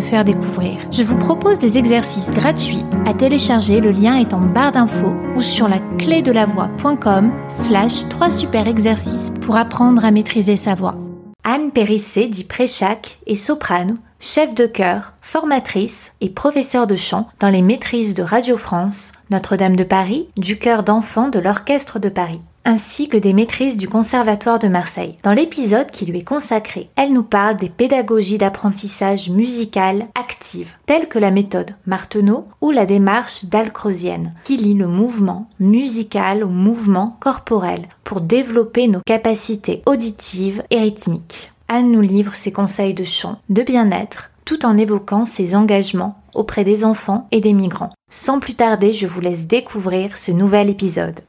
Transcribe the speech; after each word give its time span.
faire 0.00 0.24
découvrir. 0.24 0.76
Je 0.92 1.02
vous 1.02 1.16
propose 1.16 1.58
des 1.58 1.78
exercices 1.78 2.32
gratuits 2.32 2.84
à 3.06 3.14
télécharger, 3.14 3.80
le 3.80 3.90
lien 3.90 4.16
est 4.16 4.34
en 4.34 4.40
barre 4.40 4.72
d'infos 4.72 5.16
ou 5.34 5.42
sur 5.42 5.68
la 5.68 5.78
clé 5.98 6.22
de 6.22 6.30
la 6.30 6.46
voix.com 6.46 7.32
slash 7.48 8.08
3 8.08 8.30
super 8.30 8.68
exercices 8.68 9.32
pour 9.40 9.56
apprendre 9.56 10.04
à 10.04 10.10
maîtriser 10.10 10.56
sa 10.56 10.74
voix. 10.74 10.96
Anne 11.42 11.70
Périssé 11.72 12.28
dit 12.28 12.44
Préchac 12.44 13.18
est 13.26 13.34
soprano, 13.34 13.96
chef 14.20 14.54
de 14.54 14.66
chœur, 14.66 15.14
formatrice 15.22 16.12
et 16.20 16.30
professeur 16.30 16.86
de 16.86 16.96
chant 16.96 17.28
dans 17.40 17.48
les 17.48 17.62
maîtrises 17.62 18.14
de 18.14 18.22
Radio 18.22 18.56
France, 18.56 19.12
Notre-Dame 19.30 19.76
de 19.76 19.84
Paris, 19.84 20.28
du 20.36 20.58
chœur 20.58 20.82
d'enfants 20.82 21.28
de 21.28 21.38
l'Orchestre 21.38 21.98
de 21.98 22.08
Paris 22.08 22.42
ainsi 22.70 23.08
que 23.08 23.16
des 23.16 23.32
maîtrises 23.32 23.76
du 23.76 23.88
Conservatoire 23.88 24.60
de 24.60 24.68
Marseille. 24.68 25.16
Dans 25.24 25.32
l'épisode 25.32 25.90
qui 25.90 26.06
lui 26.06 26.20
est 26.20 26.24
consacré, 26.24 26.88
elle 26.94 27.12
nous 27.12 27.24
parle 27.24 27.56
des 27.56 27.68
pédagogies 27.68 28.38
d'apprentissage 28.38 29.28
musical 29.28 30.06
actives, 30.14 30.74
telles 30.86 31.08
que 31.08 31.18
la 31.18 31.32
méthode 31.32 31.74
Marteneau 31.86 32.46
ou 32.60 32.70
la 32.70 32.86
démarche 32.86 33.44
Dalcrosienne, 33.46 34.34
qui 34.44 34.56
lie 34.56 34.74
le 34.74 34.86
mouvement 34.86 35.48
musical 35.58 36.44
au 36.44 36.48
mouvement 36.48 37.16
corporel 37.18 37.88
pour 38.04 38.20
développer 38.20 38.86
nos 38.86 39.00
capacités 39.04 39.82
auditives 39.84 40.62
et 40.70 40.78
rythmiques. 40.78 41.50
Anne 41.66 41.90
nous 41.90 42.00
livre 42.00 42.36
ses 42.36 42.52
conseils 42.52 42.94
de 42.94 43.04
chant, 43.04 43.40
de 43.48 43.64
bien-être, 43.64 44.30
tout 44.44 44.64
en 44.64 44.76
évoquant 44.76 45.24
ses 45.24 45.56
engagements 45.56 46.20
auprès 46.34 46.62
des 46.62 46.84
enfants 46.84 47.26
et 47.32 47.40
des 47.40 47.52
migrants. 47.52 47.90
Sans 48.12 48.38
plus 48.38 48.54
tarder, 48.54 48.92
je 48.92 49.08
vous 49.08 49.20
laisse 49.20 49.48
découvrir 49.48 50.16
ce 50.16 50.30
nouvel 50.30 50.68
épisode. 50.68 51.20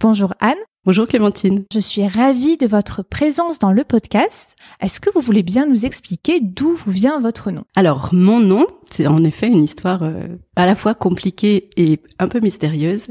Bonjour 0.00 0.32
Anne. 0.38 0.58
Bonjour 0.84 1.08
Clémentine. 1.08 1.64
Je 1.72 1.80
suis 1.80 2.06
ravie 2.06 2.56
de 2.56 2.68
votre 2.68 3.02
présence 3.02 3.58
dans 3.58 3.72
le 3.72 3.82
podcast. 3.82 4.54
Est-ce 4.80 5.00
que 5.00 5.10
vous 5.12 5.20
voulez 5.20 5.42
bien 5.42 5.66
nous 5.66 5.86
expliquer 5.86 6.38
d'où 6.40 6.78
vient 6.86 7.18
votre 7.18 7.50
nom? 7.50 7.64
Alors, 7.74 8.10
mon 8.12 8.38
nom, 8.38 8.64
c'est 8.90 9.08
en 9.08 9.24
effet 9.24 9.48
une 9.48 9.60
histoire 9.60 10.04
euh, 10.04 10.28
à 10.54 10.66
la 10.66 10.76
fois 10.76 10.94
compliquée 10.94 11.70
et 11.76 11.98
un 12.20 12.28
peu 12.28 12.38
mystérieuse. 12.38 13.06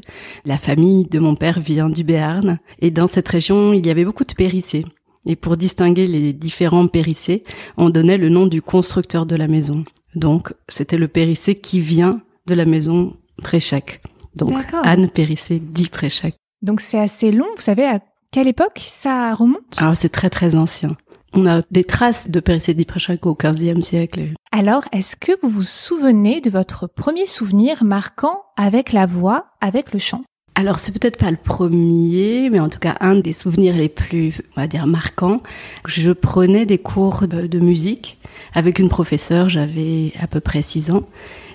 La 0.46 0.58
famille 0.58 1.04
de 1.04 1.20
mon 1.20 1.36
père 1.36 1.60
vient 1.60 1.90
du 1.90 2.06
Béarn 2.06 2.58
et 2.80 2.90
dans 2.90 3.08
cette 3.08 3.28
région, 3.28 3.74
il 3.74 3.86
y 3.86 3.90
avait 3.90 4.06
beaucoup 4.06 4.24
de 4.24 4.34
périssés. 4.34 4.86
Et 5.26 5.36
pour 5.36 5.58
distinguer 5.58 6.08
les 6.08 6.32
différents 6.32 6.88
périssés, 6.88 7.44
on 7.76 7.90
donnait 7.90 8.18
le 8.18 8.30
nom 8.30 8.48
du 8.48 8.62
constructeur 8.62 9.26
de 9.26 9.36
la 9.36 9.50
maison. 9.50 9.84
Donc, 10.16 10.54
c'était 10.70 10.98
le 10.98 11.10
périssé 11.10 11.56
qui 11.56 11.82
vient 11.82 12.22
de 12.46 12.54
la 12.54 12.64
maison 12.64 13.18
Préchac. 13.44 14.02
Donc, 14.38 14.54
Anne 14.84 15.10
Périssé 15.10 15.60
dit 15.60 15.90
Préchac. 15.90 16.34
Donc 16.62 16.82
c'est 16.82 17.00
assez 17.00 17.32
long. 17.32 17.48
Vous 17.56 17.62
savez 17.62 17.86
à 17.86 18.00
quelle 18.32 18.48
époque 18.48 18.86
ça 18.88 19.34
remonte? 19.34 19.78
Alors 19.78 19.96
c'est 19.96 20.10
très 20.10 20.30
très 20.30 20.56
ancien. 20.56 20.96
On 21.34 21.46
a 21.46 21.62
des 21.72 21.84
traces 21.84 22.30
de 22.30 22.40
Périssé-Préchac 22.40 23.26
au 23.26 23.36
XVe 23.36 23.82
siècle. 23.82 24.34
Alors, 24.52 24.86
est-ce 24.92 25.16
que 25.16 25.34
vous 25.44 25.50
vous 25.50 25.62
souvenez 25.62 26.42
de 26.42 26.50
votre 26.50 26.88
premier 26.88 27.26
souvenir 27.26 27.84
marquant 27.84 28.44
avec 28.56 28.92
la 28.94 29.06
voix, 29.06 29.48
avec 29.62 29.94
le 29.94 30.00
chant? 30.00 30.24
Alors 30.56 30.80
c'est 30.80 30.92
peut-être 30.92 31.20
pas 31.20 31.30
le 31.30 31.38
premier, 31.38 32.50
mais 32.50 32.60
en 32.60 32.68
tout 32.68 32.80
cas 32.80 32.96
un 33.00 33.16
des 33.16 33.34
souvenirs 33.34 33.76
les 33.76 33.90
plus, 33.90 34.42
on 34.56 34.62
va 34.62 34.66
dire, 34.66 34.88
marquants. 34.88 35.44
Je 35.86 36.12
prenais 36.12 36.66
des 36.66 36.80
cours 36.80 37.28
de 37.28 37.60
musique 37.60 38.18
avec 38.56 38.80
une 38.80 38.90
professeure, 38.90 39.50
j'avais 39.50 40.14
à 40.20 40.26
peu 40.26 40.40
près 40.40 40.64
six 40.64 40.90
ans. 40.90 41.04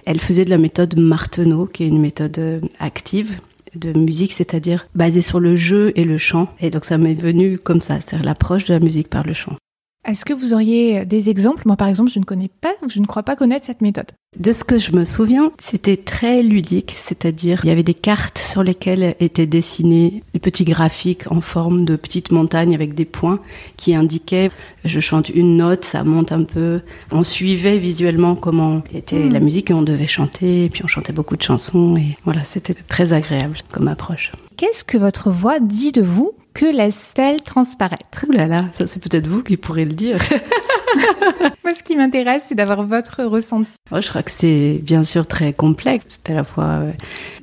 Elle 0.04 0.20
faisait 0.20 0.44
de 0.44 0.50
la 0.50 0.58
méthode 0.58 0.96
Marteneau, 0.96 1.66
qui 1.66 1.82
est 1.82 1.88
une 1.88 2.00
méthode 2.00 2.38
euh, 2.38 2.60
active, 2.78 3.40
de 3.74 3.98
musique, 3.98 4.32
c'est-à-dire 4.32 4.86
basée 4.94 5.22
sur 5.22 5.40
le 5.40 5.56
jeu 5.56 5.92
et 5.96 6.04
le 6.04 6.18
chant. 6.18 6.48
Et 6.60 6.70
donc 6.70 6.84
ça 6.84 6.98
m'est 6.98 7.14
venu 7.14 7.58
comme 7.58 7.80
ça, 7.80 8.00
c'est-à-dire 8.00 8.26
l'approche 8.26 8.64
de 8.64 8.74
la 8.74 8.80
musique 8.80 9.08
par 9.08 9.26
le 9.26 9.32
chant. 9.32 9.56
Est-ce 10.04 10.24
que 10.24 10.32
vous 10.32 10.52
auriez 10.52 11.04
des 11.04 11.30
exemples? 11.30 11.62
Moi, 11.64 11.76
par 11.76 11.86
exemple, 11.86 12.10
je 12.10 12.18
ne 12.18 12.24
connais 12.24 12.50
pas, 12.60 12.74
je 12.88 12.98
ne 12.98 13.06
crois 13.06 13.22
pas 13.22 13.36
connaître 13.36 13.66
cette 13.66 13.82
méthode. 13.82 14.10
De 14.36 14.50
ce 14.50 14.64
que 14.64 14.76
je 14.76 14.92
me 14.92 15.04
souviens, 15.04 15.52
c'était 15.60 15.96
très 15.96 16.42
ludique, 16.42 16.92
c'est-à-dire 16.96 17.60
il 17.62 17.68
y 17.68 17.70
avait 17.70 17.84
des 17.84 17.94
cartes 17.94 18.38
sur 18.38 18.64
lesquelles 18.64 19.14
étaient 19.20 19.46
dessinés 19.46 20.24
des 20.32 20.40
petits 20.40 20.64
graphiques 20.64 21.30
en 21.30 21.40
forme 21.40 21.84
de 21.84 21.94
petites 21.94 22.32
montagnes 22.32 22.74
avec 22.74 22.94
des 22.94 23.04
points 23.04 23.38
qui 23.76 23.94
indiquaient 23.94 24.50
je 24.84 24.98
chante 24.98 25.28
une 25.28 25.56
note, 25.56 25.84
ça 25.84 26.02
monte 26.02 26.32
un 26.32 26.42
peu. 26.42 26.80
On 27.12 27.22
suivait 27.22 27.78
visuellement 27.78 28.34
comment 28.34 28.82
était 28.92 29.28
la 29.28 29.38
hmm. 29.38 29.44
musique 29.44 29.70
et 29.70 29.74
on 29.74 29.82
devait 29.82 30.08
chanter, 30.08 30.64
et 30.64 30.68
puis 30.68 30.82
on 30.82 30.88
chantait 30.88 31.12
beaucoup 31.12 31.36
de 31.36 31.42
chansons 31.42 31.96
et 31.96 32.16
voilà, 32.24 32.42
c'était 32.42 32.74
très 32.74 33.12
agréable 33.12 33.58
comme 33.70 33.86
approche. 33.86 34.32
Qu'est-ce 34.62 34.84
que 34.84 34.96
votre 34.96 35.28
voix 35.28 35.58
dit 35.58 35.90
de 35.90 36.02
vous 36.02 36.34
que 36.54 36.66
laisse-t-elle 36.66 37.42
transparaître? 37.42 38.24
Ouh 38.28 38.30
là 38.30 38.46
là, 38.46 38.66
ça 38.74 38.86
c'est 38.86 39.02
peut-être 39.02 39.26
vous 39.26 39.42
qui 39.42 39.56
pourrez 39.56 39.84
le 39.84 39.92
dire. 39.92 40.18
Moi, 41.64 41.74
ce 41.74 41.82
qui 41.82 41.96
m'intéresse, 41.96 42.44
c'est 42.46 42.54
d'avoir 42.54 42.84
votre 42.84 43.24
ressenti. 43.24 43.72
Moi, 43.90 44.00
je 44.00 44.08
crois 44.08 44.22
que 44.22 44.30
c'est 44.30 44.78
bien 44.80 45.02
sûr 45.02 45.26
très 45.26 45.52
complexe. 45.52 46.06
C'est 46.06 46.30
à 46.30 46.34
la 46.34 46.44
fois 46.44 46.64
euh, 46.64 46.92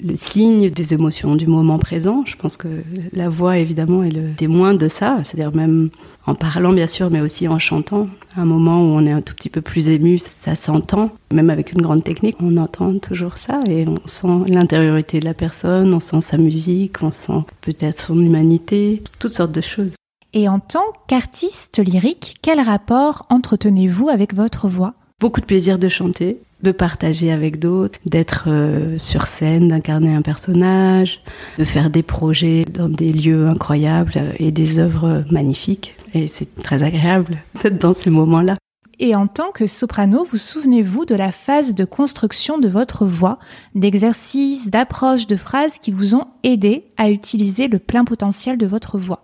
le 0.02 0.16
signe 0.16 0.69
des 0.69 0.94
émotions 0.94 1.35
du 1.35 1.46
moment 1.46 1.78
présent. 1.78 2.24
Je 2.25 2.38
pense 2.38 2.56
que 2.56 2.69
la 3.12 3.28
voix, 3.28 3.57
évidemment, 3.57 4.01
est 4.01 4.12
le 4.12 4.34
témoin 4.38 4.74
de 4.74 4.88
ça. 4.88 5.18
C'est-à-dire 5.24 5.53
même 5.53 5.90
en 6.29 6.35
parlant 6.35 6.73
bien 6.73 6.88
sûr, 6.88 7.09
mais 7.09 7.22
aussi 7.22 7.47
en 7.47 7.57
chantant. 7.57 8.07
un 8.38 8.45
moment 8.45 8.81
où 8.81 8.85
on 8.85 9.06
est 9.06 9.12
un 9.12 9.22
tout 9.22 9.34
petit 9.34 9.50
peu 9.50 9.62
plus 9.62 9.90
ému, 9.90 10.19
ça 10.19 10.53
s'entend. 10.53 11.09
Même 11.34 11.50
avec 11.50 11.72
une 11.73 11.81
grande 11.81 12.03
technique, 12.03 12.35
on 12.40 12.56
entend 12.57 13.00
toujours 13.00 13.38
ça 13.40 13.59
et 13.67 13.85
on 13.88 13.97
sent 14.06 14.45
l'intériorité 14.47 15.19
de 15.19 15.25
la 15.25 15.34
personne, 15.34 15.94
on 15.94 16.00
sent 16.00 16.22
sa 16.22 16.38
musique, 16.38 17.01
on 17.01 17.12
sent 17.12 17.41
peut-être 17.62 18.00
son 18.00 18.19
humanité, 18.19 19.01
toutes 19.18 19.34
sortes 19.34 19.51
de 19.51 19.62
choses. 19.62 19.95
Et 20.34 20.47
en 20.47 20.59
tant 20.59 20.85
qu'artiste 21.07 21.84
lyrique, 21.84 22.38
quel 22.44 22.59
rapport 22.59 23.25
entretenez-vous 23.29 24.09
avec 24.09 24.35
votre 24.35 24.69
voix? 24.69 24.94
Beaucoup 25.19 25.41
de 25.41 25.45
plaisir 25.45 25.79
de 25.79 25.88
chanter, 25.88 26.38
de 26.61 26.71
partager 26.71 27.31
avec 27.31 27.59
d'autres, 27.59 27.97
d'être 28.05 28.45
euh, 28.47 28.97
sur 28.97 29.27
scène, 29.27 29.69
d'incarner 29.69 30.13
un 30.13 30.21
personnage, 30.21 31.21
de 31.57 31.63
faire 31.63 31.89
des 31.89 32.03
projets 32.03 32.65
dans 32.65 32.89
des 32.89 33.13
lieux 33.13 33.47
incroyables 33.47 34.33
et 34.37 34.51
des 34.51 34.79
œuvres 34.79 35.23
magnifiques. 35.31 35.95
Et 36.13 36.27
c'est 36.27 36.61
très 36.61 36.83
agréable 36.83 37.37
d'être 37.63 37.79
dans 37.79 37.93
ces 37.93 38.09
moments-là. 38.09 38.55
Et 39.01 39.15
en 39.15 39.27
tant 39.27 39.51
que 39.51 39.65
soprano, 39.65 40.27
vous 40.29 40.37
souvenez-vous 40.37 41.05
de 41.05 41.15
la 41.15 41.31
phase 41.31 41.73
de 41.73 41.85
construction 41.85 42.57
de 42.57 42.67
votre 42.67 43.05
voix, 43.05 43.39
d'exercices, 43.73 44.69
d'approches, 44.69 45.25
de 45.25 45.37
phrases 45.37 45.79
qui 45.79 45.91
vous 45.91 46.15
ont 46.15 46.27
aidé 46.43 46.83
à 46.97 47.09
utiliser 47.09 47.69
le 47.69 47.79
plein 47.79 48.03
potentiel 48.03 48.57
de 48.57 48.65
votre 48.65 48.97
voix? 48.97 49.23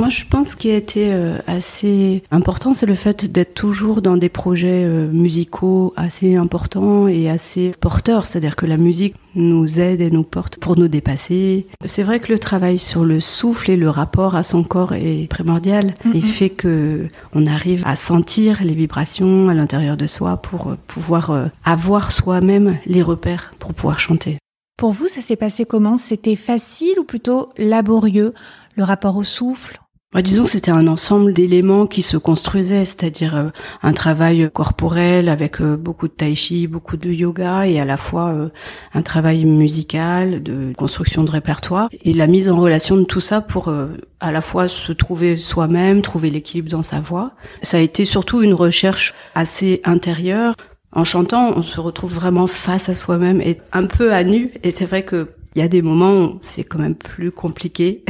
Moi, 0.00 0.08
je 0.08 0.24
pense 0.24 0.54
qu'il 0.54 0.70
a 0.70 0.76
été 0.76 1.12
euh, 1.12 1.36
assez 1.46 2.22
important, 2.30 2.72
c'est 2.72 2.86
le 2.86 2.94
fait 2.94 3.30
d'être 3.30 3.52
toujours 3.52 4.00
dans 4.00 4.16
des 4.16 4.30
projets 4.30 4.84
euh, 4.86 5.06
musicaux 5.12 5.92
assez 5.94 6.36
importants 6.36 7.06
et 7.06 7.28
assez 7.28 7.72
porteurs. 7.78 8.24
C'est-à-dire 8.24 8.56
que 8.56 8.64
la 8.64 8.78
musique 8.78 9.14
nous 9.34 9.78
aide 9.78 10.00
et 10.00 10.10
nous 10.10 10.22
porte 10.22 10.56
pour 10.56 10.78
nous 10.78 10.88
dépasser. 10.88 11.66
C'est 11.84 12.02
vrai 12.02 12.18
que 12.18 12.32
le 12.32 12.38
travail 12.38 12.78
sur 12.78 13.04
le 13.04 13.20
souffle 13.20 13.70
et 13.70 13.76
le 13.76 13.90
rapport 13.90 14.36
à 14.36 14.42
son 14.42 14.64
corps 14.64 14.94
est 14.94 15.28
primordial 15.28 15.94
et 16.14 16.22
fait 16.22 16.48
que 16.48 17.08
on 17.34 17.44
arrive 17.44 17.82
à 17.84 17.94
sentir 17.94 18.64
les 18.64 18.74
vibrations 18.74 19.50
à 19.50 19.54
l'intérieur 19.54 19.98
de 19.98 20.06
soi 20.06 20.38
pour 20.38 20.68
euh, 20.68 20.78
pouvoir 20.86 21.50
avoir 21.62 22.10
soi-même 22.10 22.78
les 22.86 23.02
repères 23.02 23.52
pour 23.58 23.74
pouvoir 23.74 24.00
chanter. 24.00 24.38
Pour 24.78 24.92
vous, 24.92 25.08
ça 25.08 25.20
s'est 25.20 25.36
passé 25.36 25.66
comment? 25.66 25.98
C'était 25.98 26.36
facile 26.36 26.98
ou 26.98 27.04
plutôt 27.04 27.50
laborieux 27.58 28.32
le 28.76 28.84
rapport 28.84 29.16
au 29.16 29.24
souffle? 29.24 29.78
Bah, 30.12 30.22
disons 30.22 30.42
que 30.42 30.50
c'était 30.50 30.72
un 30.72 30.88
ensemble 30.88 31.32
d'éléments 31.32 31.86
qui 31.86 32.02
se 32.02 32.16
construisaient, 32.16 32.84
c'est-à-dire 32.84 33.36
euh, 33.36 33.48
un 33.84 33.92
travail 33.92 34.50
corporel 34.52 35.28
avec 35.28 35.60
euh, 35.60 35.76
beaucoup 35.76 36.08
de 36.08 36.12
tai 36.12 36.34
chi, 36.34 36.66
beaucoup 36.66 36.96
de 36.96 37.10
yoga 37.12 37.68
et 37.68 37.78
à 37.78 37.84
la 37.84 37.96
fois 37.96 38.30
euh, 38.30 38.48
un 38.92 39.02
travail 39.02 39.44
musical, 39.44 40.42
de 40.42 40.72
construction 40.76 41.22
de 41.22 41.30
répertoire 41.30 41.88
et 41.92 42.12
la 42.12 42.26
mise 42.26 42.48
en 42.48 42.60
relation 42.60 42.96
de 42.96 43.04
tout 43.04 43.20
ça 43.20 43.40
pour 43.40 43.72
à 44.18 44.32
la 44.32 44.40
fois 44.40 44.66
se 44.66 44.90
trouver 44.92 45.36
soi-même, 45.36 46.02
trouver 46.02 46.30
l'équilibre 46.30 46.70
dans 46.70 46.82
sa 46.82 47.00
voix. 47.00 47.32
Ça 47.62 47.76
a 47.76 47.80
été 47.80 48.04
surtout 48.04 48.42
une 48.42 48.54
recherche 48.54 49.14
assez 49.36 49.80
intérieure. 49.84 50.54
En 50.92 51.04
chantant, 51.04 51.52
on 51.56 51.62
se 51.62 51.78
retrouve 51.78 52.14
vraiment 52.14 52.48
face 52.48 52.88
à 52.88 52.94
soi-même 52.94 53.40
et 53.40 53.60
un 53.72 53.86
peu 53.86 54.12
à 54.12 54.24
nu. 54.24 54.50
Et 54.64 54.72
c'est 54.72 54.86
vrai 54.86 55.04
que 55.04 55.28
Il 55.56 55.58
y 55.58 55.62
a 55.62 55.68
des 55.68 55.82
moments 55.82 56.24
où 56.24 56.38
c'est 56.40 56.62
quand 56.62 56.78
même 56.78 56.94
plus 56.94 57.32
compliqué 57.32 58.04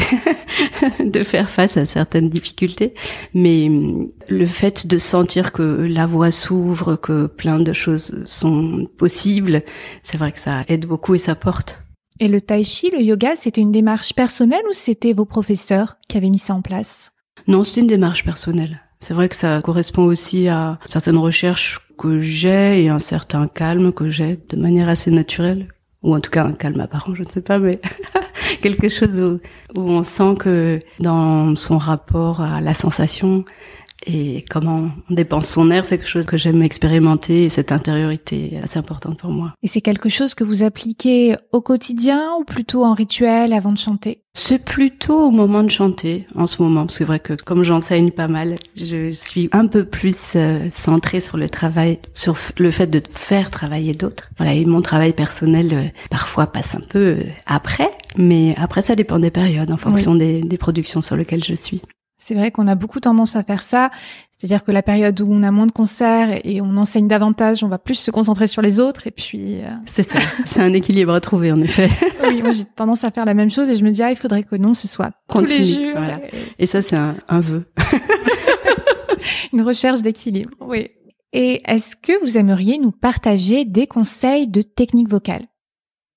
de 1.00 1.22
faire 1.22 1.48
face 1.48 1.76
à 1.76 1.86
certaines 1.86 2.28
difficultés, 2.28 2.94
mais 3.32 3.68
hum, 3.68 4.10
le 4.28 4.46
fait 4.46 4.86
de 4.86 4.98
sentir 4.98 5.52
que 5.52 5.62
la 5.62 6.06
voie 6.06 6.30
s'ouvre, 6.30 6.96
que 6.96 7.26
plein 7.26 7.58
de 7.58 7.72
choses 7.72 8.24
sont 8.26 8.86
possibles, 8.98 9.62
c'est 10.02 10.18
vrai 10.18 10.32
que 10.32 10.40
ça 10.40 10.62
aide 10.68 10.86
beaucoup 10.86 11.14
et 11.14 11.18
ça 11.18 11.34
porte. 11.34 11.84
Et 12.18 12.28
le 12.28 12.42
tai 12.42 12.62
chi, 12.64 12.90
le 12.90 13.00
yoga, 13.00 13.34
c'était 13.36 13.62
une 13.62 13.72
démarche 13.72 14.12
personnelle 14.12 14.62
ou 14.68 14.74
c'était 14.74 15.14
vos 15.14 15.24
professeurs 15.24 15.96
qui 16.08 16.18
avaient 16.18 16.28
mis 16.28 16.38
ça 16.38 16.54
en 16.54 16.60
place? 16.60 17.12
Non, 17.46 17.64
c'est 17.64 17.80
une 17.80 17.86
démarche 17.86 18.24
personnelle. 18.24 18.82
C'est 19.00 19.14
vrai 19.14 19.30
que 19.30 19.36
ça 19.36 19.60
correspond 19.64 20.04
aussi 20.04 20.48
à 20.48 20.78
certaines 20.84 21.16
recherches 21.16 21.80
que 21.98 22.18
j'ai 22.18 22.84
et 22.84 22.88
un 22.90 22.98
certain 22.98 23.48
calme 23.48 23.92
que 23.92 24.10
j'ai 24.10 24.38
de 24.50 24.56
manière 24.56 24.90
assez 24.90 25.10
naturelle 25.10 25.68
ou 26.02 26.14
en 26.14 26.20
tout 26.20 26.30
cas 26.30 26.44
un 26.44 26.52
calme 26.52 26.80
apparent, 26.80 27.14
je 27.14 27.22
ne 27.22 27.28
sais 27.28 27.42
pas, 27.42 27.58
mais 27.58 27.80
quelque 28.62 28.88
chose 28.88 29.20
où, 29.20 29.40
on 29.78 30.02
sent 30.02 30.34
que 30.38 30.80
dans 30.98 31.54
son 31.56 31.78
rapport 31.78 32.40
à 32.40 32.60
la 32.60 32.74
sensation 32.74 33.44
et 34.06 34.44
comment 34.48 34.90
on 35.10 35.14
dépense 35.14 35.48
son 35.48 35.70
air, 35.70 35.84
c'est 35.84 35.98
quelque 35.98 36.08
chose 36.08 36.26
que 36.26 36.36
j'aime 36.36 36.62
expérimenter 36.62 37.44
et 37.44 37.48
cette 37.48 37.72
intériorité 37.72 38.54
est 38.54 38.62
assez 38.62 38.78
importante 38.78 39.18
pour 39.18 39.30
moi. 39.30 39.52
Et 39.62 39.68
c'est 39.68 39.80
quelque 39.80 40.08
chose 40.08 40.34
que 40.34 40.44
vous 40.44 40.64
appliquez 40.64 41.36
au 41.52 41.60
quotidien 41.60 42.34
ou 42.38 42.44
plutôt 42.44 42.84
en 42.84 42.94
rituel 42.94 43.52
avant 43.52 43.72
de 43.72 43.78
chanter? 43.78 44.22
C'est 44.32 44.64
plutôt 44.64 45.26
au 45.26 45.30
moment 45.30 45.62
de 45.64 45.70
chanter 45.70 46.26
en 46.36 46.46
ce 46.46 46.62
moment, 46.62 46.82
parce 46.82 46.94
que 46.94 46.98
c'est 46.98 47.04
vrai 47.04 47.18
que 47.18 47.34
comme 47.34 47.64
j'enseigne 47.64 48.10
pas 48.12 48.28
mal, 48.28 48.58
je 48.76 49.10
suis 49.10 49.48
un 49.52 49.66
peu 49.66 49.84
plus 49.84 50.34
euh, 50.36 50.68
centrée 50.70 51.20
sur 51.20 51.36
le 51.36 51.48
travail, 51.48 51.98
sur 52.14 52.36
le 52.58 52.70
fait 52.70 52.86
de 52.86 53.02
faire 53.10 53.50
travailler 53.50 53.92
d'autres. 53.92 54.30
Voilà, 54.38 54.54
et 54.54 54.64
mon 54.64 54.82
travail 54.82 55.12
personnel 55.12 55.70
euh, 55.72 55.88
parfois 56.10 56.46
passe 56.46 56.76
un 56.76 56.80
peu 56.80 56.98
euh, 56.98 57.22
après, 57.46 57.90
mais 58.16 58.54
après 58.56 58.82
ça 58.82 58.94
dépend 58.94 59.18
des 59.18 59.30
périodes 59.30 59.72
en 59.72 59.76
fonction 59.76 60.14
des, 60.14 60.40
des 60.40 60.58
productions 60.58 61.00
sur 61.00 61.16
lesquelles 61.16 61.44
je 61.44 61.54
suis. 61.54 61.82
C'est 62.20 62.34
vrai 62.34 62.50
qu'on 62.50 62.66
a 62.66 62.74
beaucoup 62.74 63.00
tendance 63.00 63.34
à 63.34 63.42
faire 63.42 63.62
ça. 63.62 63.90
C'est-à-dire 64.36 64.62
que 64.62 64.72
la 64.72 64.82
période 64.82 65.20
où 65.20 65.28
on 65.30 65.42
a 65.42 65.50
moins 65.50 65.66
de 65.66 65.72
concerts 65.72 66.38
et 66.44 66.60
on 66.60 66.76
enseigne 66.76 67.08
davantage, 67.08 67.64
on 67.64 67.68
va 67.68 67.78
plus 67.78 67.94
se 67.94 68.10
concentrer 68.10 68.46
sur 68.46 68.62
les 68.62 68.78
autres 68.78 69.06
et 69.06 69.10
puis. 69.10 69.56
Euh, 69.60 69.68
c'est 69.86 70.02
ça. 70.02 70.18
C'est 70.44 70.60
un 70.60 70.72
équilibre 70.72 71.12
à 71.12 71.20
trouver 71.20 71.50
en 71.50 71.60
effet. 71.60 71.88
oui, 72.28 72.42
moi 72.42 72.52
j'ai 72.52 72.64
tendance 72.64 73.04
à 73.04 73.10
faire 73.10 73.24
la 73.24 73.34
même 73.34 73.50
chose 73.50 73.68
et 73.68 73.74
je 73.74 73.84
me 73.84 73.90
dis 73.90 74.02
ah 74.02 74.10
il 74.10 74.16
faudrait 74.16 74.42
que 74.42 74.56
non 74.56 74.74
ce 74.74 74.86
soit 74.86 75.12
tous 75.28 75.44
les 75.44 75.64
jours. 75.64 75.92
Voilà. 75.96 76.20
Et 76.58 76.66
ça 76.66 76.82
c'est 76.82 76.96
un, 76.96 77.16
un 77.28 77.40
vœu. 77.40 77.64
Une 79.52 79.62
recherche 79.62 80.02
d'équilibre. 80.02 80.50
Oui. 80.60 80.88
Et 81.32 81.62
est-ce 81.66 81.96
que 81.96 82.22
vous 82.24 82.36
aimeriez 82.36 82.78
nous 82.78 82.92
partager 82.92 83.64
des 83.64 83.86
conseils 83.86 84.48
de 84.48 84.62
technique 84.62 85.08
vocale? 85.08 85.46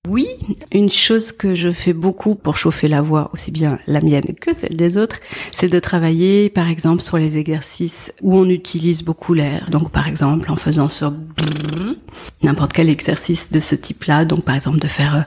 Oui, 0.10 0.28
une 0.74 0.90
chose 0.90 1.32
que 1.32 1.56
je 1.56 1.72
fais 1.72 1.94
beaucoup 1.94 2.36
pour 2.36 2.58
chauffer 2.58 2.90
la 2.90 3.02
voix, 3.02 3.30
aussi 3.34 3.52
bien 3.52 3.80
la 3.88 4.02
mienne 4.02 4.36
que 4.40 4.54
celle 4.54 4.76
des 4.76 4.98
autres, 4.98 5.16
c'est 5.54 5.70
de 5.70 5.80
travailler 5.80 6.50
par 6.50 6.68
exemple 6.68 7.02
sur 7.02 7.18
les 7.18 7.38
exercices 7.38 8.14
où 8.22 8.38
on 8.38 8.50
utilise 8.50 9.02
beaucoup 9.02 9.34
l'air. 9.34 9.70
Donc 9.72 9.92
par 9.92 10.10
exemple 10.10 10.52
en 10.52 10.58
faisant 10.58 10.90
sur 10.90 11.14
n'importe 12.42 12.74
quel 12.74 12.90
exercice 12.90 13.50
de 13.50 13.62
ce 13.62 13.76
type-là, 13.76 14.26
donc 14.26 14.44
par 14.44 14.56
exemple 14.56 14.80
de 14.80 14.90
faire 14.90 15.26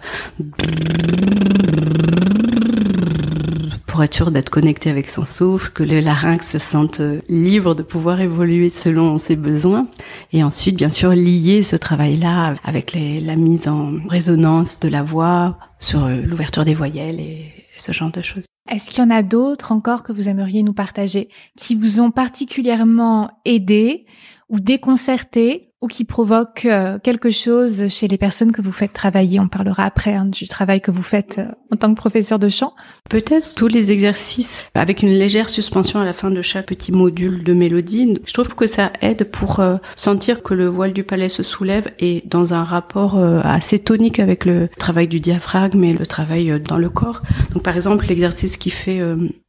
d'être 4.30 4.50
connecté 4.50 4.90
avec 4.90 5.08
son 5.08 5.24
souffle, 5.24 5.70
que 5.72 5.82
le 5.82 6.00
larynx 6.00 6.50
se 6.50 6.58
sente 6.58 7.00
libre 7.28 7.74
de 7.74 7.82
pouvoir 7.82 8.20
évoluer 8.20 8.68
selon 8.68 9.18
ses 9.18 9.36
besoins. 9.36 9.88
Et 10.32 10.42
ensuite, 10.42 10.76
bien 10.76 10.88
sûr, 10.88 11.10
lier 11.10 11.62
ce 11.62 11.76
travail-là 11.76 12.54
avec 12.64 12.94
la 12.94 13.36
mise 13.36 13.68
en 13.68 13.94
résonance 14.08 14.80
de 14.80 14.88
la 14.88 15.02
voix 15.02 15.58
sur 15.78 16.04
euh, 16.04 16.20
l'ouverture 16.20 16.64
des 16.64 16.74
voyelles 16.74 17.20
et 17.20 17.52
ce 17.76 17.92
genre 17.92 18.10
de 18.10 18.22
choses. 18.22 18.44
Est-ce 18.70 18.90
qu'il 18.90 18.98
y 18.98 19.06
en 19.06 19.10
a 19.10 19.22
d'autres 19.22 19.72
encore 19.72 20.02
que 20.02 20.12
vous 20.12 20.28
aimeriez 20.28 20.62
nous 20.62 20.72
partager 20.72 21.28
qui 21.56 21.74
vous 21.74 22.00
ont 22.00 22.10
particulièrement 22.10 23.30
aidé 23.44 24.06
ou 24.48 24.60
déconcerté 24.60 25.72
qui 25.86 26.04
provoque 26.04 26.64
euh, 26.64 26.98
quelque 26.98 27.30
chose 27.30 27.88
chez 27.88 28.08
les 28.08 28.18
personnes 28.18 28.52
que 28.52 28.62
vous 28.62 28.72
faites 28.72 28.92
travailler. 28.92 29.40
On 29.40 29.48
parlera 29.48 29.84
après 29.84 30.14
hein, 30.14 30.26
du 30.26 30.48
travail 30.48 30.80
que 30.80 30.90
vous 30.90 31.02
faites 31.02 31.38
euh, 31.38 31.46
en 31.72 31.76
tant 31.76 31.90
que 31.90 31.96
professeur 31.96 32.38
de 32.38 32.48
chant. 32.48 32.74
Peut-être 33.08 33.54
tous 33.54 33.68
les 33.68 33.92
exercices 33.92 34.64
avec 34.74 35.02
une 35.02 35.10
légère 35.10 35.50
suspension 35.50 36.00
à 36.00 36.04
la 36.04 36.12
fin 36.12 36.30
de 36.30 36.42
chaque 36.42 36.66
petit 36.66 36.92
module 36.92 37.44
de 37.44 37.52
mélodie. 37.52 38.18
Je 38.26 38.32
trouve 38.32 38.54
que 38.54 38.66
ça 38.66 38.92
aide 39.00 39.30
pour 39.30 39.60
euh, 39.60 39.76
sentir 39.96 40.42
que 40.42 40.54
le 40.54 40.66
voile 40.66 40.92
du 40.92 41.04
palais 41.04 41.28
se 41.28 41.42
soulève 41.42 41.92
et 41.98 42.22
dans 42.26 42.54
un 42.54 42.64
rapport 42.64 43.18
assez 43.44 43.78
tonique 43.78 44.18
avec 44.18 44.44
le 44.44 44.68
travail 44.78 45.08
du 45.08 45.20
diaphragme 45.20 45.84
et 45.84 45.92
le 45.92 46.06
travail 46.06 46.60
dans 46.60 46.78
le 46.78 46.88
corps. 46.88 47.22
Donc 47.52 47.62
par 47.62 47.74
exemple 47.74 48.06
l'exercice 48.06 48.56
qui 48.56 48.70
fait 48.70 49.00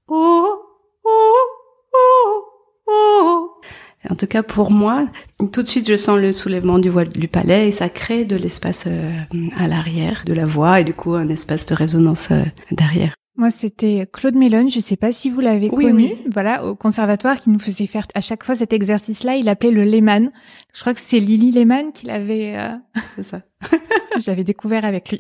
oh, 0.08 0.67
en 4.10 4.16
tout 4.16 4.28
cas, 4.28 4.44
pour 4.44 4.72
moi, 4.72 5.08
tout 5.52 5.62
de 5.62 5.68
suite, 5.68 5.88
je 5.88 5.98
sens 5.98 6.20
le 6.20 6.32
soulèvement 6.32 6.80
du 6.80 6.90
voile 6.90 7.10
du 7.10 7.28
palais 7.28 7.68
et 7.68 7.72
ça 7.72 7.90
crée 7.90 8.26
de 8.26 8.36
l'espace 8.36 8.86
euh, 8.88 9.12
à 9.58 9.68
l'arrière 9.68 10.24
de 10.26 10.34
la 10.34 10.46
voix 10.46 10.80
et 10.80 10.84
du 10.84 10.94
coup 10.94 11.14
un 11.14 11.30
espace 11.30 11.66
de 11.66 11.76
résonance 11.76 12.30
euh, 12.32 12.44
derrière. 12.72 13.14
Moi, 13.38 13.52
c'était 13.52 14.08
Claude 14.12 14.34
Mélone. 14.34 14.72
Je 14.72 14.78
ne 14.78 14.82
sais 14.82 14.96
pas 14.96 15.12
si 15.12 15.30
vous 15.30 15.42
l'avez 15.42 15.70
connu. 15.70 16.16
Voilà, 16.34 16.66
au 16.66 16.76
conservatoire, 16.76 17.38
qui 17.38 17.52
nous 17.52 17.60
faisait 17.60 17.86
faire 17.86 18.08
à 18.16 18.22
chaque 18.22 18.44
fois 18.44 18.56
cet 18.56 18.74
exercice-là. 18.74 19.36
Il 19.36 19.48
appelait 19.48 19.70
le 19.70 19.84
Lehman. 19.84 20.32
Je 20.74 20.82
crois 20.82 20.96
que 20.96 21.00
c'est 21.00 21.20
Lily 21.20 21.52
Lehman 21.52 21.92
qui 21.94 22.08
l'avait. 22.08 22.58
Euh, 22.58 22.70
c'est 23.16 23.24
ça. 23.24 23.42
je 24.20 24.26
l'avais 24.26 24.44
découvert 24.44 24.86
avec 24.86 25.12
lui. 25.12 25.20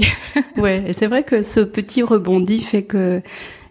ouais, 0.57 0.83
et 0.87 0.93
c'est 0.93 1.05
vrai 1.05 1.23
que 1.23 1.43
ce 1.43 1.59
petit 1.59 2.01
rebondi 2.01 2.61
fait 2.61 2.83
que 2.83 3.21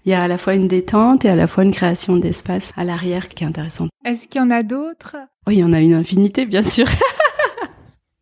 il 0.06 0.10
y 0.10 0.14
a 0.14 0.22
à 0.22 0.28
la 0.28 0.38
fois 0.38 0.54
une 0.54 0.68
détente 0.68 1.24
et 1.24 1.28
à 1.28 1.34
la 1.34 1.48
fois 1.48 1.64
une 1.64 1.72
création 1.72 2.16
d'espace 2.16 2.72
à 2.76 2.84
l'arrière 2.84 3.28
qui 3.28 3.42
est 3.42 3.46
intéressante. 3.46 3.90
Est-ce 4.04 4.28
qu'il 4.28 4.40
y 4.40 4.44
en 4.44 4.50
a 4.50 4.62
d'autres? 4.62 5.16
Oui, 5.48 5.56
il 5.56 5.58
y 5.58 5.64
en 5.64 5.72
a 5.72 5.80
une 5.80 5.94
infinité, 5.94 6.46
bien 6.46 6.62
sûr. 6.62 6.86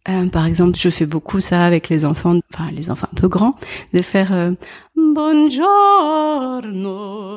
Euh, 0.06 0.26
par 0.26 0.44
exemple, 0.44 0.76
je 0.78 0.90
fais 0.90 1.06
beaucoup 1.06 1.40
ça 1.40 1.64
avec 1.64 1.88
les 1.88 2.04
enfants, 2.04 2.38
enfin 2.52 2.70
les 2.72 2.90
enfants 2.90 3.08
un 3.10 3.16
peu 3.18 3.26
grands, 3.26 3.54
de 3.94 4.02
faire 4.02 4.34
euh, 4.34 4.50
Buongiorno, 4.94 5.68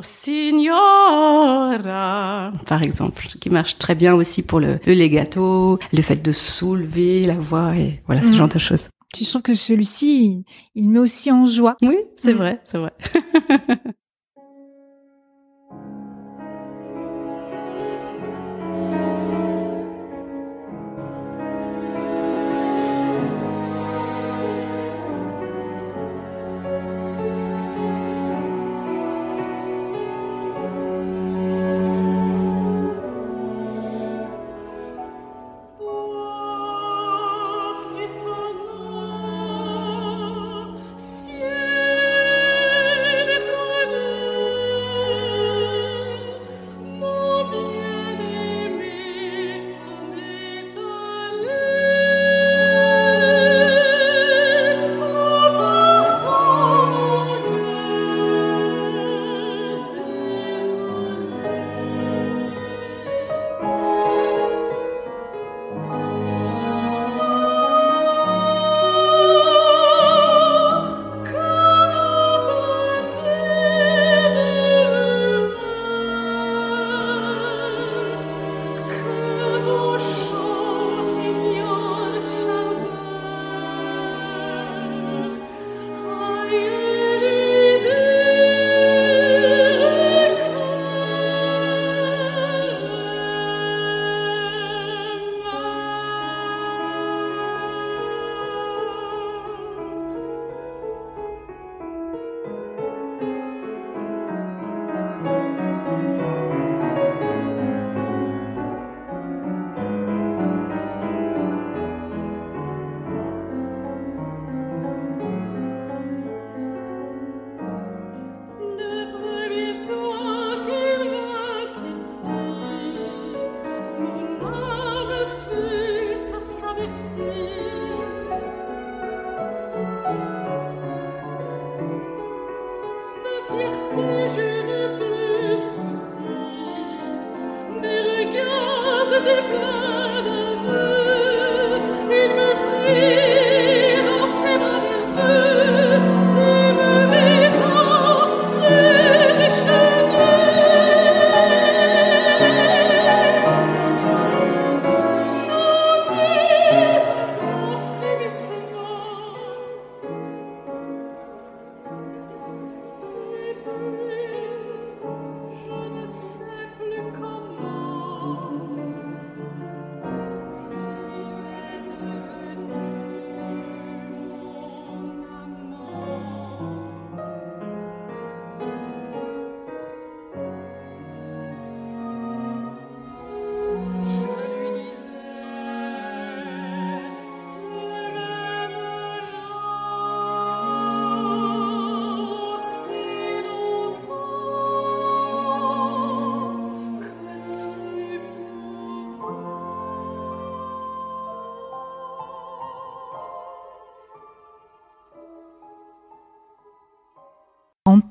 signora, 0.03 1.71
par 2.65 2.83
exemple, 2.83 3.23
ce 3.29 3.37
qui 3.37 3.49
marche 3.49 3.77
très 3.77 3.95
bien 3.95 4.15
aussi 4.15 4.43
pour 4.43 4.59
le, 4.59 4.79
le 4.85 4.93
legato, 4.95 5.79
le 5.93 6.01
fait 6.01 6.21
de 6.21 6.33
soulever 6.33 7.23
la 7.23 7.35
voix 7.35 7.73
et 7.77 8.01
voilà 8.05 8.21
ce 8.21 8.31
mm. 8.31 8.35
genre 8.35 8.49
de 8.49 8.59
choses. 8.59 8.89
Je 9.17 9.23
trouve 9.29 9.43
que 9.43 9.53
celui-ci, 9.53 10.43
il 10.75 10.89
met 10.89 10.99
aussi 10.99 11.31
en 11.31 11.45
joie. 11.45 11.77
Oui, 11.81 11.95
c'est 12.17 12.33
mm. 12.33 12.37
vrai, 12.37 12.59
c'est 12.65 12.79
vrai. 12.79 12.91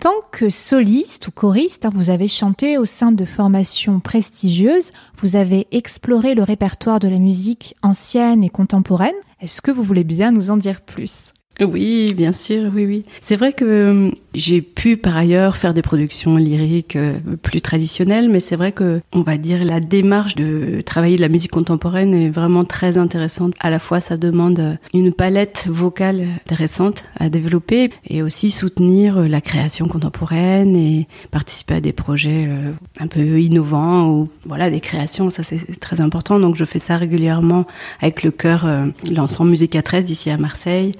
tant 0.00 0.21
que 0.33 0.49
soliste 0.49 1.29
ou 1.29 1.31
choriste, 1.31 1.85
hein, 1.85 1.91
vous 1.95 2.11
avez 2.11 2.29
chanté 2.29 2.79
au 2.79 2.85
sein 2.85 3.12
de 3.12 3.25
formations 3.25 4.00
prestigieuses, 4.00 4.93
vous 5.19 5.37
avez 5.37 5.67
exploré 5.73 6.35
le 6.35 6.43
répertoire 6.43 7.00
de 7.00 7.09
la 7.09 7.19
musique 7.19 7.75
ancienne 7.83 8.45
et 8.45 8.49
contemporaine. 8.49 9.15
Est-ce 9.41 9.62
que 9.62 9.71
vous 9.71 9.83
voulez 9.83 10.05
bien 10.05 10.33
nous 10.33 10.50
en 10.50 10.57
dire 10.57 10.81
plus? 10.81 11.33
Oui, 11.61 12.12
bien 12.15 12.33
sûr, 12.33 12.71
oui, 12.75 12.85
oui. 12.85 13.05
C'est 13.21 13.37
vrai 13.37 13.53
que 13.53 13.65
euh, 13.65 14.11
j'ai 14.37 14.61
pu 14.61 14.97
par 14.97 15.16
ailleurs 15.16 15.57
faire 15.57 15.75
des 15.75 15.83
productions 15.83 16.37
lyriques 16.37 16.97
euh, 16.97 17.19
plus 17.43 17.61
traditionnelles, 17.61 18.28
mais 18.28 18.40
c'est 18.40 18.57
vrai 18.57 18.71
que, 18.71 19.00
on 19.12 19.23
va 19.23 19.38
dire, 19.38 19.64
la 19.64 19.81
démarche 19.81 20.35
de 20.35 20.83
travailler 20.83 21.16
de 21.16 21.23
la 21.23 21.28
musique 21.28 21.50
contemporaine 21.50 22.14
est 22.14 22.28
vraiment 22.28 22.64
très 22.64 22.99
intéressante. 22.99 23.55
À 23.61 23.71
la 23.71 23.78
fois, 23.78 24.00
ça 24.00 24.16
demande 24.16 24.78
une 24.93 25.12
palette 25.12 25.66
vocale 25.71 26.26
intéressante 26.43 27.05
à 27.19 27.31
développer 27.31 27.90
et 28.09 28.23
aussi 28.23 28.50
soutenir 28.50 29.21
la 29.21 29.40
création 29.40 29.88
contemporaine 29.88 30.76
et 30.76 31.09
participer 31.31 31.75
à 31.75 31.81
des 31.81 31.93
projets 31.93 32.47
euh, 32.47 32.73
un 33.00 33.07
peu 33.07 33.40
innovants 33.40 34.11
ou 34.11 34.28
voilà 34.45 34.71
des 34.71 34.81
créations. 34.81 35.31
Ça, 35.31 35.43
c'est 35.43 35.81
très 35.81 36.02
important. 36.02 36.38
Donc, 36.38 36.57
je 36.57 36.64
fais 36.64 36.78
ça 36.78 36.99
régulièrement 36.99 37.66
avec 38.02 38.23
le 38.23 38.31
chœur, 38.31 38.69
l'ensemble 39.11 39.50
Musique 39.50 39.76
à 39.76 39.83
13 39.83 40.05
d'ici 40.05 40.31
à 40.31 40.37
Marseille. 40.37 40.93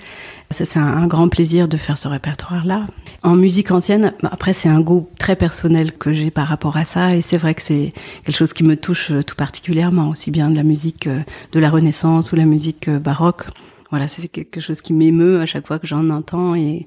Ça, 0.50 0.64
c'est 0.64 0.78
un, 0.78 1.07
grand 1.07 1.28
plaisir 1.28 1.66
de 1.66 1.76
faire 1.76 1.99
ce 1.99 2.07
répertoire-là. 2.07 2.87
En 3.26 3.35
musique 3.35 3.73
ancienne, 3.73 4.12
après, 4.23 4.52
c'est 4.52 4.68
un 4.68 4.80
goût 4.80 5.09
très 5.18 5.35
personnel 5.35 5.92
que 5.92 6.12
j'ai 6.12 6.30
par 6.30 6.47
rapport 6.47 6.76
à 6.76 6.85
ça, 6.85 7.09
et 7.09 7.21
c'est 7.21 7.38
vrai 7.38 7.56
que 7.56 7.62
c'est 7.62 7.92
quelque 8.25 8.37
chose 8.37 8.52
qui 8.52 8.62
me 8.62 8.76
touche 8.76 9.11
euh, 9.11 9.25
tout 9.25 9.35
particulièrement, 9.35 10.11
aussi 10.11 10.30
bien 10.30 10.49
de 10.49 10.54
la 10.54 10.62
musique 10.62 11.09
euh, 11.09 11.18
de 11.50 11.59
la 11.59 11.68
Renaissance 11.68 12.30
ou 12.30 12.37
la 12.37 12.45
musique 12.45 12.87
euh, 12.87 13.00
baroque. 13.00 13.47
Voilà, 13.90 14.06
c'est 14.06 14.28
quelque 14.28 14.61
chose 14.61 14.80
qui 14.80 14.92
m'émeut 14.92 15.40
à 15.40 15.47
chaque 15.47 15.66
fois 15.66 15.80
que 15.80 15.88
j'en 15.88 16.09
entends 16.11 16.54
et 16.54 16.87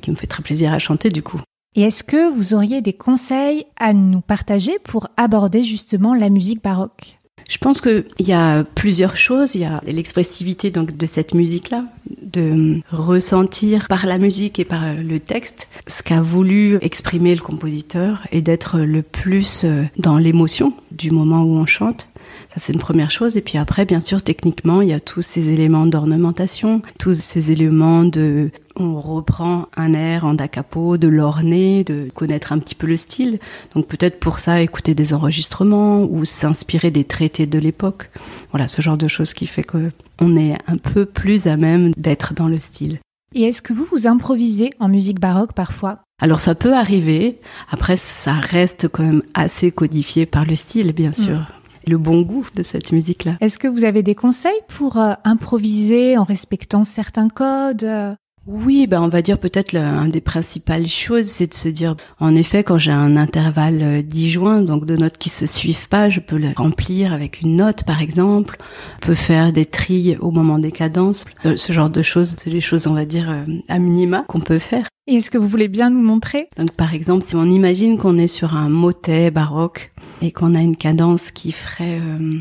qui 0.00 0.12
me 0.12 0.14
fait 0.14 0.28
très 0.28 0.44
plaisir 0.44 0.72
à 0.72 0.78
chanter 0.78 1.10
du 1.10 1.24
coup. 1.24 1.40
Et 1.74 1.82
est-ce 1.82 2.04
que 2.04 2.32
vous 2.32 2.54
auriez 2.54 2.82
des 2.82 2.92
conseils 2.92 3.64
à 3.76 3.92
nous 3.92 4.20
partager 4.20 4.78
pour 4.84 5.08
aborder 5.16 5.64
justement 5.64 6.14
la 6.14 6.30
musique 6.30 6.62
baroque? 6.62 7.18
Je 7.48 7.58
pense 7.58 7.80
qu'il 7.80 8.04
y 8.20 8.32
a 8.32 8.64
plusieurs 8.74 9.16
choses. 9.16 9.54
Il 9.54 9.62
y 9.62 9.64
a 9.64 9.82
l'expressivité 9.86 10.70
de 10.70 11.06
cette 11.06 11.34
musique-là, 11.34 11.84
de 12.22 12.80
ressentir 12.90 13.88
par 13.88 14.06
la 14.06 14.18
musique 14.18 14.58
et 14.58 14.64
par 14.64 14.94
le 14.94 15.20
texte 15.20 15.68
ce 15.86 16.02
qu'a 16.02 16.20
voulu 16.20 16.78
exprimer 16.80 17.34
le 17.34 17.40
compositeur 17.40 18.26
et 18.32 18.42
d'être 18.42 18.78
le 18.80 19.02
plus 19.02 19.64
euh, 19.64 19.84
dans 19.98 20.18
l'émotion 20.18 20.72
du 20.92 21.10
moment 21.10 21.42
où 21.42 21.56
on 21.56 21.66
chante. 21.66 22.09
Ça, 22.54 22.56
c'est 22.58 22.72
une 22.72 22.80
première 22.80 23.10
chose. 23.10 23.36
Et 23.36 23.40
puis 23.42 23.58
après, 23.58 23.84
bien 23.84 24.00
sûr, 24.00 24.22
techniquement, 24.22 24.82
il 24.82 24.88
y 24.88 24.92
a 24.92 24.98
tous 24.98 25.22
ces 25.22 25.50
éléments 25.50 25.86
d'ornementation, 25.86 26.82
tous 26.98 27.12
ces 27.12 27.52
éléments 27.52 28.04
de 28.04 28.50
on 28.76 29.00
reprend 29.00 29.66
un 29.76 29.92
air 29.92 30.24
en 30.24 30.34
da 30.34 30.48
capo, 30.48 30.96
de 30.96 31.06
l'orner, 31.06 31.84
de 31.84 32.08
connaître 32.14 32.52
un 32.52 32.58
petit 32.58 32.74
peu 32.74 32.86
le 32.86 32.96
style. 32.96 33.38
Donc 33.74 33.86
peut-être 33.86 34.18
pour 34.18 34.38
ça 34.38 34.62
écouter 34.62 34.94
des 34.94 35.12
enregistrements 35.12 36.02
ou 36.02 36.24
s'inspirer 36.24 36.90
des 36.90 37.04
traités 37.04 37.46
de 37.46 37.58
l'époque. 37.58 38.10
Voilà, 38.50 38.68
ce 38.68 38.80
genre 38.82 38.96
de 38.96 39.08
choses 39.08 39.34
qui 39.34 39.46
fait 39.46 39.64
que 39.64 39.90
on 40.18 40.36
est 40.36 40.54
un 40.66 40.76
peu 40.76 41.04
plus 41.04 41.46
à 41.46 41.56
même 41.56 41.92
d'être 41.96 42.34
dans 42.34 42.48
le 42.48 42.58
style. 42.58 42.98
Et 43.34 43.42
est-ce 43.42 43.62
que 43.62 43.72
vous 43.72 43.86
vous 43.92 44.06
improvisez 44.06 44.70
en 44.80 44.88
musique 44.88 45.20
baroque 45.20 45.52
parfois? 45.52 46.00
Alors 46.20 46.40
ça 46.40 46.54
peut 46.54 46.74
arriver, 46.74 47.38
après 47.70 47.96
ça 47.96 48.34
reste 48.34 48.88
quand 48.88 49.04
même 49.04 49.22
assez 49.34 49.70
codifié 49.70 50.26
par 50.26 50.44
le 50.44 50.56
style 50.56 50.92
bien 50.92 51.10
mm. 51.10 51.14
sûr 51.14 51.59
le 51.90 51.98
bon 51.98 52.22
goût 52.22 52.46
de 52.54 52.62
cette 52.62 52.92
musique-là. 52.92 53.36
Est-ce 53.40 53.58
que 53.58 53.68
vous 53.68 53.84
avez 53.84 54.02
des 54.02 54.14
conseils 54.14 54.60
pour 54.68 54.96
euh, 54.96 55.12
improviser 55.24 56.16
en 56.16 56.24
respectant 56.24 56.84
certains 56.84 57.28
codes 57.28 58.16
oui, 58.46 58.86
ben 58.86 59.02
on 59.02 59.08
va 59.08 59.22
dire 59.22 59.38
peut-être 59.38 59.72
l'un 59.72 60.08
des 60.08 60.20
principales 60.20 60.86
choses, 60.86 61.26
c'est 61.26 61.46
de 61.46 61.54
se 61.54 61.68
dire, 61.68 61.94
en 62.18 62.34
effet, 62.34 62.64
quand 62.64 62.78
j'ai 62.78 62.90
un 62.90 63.16
intervalle 63.16 63.82
euh, 63.82 64.02
disjoint, 64.02 64.62
donc 64.62 64.86
de 64.86 64.96
notes 64.96 65.18
qui 65.18 65.28
se 65.28 65.46
suivent 65.46 65.88
pas, 65.88 66.08
je 66.08 66.20
peux 66.20 66.38
le 66.38 66.50
remplir 66.56 67.12
avec 67.12 67.42
une 67.42 67.56
note, 67.56 67.84
par 67.84 68.02
exemple. 68.02 68.56
On 68.96 69.06
peut 69.06 69.14
faire 69.14 69.52
des 69.52 69.66
trilles 69.66 70.16
au 70.20 70.30
moment 70.30 70.58
des 70.58 70.72
cadences. 70.72 71.26
Euh, 71.44 71.56
ce 71.56 71.72
genre 71.72 71.90
de 71.90 72.02
choses, 72.02 72.36
c'est 72.42 72.50
des 72.50 72.60
choses, 72.60 72.86
on 72.86 72.94
va 72.94 73.04
dire, 73.04 73.44
à 73.68 73.78
minima 73.78 74.24
qu'on 74.26 74.40
peut 74.40 74.58
faire. 74.58 74.88
Et 75.06 75.16
est-ce 75.16 75.30
que 75.30 75.38
vous 75.38 75.48
voulez 75.48 75.68
bien 75.68 75.90
nous 75.90 76.02
montrer? 76.02 76.48
Donc, 76.56 76.72
par 76.72 76.94
exemple, 76.94 77.24
si 77.26 77.36
on 77.36 77.44
imagine 77.44 77.98
qu'on 77.98 78.16
est 78.16 78.28
sur 78.28 78.56
un 78.56 78.68
motet 78.68 79.30
baroque, 79.30 79.92
et 80.22 80.32
qu'on 80.32 80.54
a 80.54 80.60
une 80.60 80.76
cadence 80.76 81.30
qui 81.30 81.52
ferait 81.52 81.98
euh, 82.00 82.40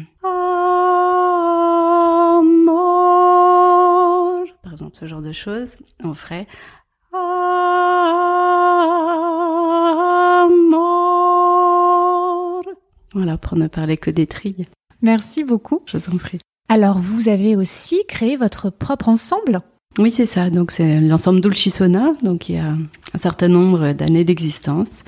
exemple 4.79 4.97
ce 4.97 5.07
genre 5.07 5.21
de 5.21 5.33
choses, 5.33 5.77
on 6.03 6.13
ferait 6.13 6.47
Voilà, 13.13 13.37
pour 13.37 13.57
ne 13.57 13.67
parler 13.67 13.97
que 13.97 14.11
des 14.11 14.27
trilles. 14.27 14.67
Merci 15.01 15.43
beaucoup. 15.43 15.81
Je 15.87 15.97
vous 15.97 16.13
en 16.13 16.17
prie. 16.17 16.39
Alors, 16.69 16.99
vous 16.99 17.27
avez 17.27 17.55
aussi 17.55 18.05
créé 18.07 18.37
votre 18.37 18.69
propre 18.69 19.09
ensemble 19.09 19.61
oui, 19.97 20.11
c'est 20.11 20.25
ça. 20.25 20.49
Donc, 20.49 20.71
c'est 20.71 21.01
l'ensemble 21.01 21.41
Dulcisona. 21.41 22.13
Donc, 22.23 22.47
il 22.47 22.55
y 22.55 22.57
a 22.57 22.69
un 22.69 23.17
certain 23.17 23.49
nombre 23.49 23.91
d'années 23.91 24.23
d'existence. 24.23 25.03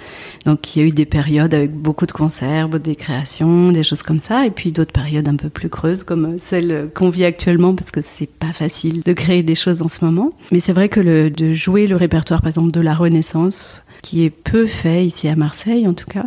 Donc, 0.46 0.76
il 0.76 0.82
y 0.82 0.84
a 0.84 0.88
eu 0.88 0.92
des 0.92 1.06
périodes 1.06 1.54
avec 1.54 1.72
beaucoup 1.72 2.06
de 2.06 2.12
concerts, 2.12 2.68
des 2.68 2.96
créations, 2.96 3.72
des 3.72 3.84
choses 3.84 4.04
comme 4.04 4.20
ça. 4.20 4.46
Et 4.46 4.52
puis, 4.52 4.74
d'autres 4.74 4.92
périodes 4.92 5.30
un 5.30 5.38
peu 5.38 5.50
plus 5.50 5.70
creuses, 5.70 6.04
comme 6.04 6.38
celle 6.40 6.90
qu'on 6.94 7.10
vit 7.10 7.24
actuellement, 7.24 7.74
parce 7.74 7.92
que 7.92 8.02
c'est 8.02 8.30
pas 8.30 8.52
facile 8.52 9.02
de 9.02 9.14
créer 9.14 9.44
des 9.44 9.56
choses 9.56 9.82
en 9.82 9.88
ce 9.88 10.04
moment. 10.04 10.34
Mais 10.52 10.60
c'est 10.60 10.74
vrai 10.74 10.90
que 10.90 11.00
le, 11.00 11.30
de 11.30 11.54
jouer 11.54 11.88
le 11.88 11.96
répertoire, 11.96 12.42
par 12.42 12.48
exemple, 12.48 12.72
de 12.72 12.82
la 12.82 12.94
Renaissance, 12.94 13.84
qui 14.02 14.24
est 14.24 14.30
peu 14.30 14.66
fait 14.66 15.06
ici 15.06 15.28
à 15.28 15.36
Marseille, 15.36 15.88
en 15.88 15.94
tout 15.94 16.06
cas, 16.06 16.26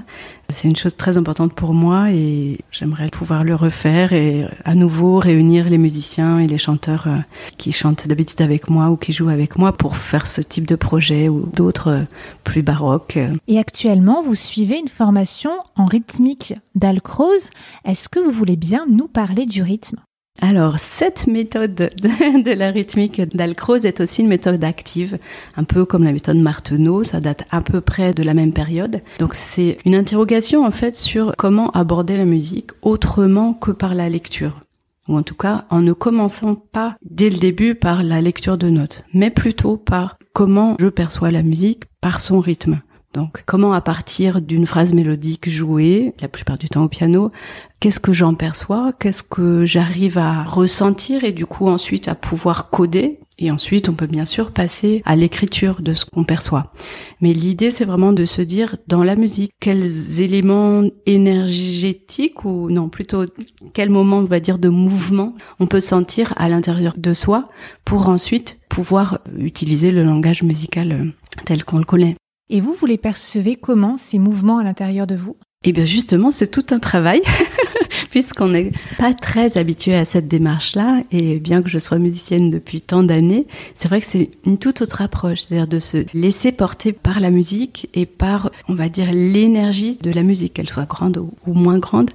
c'est 0.49 0.69
une 0.69 0.77
chose 0.77 0.97
très 0.97 1.17
importante 1.17 1.53
pour 1.55 1.75
moi 1.75 2.11
et 2.11 2.59
j'aimerais 2.71 3.09
pouvoir 3.09 3.45
le 3.45 3.55
refaire 3.55 4.13
et 4.13 4.47
à 4.65 4.75
nouveau 4.75 5.19
réunir 5.19 5.69
les 5.69 5.79
musiciens 5.79 6.39
et 6.39 6.47
les 6.47 6.59
chanteurs 6.59 7.05
euh, 7.07 7.19
qui 7.57 7.73
chantent 7.73 8.07
d'habitude 8.07 8.43
avec 8.43 8.69
moi 8.69 8.91
ou 8.91 8.97
qui 8.97 9.13
jouent 9.13 9.31
avec 9.31 9.59
moi 9.59 9.73
pour 9.73 9.97
faire 9.97 10.27
ce 10.27 10.41
type 10.41 10.67
de 10.67 10.77
projet 10.77 11.29
ou 11.29 11.49
d'autres 11.55 11.89
euh, 11.89 12.03
plus 12.45 12.63
baroques. 12.63 13.19
Et 13.49 13.59
actuellement, 13.59 14.23
vous 14.23 14.35
suivez 14.35 14.79
une 14.79 14.89
formation 14.89 15.53
en 15.77 15.87
rythmique 15.87 16.55
d'Alcroze. 16.75 17.51
Est-ce 17.85 18.09
que 18.09 18.21
vous 18.21 18.31
voulez 18.31 18.57
bien 18.57 18.87
nous 18.89 19.09
parler 19.09 19.47
du 19.47 19.63
rythme? 19.63 19.97
Alors, 20.41 20.79
cette 20.79 21.27
méthode 21.27 21.75
de, 22.03 22.53
la 22.53 22.71
rythmique 22.71 23.23
d'Alcroze 23.35 23.87
est 23.87 24.01
aussi 24.01 24.23
une 24.23 24.29
méthode 24.29 24.63
active, 24.65 25.19
un 25.57 25.65
peu 25.65 25.85
comme 25.85 26.05
la 26.05 26.13
méthode 26.13 26.37
Marteneau, 26.39 27.05
ça 27.05 27.21
date 27.21 27.45
à 27.51 27.61
peu 27.61 27.81
près 27.81 28.13
de 28.13 28.23
la 28.23 28.35
même 28.35 28.53
période. 28.53 29.01
Donc, 29.21 29.35
c'est 29.35 29.79
une 29.85 29.95
interrogation 29.95 30.67
en 30.67 30.71
fait 30.71 30.97
sur 30.97 31.35
comment 31.39 31.71
aborder 31.71 32.17
la 32.17 32.25
musique 32.25 32.71
autrement 32.83 33.55
que 33.55 33.71
par 33.71 33.95
la 33.95 34.09
lecture. 34.09 34.61
Ou 35.09 35.17
en 35.17 35.23
tout 35.23 35.35
cas, 35.35 35.67
en 35.71 35.83
ne 35.83 35.93
commençant 35.93 36.57
pas 36.57 36.97
dès 37.03 37.31
le 37.31 37.39
début 37.39 37.75
par 37.75 38.03
la 38.03 38.21
lecture 38.21 38.59
de 38.59 38.69
notes, 38.69 39.05
mais 39.13 39.31
plutôt 39.31 39.77
par 39.77 40.19
comment 40.33 40.77
je 40.81 40.89
perçois 40.89 41.31
la 41.31 41.43
musique 41.43 41.85
par 42.01 42.21
son 42.21 42.41
rythme. 42.41 42.81
Donc, 43.15 43.45
comment 43.47 43.73
à 43.73 43.81
partir 43.81 44.43
d'une 44.43 44.67
phrase 44.67 44.93
mélodique 44.93 45.49
jouée, 45.49 46.15
la 46.21 46.27
plupart 46.27 46.59
du 46.59 46.69
temps 46.69 46.83
au 46.83 46.89
piano, 46.89 47.31
qu'est-ce 47.79 48.01
que 48.01 48.13
j'en 48.13 48.35
perçois, 48.35 48.93
qu'est-ce 48.99 49.23
que 49.23 49.65
j'arrive 49.65 50.19
à 50.19 50.43
ressentir 50.43 51.23
et 51.23 51.31
du 51.31 51.47
coup 51.47 51.69
ensuite 51.69 52.09
à 52.09 52.17
pouvoir 52.17 52.71
coder? 52.71 53.21
Et 53.39 53.51
ensuite, 53.51 53.89
on 53.89 53.95
peut 53.95 54.07
bien 54.07 54.25
sûr 54.25 54.53
passer 54.53 55.03
à 55.05 55.17
l'écriture 55.17 55.81
de 55.81 55.95
ce 55.95 56.05
qu'on 56.05 56.25
perçoit. 56.25 56.73
Mais 57.21 57.33
l'idée, 57.33 57.71
c'est 57.71 57.85
vraiment 57.85 58.13
de 58.13 58.25
se 58.25 58.43
dire, 58.43 58.77
dans 58.87 59.03
la 59.03 59.17
musique, 59.17 59.53
quels 59.61 60.21
éléments 60.21 60.85
énergétiques 61.07 62.45
ou 62.45 62.71
non, 62.71 62.89
plutôt 62.89 63.25
quel 63.73 63.91
moment, 63.91 64.19
on 64.19 64.25
va 64.25 64.41
dire, 64.41 64.59
de 64.59 64.69
mouvement 64.69 65.35
on 65.61 65.67
peut 65.67 65.81
sentir 65.81 66.33
à 66.37 66.49
l'intérieur 66.49 66.95
de 66.97 67.15
soi 67.15 67.49
pour 67.85 68.09
ensuite 68.09 68.59
pouvoir 68.69 69.21
utiliser 69.37 69.91
le 69.91 70.05
langage 70.05 70.43
musical 70.43 70.93
euh, 70.93 71.05
tel 71.45 71.65
qu'on 71.65 71.79
le 71.79 71.85
connaît. 71.85 72.17
Et 72.51 72.61
vous, 72.61 72.75
vous 72.75 72.87
les 72.87 72.99
percevez 72.99 73.57
comment, 73.57 73.97
ces 73.97 74.19
mouvements 74.19 74.59
à 74.59 74.65
l'intérieur 74.65 75.07
de 75.07 75.15
vous? 75.15 75.37
Eh 75.67 75.73
bien 75.73 75.87
justement, 75.87 76.31
c'est 76.31 76.51
tout 76.51 76.75
un 76.75 76.79
travail, 76.79 77.23
puisqu'on 78.11 78.49
n'est 78.49 78.71
pas 78.99 79.15
très 79.15 79.57
habitué 79.57 79.95
à 79.95 80.05
cette 80.05 80.29
démarche-là. 80.29 81.03
Et 81.11 81.41
bien 81.41 81.63
que 81.63 81.71
je 81.71 81.79
sois 81.79 81.97
musicienne 81.97 82.51
depuis 82.51 82.83
tant 82.83 83.03
d'années, 83.03 83.47
c'est 83.75 83.89
vrai 83.89 84.01
que 84.01 84.07
c'est 84.07 84.31
une 84.45 84.59
toute 84.59 84.83
autre 84.83 85.01
approche, 85.01 85.41
c'est-à-dire 85.41 85.67
de 85.67 85.79
se 85.79 86.05
laisser 86.13 86.53
porter 86.53 86.93
par 86.93 87.19
la 87.19 87.31
musique 87.31 87.89
et 87.95 88.05
par, 88.05 88.51
on 88.69 88.75
va 88.75 88.91
dire, 88.91 89.11
l'énergie 89.11 89.99
de 90.03 90.11
la 90.11 90.23
musique, 90.23 90.53
qu'elle 90.53 90.69
soit 90.69 90.85
grande 90.85 91.17
ou 91.17 91.55
moins 91.55 91.79
grande, 91.79 92.11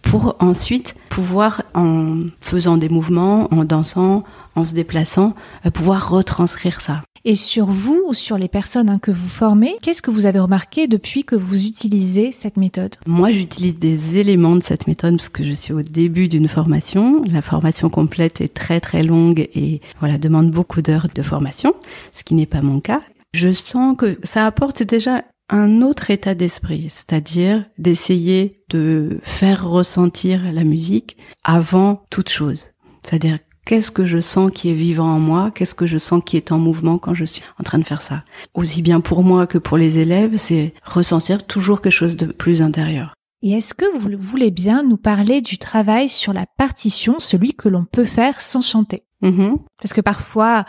pour 0.00 0.36
ensuite 0.38 0.94
pouvoir, 1.10 1.64
en 1.74 2.18
faisant 2.40 2.76
des 2.76 2.88
mouvements, 2.88 3.52
en 3.52 3.64
dansant, 3.64 4.22
en 4.54 4.64
se 4.64 4.74
déplaçant, 4.74 5.34
euh, 5.66 5.70
pouvoir 5.70 6.08
retranscrire 6.08 6.80
ça. 6.80 7.02
Et 7.24 7.36
sur 7.36 7.66
vous 7.66 8.02
ou 8.08 8.14
sur 8.14 8.36
les 8.36 8.48
personnes 8.48 8.90
hein, 8.90 8.98
que 8.98 9.12
vous 9.12 9.28
formez, 9.28 9.76
qu'est-ce 9.80 10.02
que 10.02 10.10
vous 10.10 10.26
avez 10.26 10.40
remarqué 10.40 10.88
depuis 10.88 11.22
que 11.22 11.36
vous 11.36 11.66
utilisez 11.66 12.32
cette 12.32 12.56
méthode? 12.56 12.96
Moi, 13.06 13.30
j'utilise 13.30 13.78
des 13.78 14.18
éléments 14.18 14.56
de 14.56 14.62
cette 14.62 14.88
méthode 14.88 15.18
parce 15.18 15.28
que 15.28 15.44
je 15.44 15.52
suis 15.52 15.72
au 15.72 15.82
début 15.82 16.28
d'une 16.28 16.48
formation. 16.48 17.22
La 17.30 17.40
formation 17.40 17.90
complète 17.90 18.40
est 18.40 18.52
très 18.52 18.80
très 18.80 19.04
longue 19.04 19.48
et 19.54 19.80
voilà 20.00 20.18
demande 20.18 20.50
beaucoup 20.50 20.82
d'heures 20.82 21.06
de 21.14 21.22
formation, 21.22 21.74
ce 22.12 22.24
qui 22.24 22.34
n'est 22.34 22.46
pas 22.46 22.60
mon 22.60 22.80
cas. 22.80 23.00
Je 23.34 23.52
sens 23.52 23.96
que 23.96 24.18
ça 24.24 24.44
apporte 24.44 24.82
déjà 24.82 25.22
un 25.48 25.80
autre 25.80 26.10
état 26.10 26.34
d'esprit, 26.34 26.86
c'est-à-dire 26.88 27.64
d'essayer 27.78 28.64
de 28.70 29.20
faire 29.22 29.68
ressentir 29.68 30.52
la 30.52 30.64
musique 30.64 31.16
avant 31.44 32.02
toute 32.10 32.30
chose. 32.30 32.64
C'est-à-dire 33.04 33.38
qu'est-ce 33.64 33.90
que 33.90 34.06
je 34.06 34.20
sens 34.20 34.50
qui 34.52 34.70
est 34.70 34.74
vivant 34.74 35.14
en 35.14 35.18
moi, 35.18 35.50
qu'est-ce 35.54 35.74
que 35.74 35.86
je 35.86 35.98
sens 35.98 36.22
qui 36.24 36.36
est 36.36 36.52
en 36.52 36.58
mouvement 36.58 36.98
quand 36.98 37.14
je 37.14 37.24
suis 37.24 37.42
en 37.58 37.62
train 37.62 37.78
de 37.78 37.84
faire 37.84 38.02
ça? 38.02 38.24
Aussi 38.54 38.82
bien 38.82 39.00
pour 39.00 39.22
moi 39.22 39.46
que 39.46 39.58
pour 39.58 39.76
les 39.76 39.98
élèves, 39.98 40.36
c'est 40.36 40.74
ressentir 40.84 41.46
toujours 41.46 41.80
quelque 41.80 41.92
chose 41.92 42.16
de 42.16 42.26
plus 42.26 42.62
intérieur. 42.62 43.14
Et 43.42 43.52
est-ce 43.52 43.74
que 43.74 43.84
vous 43.96 44.08
voulez 44.18 44.52
bien 44.52 44.84
nous 44.84 44.96
parler 44.96 45.40
du 45.40 45.58
travail 45.58 46.08
sur 46.08 46.32
la 46.32 46.46
partition, 46.46 47.18
celui 47.18 47.54
que 47.54 47.68
l'on 47.68 47.84
peut 47.84 48.04
faire 48.04 48.40
sans 48.40 48.60
chanter? 48.60 49.02
Mm-hmm. 49.22 49.58
Parce 49.80 49.94
que 49.94 50.00
parfois, 50.00 50.64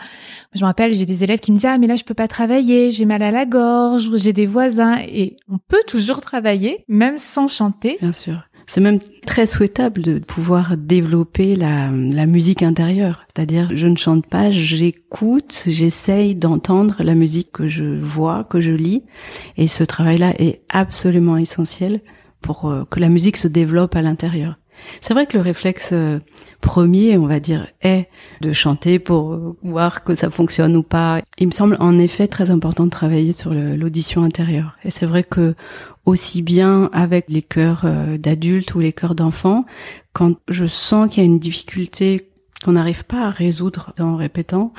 je 0.54 0.60
me 0.60 0.66
rappelle, 0.66 0.92
j'ai 0.92 1.06
des 1.06 1.24
élèves 1.24 1.40
qui 1.40 1.52
me 1.52 1.56
disent 1.56 1.66
ah 1.66 1.78
mais 1.78 1.86
là 1.86 1.96
je 1.96 2.04
peux 2.04 2.14
pas 2.14 2.28
travailler, 2.28 2.90
j'ai 2.92 3.04
mal 3.04 3.22
à 3.22 3.30
la 3.30 3.46
gorge, 3.46 4.10
j'ai 4.16 4.32
des 4.32 4.46
voisins 4.46 4.98
et 5.00 5.36
on 5.48 5.58
peut 5.58 5.82
toujours 5.86 6.20
travailler 6.20 6.84
même 6.88 7.18
sans 7.18 7.48
chanter. 7.48 7.98
Bien 8.00 8.12
sûr. 8.12 8.44
C'est 8.66 8.80
même 8.80 8.98
très 9.26 9.46
souhaitable 9.46 10.02
de 10.02 10.18
pouvoir 10.18 10.76
développer 10.76 11.54
la, 11.54 11.90
musique 12.26 12.62
intérieure. 12.62 13.24
C'est-à-dire, 13.26 13.68
je 13.74 13.86
ne 13.86 13.96
chante 13.96 14.26
pas, 14.26 14.50
j'écoute, 14.50 15.64
j'essaye 15.66 16.34
d'entendre 16.34 16.96
la 17.00 17.14
musique 17.14 17.52
que 17.52 17.68
je 17.68 17.84
vois, 17.84 18.44
que 18.44 18.60
je 18.60 18.72
lis. 18.72 19.02
Et 19.56 19.66
ce 19.66 19.84
travail-là 19.84 20.34
est 20.40 20.62
absolument 20.68 21.36
essentiel 21.36 22.00
pour 22.40 22.70
euh, 22.70 22.84
que 22.90 23.00
la 23.00 23.08
musique 23.08 23.36
se 23.36 23.48
développe 23.48 23.96
à 23.96 24.02
l'intérieur. 24.02 24.58
C'est 25.00 25.14
vrai 25.14 25.26
que 25.26 25.36
le 25.36 25.42
réflexe 25.42 25.90
euh, 25.92 26.18
premier, 26.60 27.18
on 27.18 27.26
va 27.26 27.40
dire, 27.40 27.66
est 27.82 28.08
de 28.40 28.52
chanter 28.52 28.98
pour 28.98 29.56
voir 29.62 30.04
que 30.04 30.14
ça 30.14 30.30
fonctionne 30.30 30.76
ou 30.76 30.82
pas. 30.82 31.20
Il 31.38 31.46
me 31.46 31.52
semble 31.52 31.76
en 31.80 31.98
effet 31.98 32.28
très 32.28 32.50
important 32.50 32.84
de 32.84 32.90
travailler 32.90 33.32
sur 33.32 33.52
l'audition 33.52 34.22
intérieure. 34.24 34.76
Et 34.84 34.90
c'est 34.90 35.06
vrai 35.06 35.24
que 35.24 35.54
aussi 36.06 36.42
bien 36.42 36.90
avec 36.92 37.26
les 37.28 37.42
chœurs 37.42 37.82
euh, 37.84 38.18
d'adultes 38.18 38.74
ou 38.74 38.80
les 38.80 38.92
chœurs 38.92 39.14
d'enfants, 39.14 39.64
quand 40.12 40.36
je 40.48 40.66
sens 40.66 41.10
qu'il 41.10 41.22
y 41.22 41.26
a 41.26 41.28
une 41.28 41.38
difficulté 41.38 42.28
qu'on 42.64 42.72
n'arrive 42.72 43.04
pas 43.04 43.26
à 43.26 43.30
résoudre 43.30 43.92
en 43.98 44.16
répétant, 44.16 44.72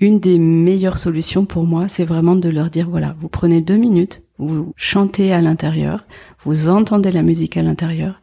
une 0.00 0.18
des 0.18 0.38
meilleures 0.38 0.98
solutions 0.98 1.44
pour 1.44 1.64
moi, 1.64 1.88
c'est 1.88 2.04
vraiment 2.04 2.34
de 2.34 2.48
leur 2.48 2.70
dire, 2.70 2.88
voilà, 2.88 3.14
vous 3.18 3.28
prenez 3.28 3.60
deux 3.60 3.76
minutes, 3.76 4.22
vous 4.38 4.72
chantez 4.76 5.32
à 5.32 5.42
l'intérieur, 5.42 6.06
vous 6.44 6.70
entendez 6.70 7.12
la 7.12 7.22
musique 7.22 7.58
à 7.58 7.62
l'intérieur, 7.62 8.20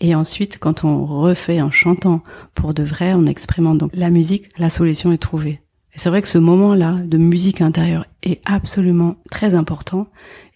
et 0.00 0.14
ensuite, 0.14 0.58
quand 0.58 0.84
on 0.84 1.04
refait 1.04 1.60
en 1.60 1.70
chantant 1.70 2.22
pour 2.54 2.74
de 2.74 2.82
vrai, 2.82 3.12
en 3.12 3.26
exprimant 3.26 3.74
donc 3.74 3.90
la 3.94 4.10
musique, 4.10 4.50
la 4.56 4.70
solution 4.70 5.12
est 5.12 5.18
trouvée. 5.18 5.60
Et 5.94 5.98
c'est 5.98 6.10
vrai 6.10 6.22
que 6.22 6.28
ce 6.28 6.38
moment-là 6.38 6.92
de 7.04 7.18
musique 7.18 7.60
intérieure 7.60 8.06
est 8.22 8.40
absolument 8.44 9.16
très 9.30 9.56
important. 9.56 10.06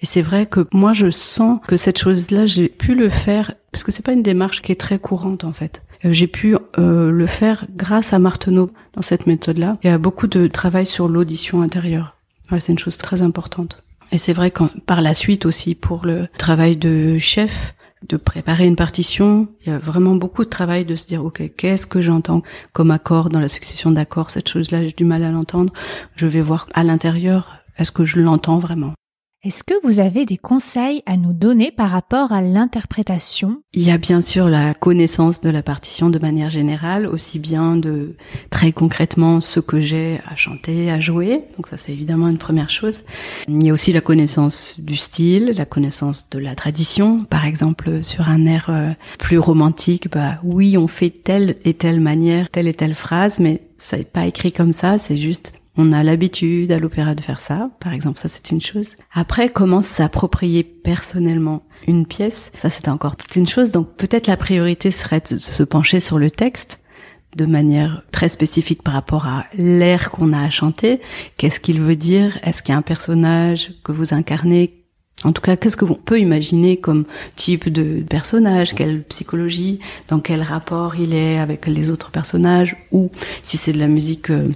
Et 0.00 0.07
c'est 0.07 0.22
vrai 0.22 0.46
que 0.46 0.68
moi, 0.72 0.92
je 0.92 1.11
sens 1.11 1.59
que 1.66 1.76
cette 1.76 1.98
chose-là, 1.98 2.46
j'ai 2.46 2.68
pu 2.68 2.94
le 2.94 3.09
faire 3.09 3.55
parce 3.72 3.83
que 3.83 3.90
c'est 3.90 4.05
pas 4.05 4.12
une 4.12 4.22
démarche 4.22 4.62
qui 4.62 4.70
est 4.70 4.81
très 4.81 4.98
courante 5.00 5.42
en 5.42 5.52
fait. 5.52 5.83
Euh, 6.05 6.12
j'ai 6.12 6.28
pu 6.28 6.57
euh, 6.78 7.11
le 7.11 7.26
faire 7.26 7.66
grâce 7.74 8.12
à 8.12 8.20
Marteneau 8.20 8.70
dans 8.94 9.02
cette 9.02 9.26
méthode-là. 9.26 9.78
Y 9.83 9.88
a 9.88 9.98
beaucoup 9.98 10.28
de 10.28 10.46
travail 10.46 10.87
sur 10.87 11.09
l'audition 11.09 11.62
intérieure. 11.62 12.16
Ouais, 12.52 12.61
c'est 12.61 12.72
une 12.72 12.78
chose 12.78 12.98
très 12.98 13.22
importante. 13.22 13.83
Et 14.12 14.18
c'est 14.18 14.35
vrai 14.35 14.50
que 14.50 14.64
par 14.87 15.00
la 15.00 15.14
suite 15.14 15.46
aussi 15.46 15.74
pour 15.74 16.05
le 16.05 16.28
travail 16.38 16.76
de 16.76 17.18
chef, 17.18 17.74
de 18.08 18.16
préparer 18.16 18.66
une 18.66 18.76
partition. 18.76 19.48
Il 19.62 19.70
y 19.70 19.72
a 19.72 19.78
vraiment 19.78 20.14
beaucoup 20.14 20.44
de 20.44 20.50
travail 20.50 20.84
de 20.84 20.96
se 20.96 21.06
dire, 21.06 21.24
OK, 21.24 21.42
qu'est-ce 21.56 21.86
que 21.86 22.00
j'entends 22.00 22.42
comme 22.72 22.90
accord 22.90 23.28
dans 23.28 23.40
la 23.40 23.48
succession 23.48 23.90
d'accords? 23.90 24.30
Cette 24.30 24.48
chose-là, 24.48 24.82
j'ai 24.82 24.92
du 24.92 25.04
mal 25.04 25.22
à 25.24 25.30
l'entendre. 25.30 25.72
Je 26.16 26.26
vais 26.26 26.40
voir 26.40 26.68
à 26.74 26.84
l'intérieur, 26.84 27.52
est-ce 27.78 27.92
que 27.92 28.04
je 28.04 28.20
l'entends 28.20 28.58
vraiment? 28.58 28.92
Est-ce 29.44 29.64
que 29.64 29.74
vous 29.83 29.98
avez 29.98 30.24
des 30.24 30.37
conseils 30.37 31.02
à 31.05 31.16
nous 31.16 31.33
donner 31.33 31.72
par 31.72 31.90
rapport 31.90 32.31
à 32.31 32.40
l'interprétation? 32.40 33.61
Il 33.74 33.83
y 33.83 33.90
a 33.90 33.98
bien 33.98 34.20
sûr 34.20 34.48
la 34.48 34.72
connaissance 34.72 35.40
de 35.40 35.50
la 35.50 35.64
partition 35.64 36.11
de 36.11 36.20
manière 36.20 36.48
générale, 36.48 37.09
aussi 37.09 37.40
bien 37.40 37.74
de 37.74 38.14
très 38.50 38.70
concrètement 38.70 39.40
ce 39.40 39.59
que 39.59 39.81
j'ai 39.81 40.20
à 40.28 40.37
chanter, 40.37 40.92
à 40.92 41.00
jouer. 41.00 41.40
Donc 41.57 41.66
ça 41.66 41.76
c'est 41.76 41.90
évidemment 41.90 42.28
une 42.28 42.38
première 42.38 42.70
chose. 42.70 43.02
Il 43.48 43.64
y 43.64 43.70
a 43.70 43.72
aussi 43.72 43.92
la 43.92 44.00
connaissance 44.00 44.78
du 44.78 44.94
style, 44.94 45.55
la 45.57 45.64
connaissance 45.64 46.31
de 46.31 46.38
la 46.38 46.55
tradition. 46.55 47.24
Par 47.24 47.44
exemple, 47.44 48.05
sur 48.05 48.28
un 48.28 48.46
air 48.46 48.66
euh, 48.68 48.92
plus 49.18 49.38
romantique, 49.40 50.09
bah 50.09 50.38
oui, 50.44 50.78
on 50.78 50.87
fait 50.87 51.11
telle 51.11 51.57
et 51.64 51.74
telle 51.74 51.98
manière, 51.98 52.48
telle 52.48 52.68
et 52.68 52.74
telle 52.74 52.94
phrase, 52.94 53.40
mais 53.40 53.62
ça 53.76 53.96
n'est 53.96 54.05
pas 54.05 54.24
écrit 54.24 54.52
comme 54.52 54.72
ça, 54.72 54.98
c'est 54.98 55.16
juste 55.16 55.52
on 55.76 55.92
a 55.92 56.02
l'habitude 56.02 56.70
à 56.70 56.78
l'opéra 56.78 57.14
de 57.14 57.20
faire 57.20 57.40
ça, 57.40 57.70
par 57.80 57.92
exemple, 57.92 58.18
ça 58.18 58.28
c'est 58.28 58.50
une 58.50 58.61
chose. 58.61 58.96
Après, 59.12 59.48
comment 59.48 59.82
s'approprier 59.82 60.62
personnellement 60.62 61.62
une 61.87 62.06
pièce, 62.06 62.50
ça 62.58 62.70
c'est 62.70 62.88
encore 62.88 63.16
toute 63.16 63.35
une 63.37 63.46
chose. 63.46 63.70
Donc 63.70 63.96
peut-être 63.96 64.26
la 64.26 64.37
priorité 64.37 64.90
serait 64.90 65.20
de 65.20 65.38
se 65.38 65.62
pencher 65.62 66.00
sur 66.00 66.18
le 66.18 66.30
texte 66.30 66.80
de 67.37 67.46
manière 67.46 68.02
très 68.12 68.28
spécifique 68.28 68.82
par 68.82 68.94
rapport 68.94 69.26
à 69.26 69.46
l'air 69.54 70.11
qu'on 70.11 70.35
a 70.35 70.42
à 70.42 70.50
chanter. 70.50 71.00
Qu'est-ce 71.38 71.61
qu'il 71.61 71.80
veut 71.80 71.96
dire? 71.96 72.38
Est-ce 72.42 72.62
qu'il 72.62 72.72
y 72.72 72.74
a 72.74 72.78
un 72.78 72.82
personnage 72.82 73.72
que 73.85 73.92
vous 73.92 74.12
incarnez? 74.12 74.81
En 75.24 75.32
tout 75.32 75.42
cas, 75.42 75.56
qu'est-ce 75.56 75.76
que 75.76 75.85
qu'on 75.85 75.94
peut 75.94 76.20
imaginer 76.20 76.76
comme 76.76 77.04
type 77.37 77.68
de 77.68 78.02
personnage, 78.08 78.74
quelle 78.74 79.02
psychologie, 79.04 79.80
dans 80.08 80.20
quel 80.20 80.42
rapport 80.42 80.96
il 80.96 81.14
est 81.14 81.38
avec 81.38 81.66
les 81.66 81.90
autres 81.90 82.11
personnages, 82.11 82.76
ou 82.90 83.11
si 83.42 83.56
c'est 83.56 83.72
de 83.72 83.78
la 83.78 83.88
musique 83.88 84.30
euh, 84.30 84.48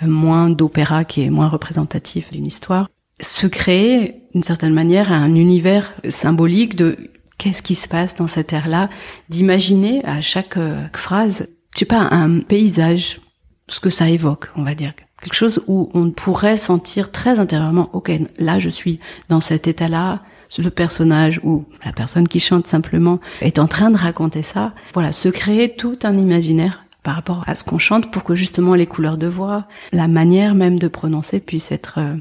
moins 0.00 0.50
d'opéra 0.50 1.04
qui 1.04 1.22
est 1.22 1.30
moins 1.30 1.48
représentatif 1.48 2.32
d'une 2.32 2.46
histoire? 2.46 2.88
Se 3.20 3.46
créer, 3.46 4.22
d'une 4.34 4.42
certaine 4.42 4.74
manière, 4.74 5.12
un 5.12 5.34
univers 5.34 5.94
symbolique 6.08 6.74
de 6.76 6.96
qu'est-ce 7.38 7.62
qui 7.62 7.74
se 7.74 7.88
passe 7.88 8.14
dans 8.14 8.26
cette 8.26 8.52
ère-là, 8.52 8.88
d'imaginer 9.28 10.04
à 10.04 10.20
chaque 10.20 10.56
euh, 10.56 10.82
phrase, 10.92 11.46
je 11.74 11.80
sais 11.80 11.84
pas, 11.84 12.08
un 12.10 12.40
paysage, 12.40 13.20
ce 13.68 13.80
que 13.80 13.90
ça 13.90 14.08
évoque, 14.08 14.50
on 14.56 14.62
va 14.62 14.74
dire 14.74 14.92
quelque 15.22 15.34
chose 15.34 15.62
où 15.68 15.88
on 15.94 16.10
pourrait 16.10 16.56
sentir 16.56 17.10
très 17.10 17.38
intérieurement, 17.38 17.88
ok, 17.92 18.12
là 18.38 18.58
je 18.58 18.68
suis 18.68 19.00
dans 19.28 19.40
cet 19.40 19.68
état-là, 19.68 20.20
le 20.58 20.70
personnage 20.70 21.40
ou 21.44 21.64
la 21.84 21.92
personne 21.92 22.28
qui 22.28 22.40
chante 22.40 22.66
simplement 22.66 23.20
est 23.40 23.58
en 23.58 23.66
train 23.66 23.90
de 23.90 23.96
raconter 23.96 24.42
ça. 24.42 24.74
Voilà, 24.92 25.12
se 25.12 25.30
créer 25.30 25.74
tout 25.74 25.98
un 26.02 26.18
imaginaire 26.18 26.84
par 27.02 27.14
rapport 27.16 27.42
à 27.46 27.54
ce 27.54 27.64
qu'on 27.64 27.78
chante 27.78 28.10
pour 28.10 28.22
que 28.22 28.34
justement 28.34 28.74
les 28.74 28.86
couleurs 28.86 29.16
de 29.16 29.26
voix, 29.26 29.66
la 29.92 30.08
manière 30.08 30.54
même 30.54 30.78
de 30.78 30.88
prononcer 30.88 31.40
puisse 31.40 31.72
être 31.72 31.98
euh, 31.98 32.14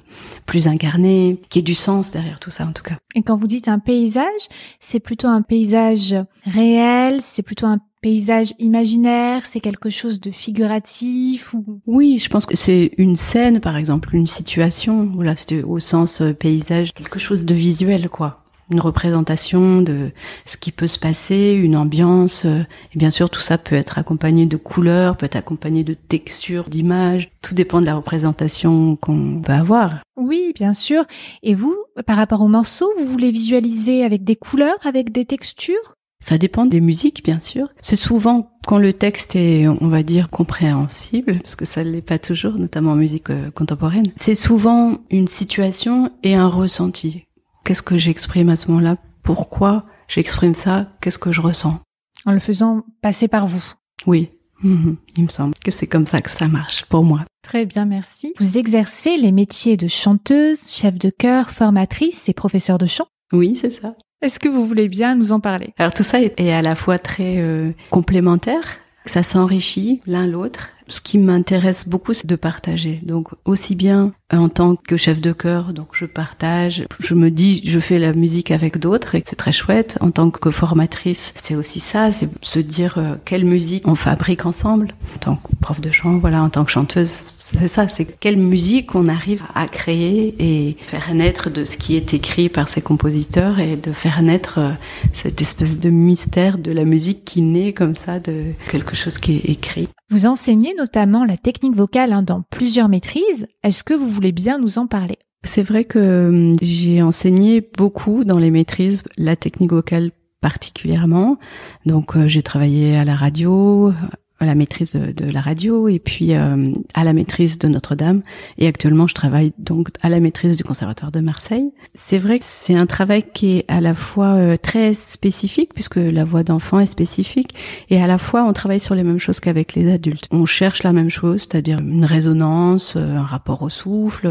plus 0.45 0.67
incarnée, 0.67 1.39
qu'il 1.49 1.59
y 1.59 1.61
ait 1.61 1.63
du 1.63 1.75
sens 1.75 2.11
derrière 2.11 2.39
tout 2.39 2.49
ça 2.49 2.65
en 2.65 2.71
tout 2.71 2.83
cas. 2.83 2.95
Et 3.13 3.21
quand 3.21 3.37
vous 3.37 3.47
dites 3.47 3.67
un 3.67 3.79
paysage, 3.79 4.47
c'est 4.79 4.99
plutôt 4.99 5.27
un 5.27 5.43
paysage 5.43 6.15
réel, 6.45 7.19
c'est 7.21 7.43
plutôt 7.43 7.67
un 7.67 7.79
paysage 8.01 8.53
imaginaire, 8.59 9.45
c'est 9.45 9.59
quelque 9.59 9.89
chose 9.89 10.19
de 10.19 10.31
figuratif 10.31 11.53
ou 11.53 11.81
Oui, 11.85 12.17
je 12.17 12.29
pense 12.29 12.45
que 12.45 12.57
c'est 12.57 12.91
une 12.97 13.15
scène 13.15 13.59
par 13.59 13.77
exemple, 13.77 14.15
une 14.15 14.27
situation, 14.27 15.09
voilà, 15.13 15.35
c'est 15.35 15.63
au 15.63 15.79
sens 15.79 16.21
euh, 16.21 16.33
paysage, 16.33 16.93
quelque 16.93 17.19
chose 17.19 17.45
de 17.45 17.53
visuel 17.53 18.09
quoi 18.09 18.41
une 18.71 18.79
représentation 18.79 19.81
de 19.81 20.11
ce 20.45 20.57
qui 20.57 20.71
peut 20.71 20.87
se 20.87 20.97
passer, 20.97 21.51
une 21.51 21.75
ambiance. 21.75 22.45
Euh, 22.45 22.61
et 22.93 22.97
bien 22.97 23.09
sûr, 23.09 23.29
tout 23.29 23.41
ça 23.41 23.57
peut 23.57 23.75
être 23.75 23.97
accompagné 23.97 24.45
de 24.45 24.57
couleurs, 24.57 25.17
peut 25.17 25.25
être 25.25 25.35
accompagné 25.35 25.83
de 25.83 25.93
textures, 25.93 26.69
d'images. 26.69 27.29
Tout 27.41 27.53
dépend 27.53 27.81
de 27.81 27.85
la 27.85 27.95
représentation 27.95 28.95
qu'on 28.95 29.41
peut 29.41 29.51
avoir. 29.51 29.99
Oui, 30.15 30.53
bien 30.55 30.73
sûr. 30.73 31.03
Et 31.43 31.53
vous, 31.53 31.75
par 32.05 32.17
rapport 32.17 32.41
au 32.41 32.47
morceau, 32.47 32.89
vous 32.97 33.05
voulez 33.05 33.31
visualiser 33.31 34.03
avec 34.03 34.23
des 34.23 34.35
couleurs, 34.35 34.77
avec 34.85 35.11
des 35.11 35.25
textures? 35.25 35.95
Ça 36.21 36.37
dépend 36.37 36.65
des 36.65 36.79
musiques, 36.79 37.25
bien 37.25 37.39
sûr. 37.39 37.67
C'est 37.81 37.97
souvent 37.97 38.51
quand 38.65 38.77
le 38.77 38.93
texte 38.93 39.35
est, 39.35 39.67
on 39.67 39.89
va 39.89 40.03
dire, 40.03 40.29
compréhensible, 40.29 41.39
parce 41.39 41.57
que 41.57 41.65
ça 41.65 41.83
ne 41.83 41.89
l'est 41.91 42.01
pas 42.01 42.19
toujours, 42.19 42.53
notamment 42.53 42.91
en 42.91 42.95
musique 42.95 43.29
euh, 43.29 43.51
contemporaine. 43.51 44.05
C'est 44.15 44.35
souvent 44.35 44.99
une 45.09 45.27
situation 45.27 46.11
et 46.23 46.35
un 46.35 46.47
ressenti 46.47 47.25
qu'est-ce 47.63 47.81
que 47.81 47.97
j'exprime 47.97 48.49
à 48.49 48.55
ce 48.55 48.67
moment-là, 48.69 48.97
pourquoi 49.23 49.85
j'exprime 50.07 50.55
ça, 50.55 50.87
qu'est-ce 51.01 51.19
que 51.19 51.31
je 51.31 51.41
ressens? 51.41 51.79
En 52.25 52.33
le 52.33 52.39
faisant 52.39 52.83
passer 53.01 53.27
par 53.27 53.47
vous. 53.47 53.63
Oui, 54.05 54.29
mhm. 54.63 54.97
il 55.15 55.23
me 55.23 55.29
semble 55.29 55.53
que 55.63 55.71
c'est 55.71 55.87
comme 55.87 56.05
ça 56.05 56.21
que 56.21 56.31
ça 56.31 56.47
marche 56.47 56.85
pour 56.85 57.03
moi. 57.03 57.25
Très 57.43 57.65
bien, 57.65 57.85
merci. 57.85 58.33
Vous 58.39 58.57
exercez 58.57 59.17
les 59.17 59.31
métiers 59.31 59.77
de 59.77 59.87
chanteuse, 59.87 60.71
chef 60.71 60.97
de 60.97 61.09
chœur, 61.09 61.51
formatrice 61.51 62.29
et 62.29 62.33
professeur 62.33 62.77
de 62.77 62.85
chant 62.85 63.07
Oui, 63.33 63.55
c'est 63.55 63.71
ça. 63.71 63.95
Est-ce 64.21 64.39
que 64.39 64.47
vous 64.47 64.67
voulez 64.67 64.87
bien 64.87 65.15
nous 65.15 65.31
en 65.31 65.39
parler? 65.39 65.73
Alors 65.79 65.95
tout 65.95 66.03
ça 66.03 66.21
est 66.21 66.51
à 66.51 66.61
la 66.61 66.75
fois 66.75 66.99
très 66.99 67.37
euh, 67.37 67.71
complémentaire, 67.89 68.77
ça 69.05 69.23
s'enrichit 69.23 69.99
l'un 70.05 70.27
l'autre 70.27 70.69
ce 70.91 71.01
qui 71.01 71.17
m'intéresse 71.17 71.87
beaucoup, 71.87 72.13
c'est 72.13 72.27
de 72.27 72.35
partager. 72.35 72.99
Donc 73.03 73.29
aussi 73.45 73.75
bien 73.75 74.13
en 74.31 74.49
tant 74.49 74.75
que 74.75 74.97
chef 74.97 75.19
de 75.19 75.33
chœur, 75.33 75.73
donc 75.73 75.87
je 75.93 76.05
partage, 76.05 76.85
je 76.99 77.15
me 77.15 77.29
dis, 77.29 77.61
je 77.65 77.79
fais 77.79 77.99
la 77.99 78.13
musique 78.13 78.51
avec 78.51 78.77
d'autres 78.77 79.15
et 79.15 79.23
c'est 79.25 79.35
très 79.35 79.51
chouette. 79.51 79.97
En 80.01 80.11
tant 80.11 80.29
que 80.29 80.51
formatrice, 80.51 81.33
c'est 81.41 81.55
aussi 81.55 81.79
ça, 81.79 82.11
c'est 82.11 82.29
se 82.41 82.59
dire 82.59 82.97
euh, 82.97 83.15
quelle 83.25 83.45
musique 83.45 83.87
on 83.87 83.95
fabrique 83.95 84.45
ensemble. 84.45 84.93
En 85.15 85.19
tant 85.19 85.35
que 85.35 85.55
prof 85.59 85.81
de 85.81 85.91
chant, 85.91 86.17
voilà, 86.17 86.41
en 86.43 86.49
tant 86.49 86.63
que 86.63 86.71
chanteuse, 86.71 87.13
c'est 87.37 87.67
ça, 87.67 87.87
c'est 87.87 88.05
quelle 88.05 88.37
musique 88.37 88.95
on 88.95 89.07
arrive 89.07 89.43
à 89.55 89.67
créer 89.67 90.35
et 90.39 90.77
faire 90.87 91.13
naître 91.13 91.49
de 91.49 91.65
ce 91.65 91.77
qui 91.77 91.95
est 91.95 92.13
écrit 92.13 92.49
par 92.49 92.69
ces 92.69 92.81
compositeurs 92.81 93.59
et 93.59 93.75
de 93.75 93.91
faire 93.91 94.21
naître 94.21 94.59
euh, 94.59 94.71
cette 95.13 95.41
espèce 95.41 95.79
de 95.79 95.89
mystère 95.89 96.57
de 96.57 96.71
la 96.71 96.85
musique 96.85 97.25
qui 97.25 97.41
naît 97.41 97.73
comme 97.73 97.95
ça 97.95 98.19
de 98.19 98.45
quelque 98.69 98.95
chose 98.95 99.17
qui 99.17 99.37
est 99.37 99.49
écrit. 99.49 99.89
Vous 100.11 100.25
enseignez 100.25 100.73
notamment 100.77 101.23
la 101.23 101.37
technique 101.37 101.73
vocale 101.73 102.11
hein, 102.11 102.21
dans 102.21 102.41
plusieurs 102.41 102.89
maîtrises. 102.89 103.47
Est-ce 103.63 103.85
que 103.85 103.93
vous 103.93 104.07
voulez 104.07 104.33
bien 104.33 104.57
nous 104.57 104.77
en 104.77 104.85
parler? 104.85 105.17
C'est 105.43 105.63
vrai 105.63 105.85
que 105.85 106.27
hum, 106.27 106.55
j'ai 106.61 107.01
enseigné 107.01 107.65
beaucoup 107.77 108.25
dans 108.25 108.37
les 108.37 108.51
maîtrises 108.51 109.03
la 109.15 109.37
technique 109.37 109.71
vocale 109.71 110.11
particulièrement. 110.41 111.37
Donc 111.85 112.17
euh, 112.17 112.27
j'ai 112.27 112.41
travaillé 112.41 112.97
à 112.97 113.05
la 113.05 113.15
radio, 113.15 113.93
à 114.41 114.45
la 114.45 114.55
maîtrise 114.55 114.93
de, 114.93 115.31
la 115.31 115.39
radio 115.39 115.87
et 115.87 115.99
puis 115.99 116.33
euh, 116.33 116.73
à 116.95 117.03
la 117.03 117.13
maîtrise 117.13 117.59
de 117.59 117.67
Notre-Dame. 117.67 118.23
Et 118.57 118.67
actuellement, 118.67 119.05
je 119.07 119.13
travaille 119.13 119.53
donc 119.59 119.89
à 120.01 120.09
la 120.09 120.19
maîtrise 120.19 120.57
du 120.57 120.63
Conservatoire 120.63 121.11
de 121.11 121.19
Marseille. 121.19 121.71
C'est 121.93 122.17
vrai 122.17 122.39
que 122.39 122.45
c'est 122.47 122.75
un 122.75 122.87
travail 122.87 123.23
qui 123.33 123.57
est 123.57 123.65
à 123.67 123.81
la 123.81 123.93
fois 123.93 124.33
euh, 124.33 124.55
très 124.57 124.95
spécifique 124.95 125.73
puisque 125.75 125.97
la 125.97 126.23
voix 126.23 126.43
d'enfant 126.43 126.79
est 126.79 126.87
spécifique 126.87 127.53
et 127.89 128.01
à 128.01 128.07
la 128.07 128.17
fois 128.17 128.43
on 128.43 128.51
travaille 128.51 128.79
sur 128.79 128.95
les 128.95 129.03
mêmes 129.03 129.19
choses 129.19 129.39
qu'avec 129.39 129.75
les 129.75 129.91
adultes. 129.91 130.27
On 130.31 130.45
cherche 130.45 130.81
la 130.81 130.91
même 130.91 131.11
chose, 131.11 131.41
c'est-à-dire 131.41 131.77
une 131.79 132.05
résonance, 132.05 132.95
euh, 132.95 133.17
un 133.17 133.25
rapport 133.25 133.61
au 133.61 133.69
souffle, 133.69 134.27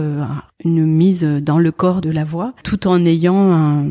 une 0.65 0.87
mise 0.87 1.23
dans 1.23 1.59
le 1.59 1.71
corps 1.71 2.01
de 2.01 2.11
la 2.11 2.25
voix, 2.25 2.53
tout 2.65 2.89
en 2.89 3.07
ayant 3.07 3.87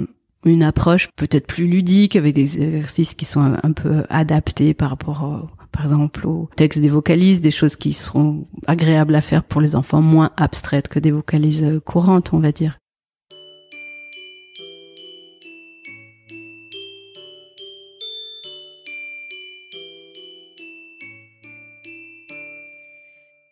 une 0.46 0.64
approche 0.64 1.10
peut-être 1.16 1.48
plus 1.48 1.68
ludique 1.68 2.16
avec 2.16 2.36
des 2.36 2.62
exercices 2.62 3.14
qui 3.14 3.26
sont 3.26 3.58
un, 3.62 3.72
peu 3.72 4.04
adaptés 4.10 4.74
par 4.74 4.90
rapport 4.90 5.50
par 5.72 5.84
exemple 5.84 6.28
au 6.28 6.50
texte 6.56 6.82
des 6.82 6.90
vocalises, 6.90 7.42
des 7.42 7.52
choses 7.52 7.76
qui 7.76 7.94
seront 7.94 8.48
agréables 8.68 9.16
à 9.16 9.22
faire 9.22 9.44
pour 9.44 9.62
les 9.62 9.76
enfants, 9.76 10.02
moins 10.02 10.32
abstraites 10.38 10.88
que 10.88 11.00
des 11.00 11.12
vocalises 11.12 11.64
euh, 11.64 11.80
courantes, 11.80 12.34
on 12.34 12.40
va 12.40 12.52
dire. 12.52 12.78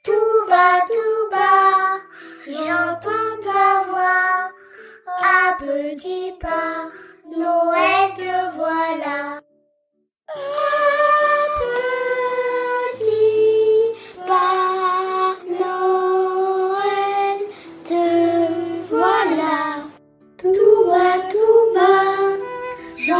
Tout 0.04 0.12
bas, 0.50 0.80
tout 0.88 1.30
bas, 1.32 2.00
j'entends 2.48 3.38
ta 3.42 3.84
voix, 3.90 4.52
à 5.22 5.58
petits 5.60 6.34
pas, 6.42 6.90
Noël 7.32 8.14
te 8.16 8.56
voilà. 8.56 9.42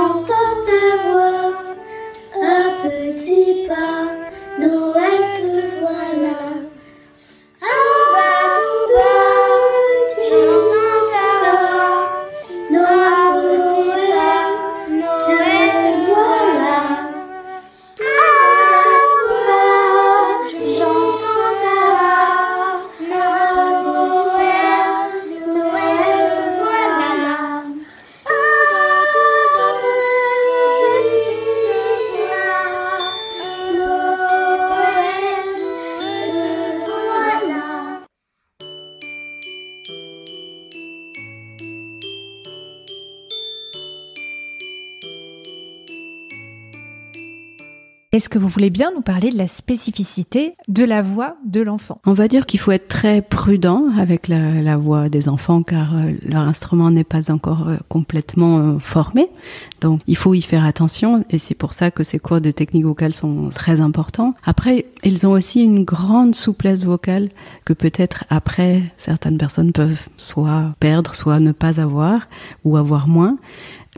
J'entends 0.08 0.62
ta 0.66 1.10
voix, 1.10 1.76
un 2.42 2.90
petit 2.90 3.68
pas. 3.68 4.17
Est-ce 48.18 48.30
que 48.30 48.40
vous 48.40 48.48
voulez 48.48 48.72
bien 48.72 48.90
nous 48.96 49.04
parler 49.04 49.30
de 49.30 49.38
la 49.38 49.46
spécificité 49.46 50.56
de 50.68 50.84
la 50.84 51.04
voix 51.04 51.38
de 51.46 51.62
l'enfant? 51.62 52.00
On 52.04 52.14
va 52.14 52.28
dire 52.28 52.48
qu'il 52.48 52.60
faut 52.60 52.72
être 52.72 52.88
très 52.88 53.22
prudent 53.22 53.90
avec 53.96 54.28
la, 54.28 54.76
voix 54.76 55.08
des 55.08 55.30
enfants 55.30 55.62
car 55.62 55.96
euh, 55.96 56.14
leur 56.26 56.42
instrument 56.42 56.90
n'est 56.90 57.04
pas 57.04 57.32
encore 57.32 57.68
euh, 57.68 57.78
complètement 57.90 58.58
euh, 58.58 58.80
formé. 58.80 59.28
Donc 59.82 60.02
il 60.08 60.18
faut 60.18 60.34
y 60.34 60.42
faire 60.42 60.66
attention 60.66 61.26
et 61.30 61.38
c'est 61.38 61.54
pour 61.54 61.74
ça 61.74 61.92
que 61.92 62.02
ces 62.02 62.18
cours 62.18 62.42
de 62.42 62.50
technique 62.50 62.86
vocale 62.86 63.14
sont 63.14 63.50
très 63.54 63.82
importants. 63.82 64.34
Après, 64.44 64.88
ils 65.04 65.28
ont 65.28 65.34
aussi 65.34 65.62
une 65.62 65.84
grande 65.84 66.34
souplesse 66.34 66.86
vocale 66.86 67.30
que 67.66 67.74
peut-être 67.74 68.24
après 68.32 68.82
certaines 68.98 69.38
personnes 69.38 69.74
peuvent 69.74 70.10
soit 70.18 70.74
perdre, 70.80 71.14
soit 71.14 71.40
ne 71.40 71.52
pas 71.52 71.80
avoir 71.80 72.28
ou 72.64 72.78
avoir 72.78 73.08
moins 73.08 73.38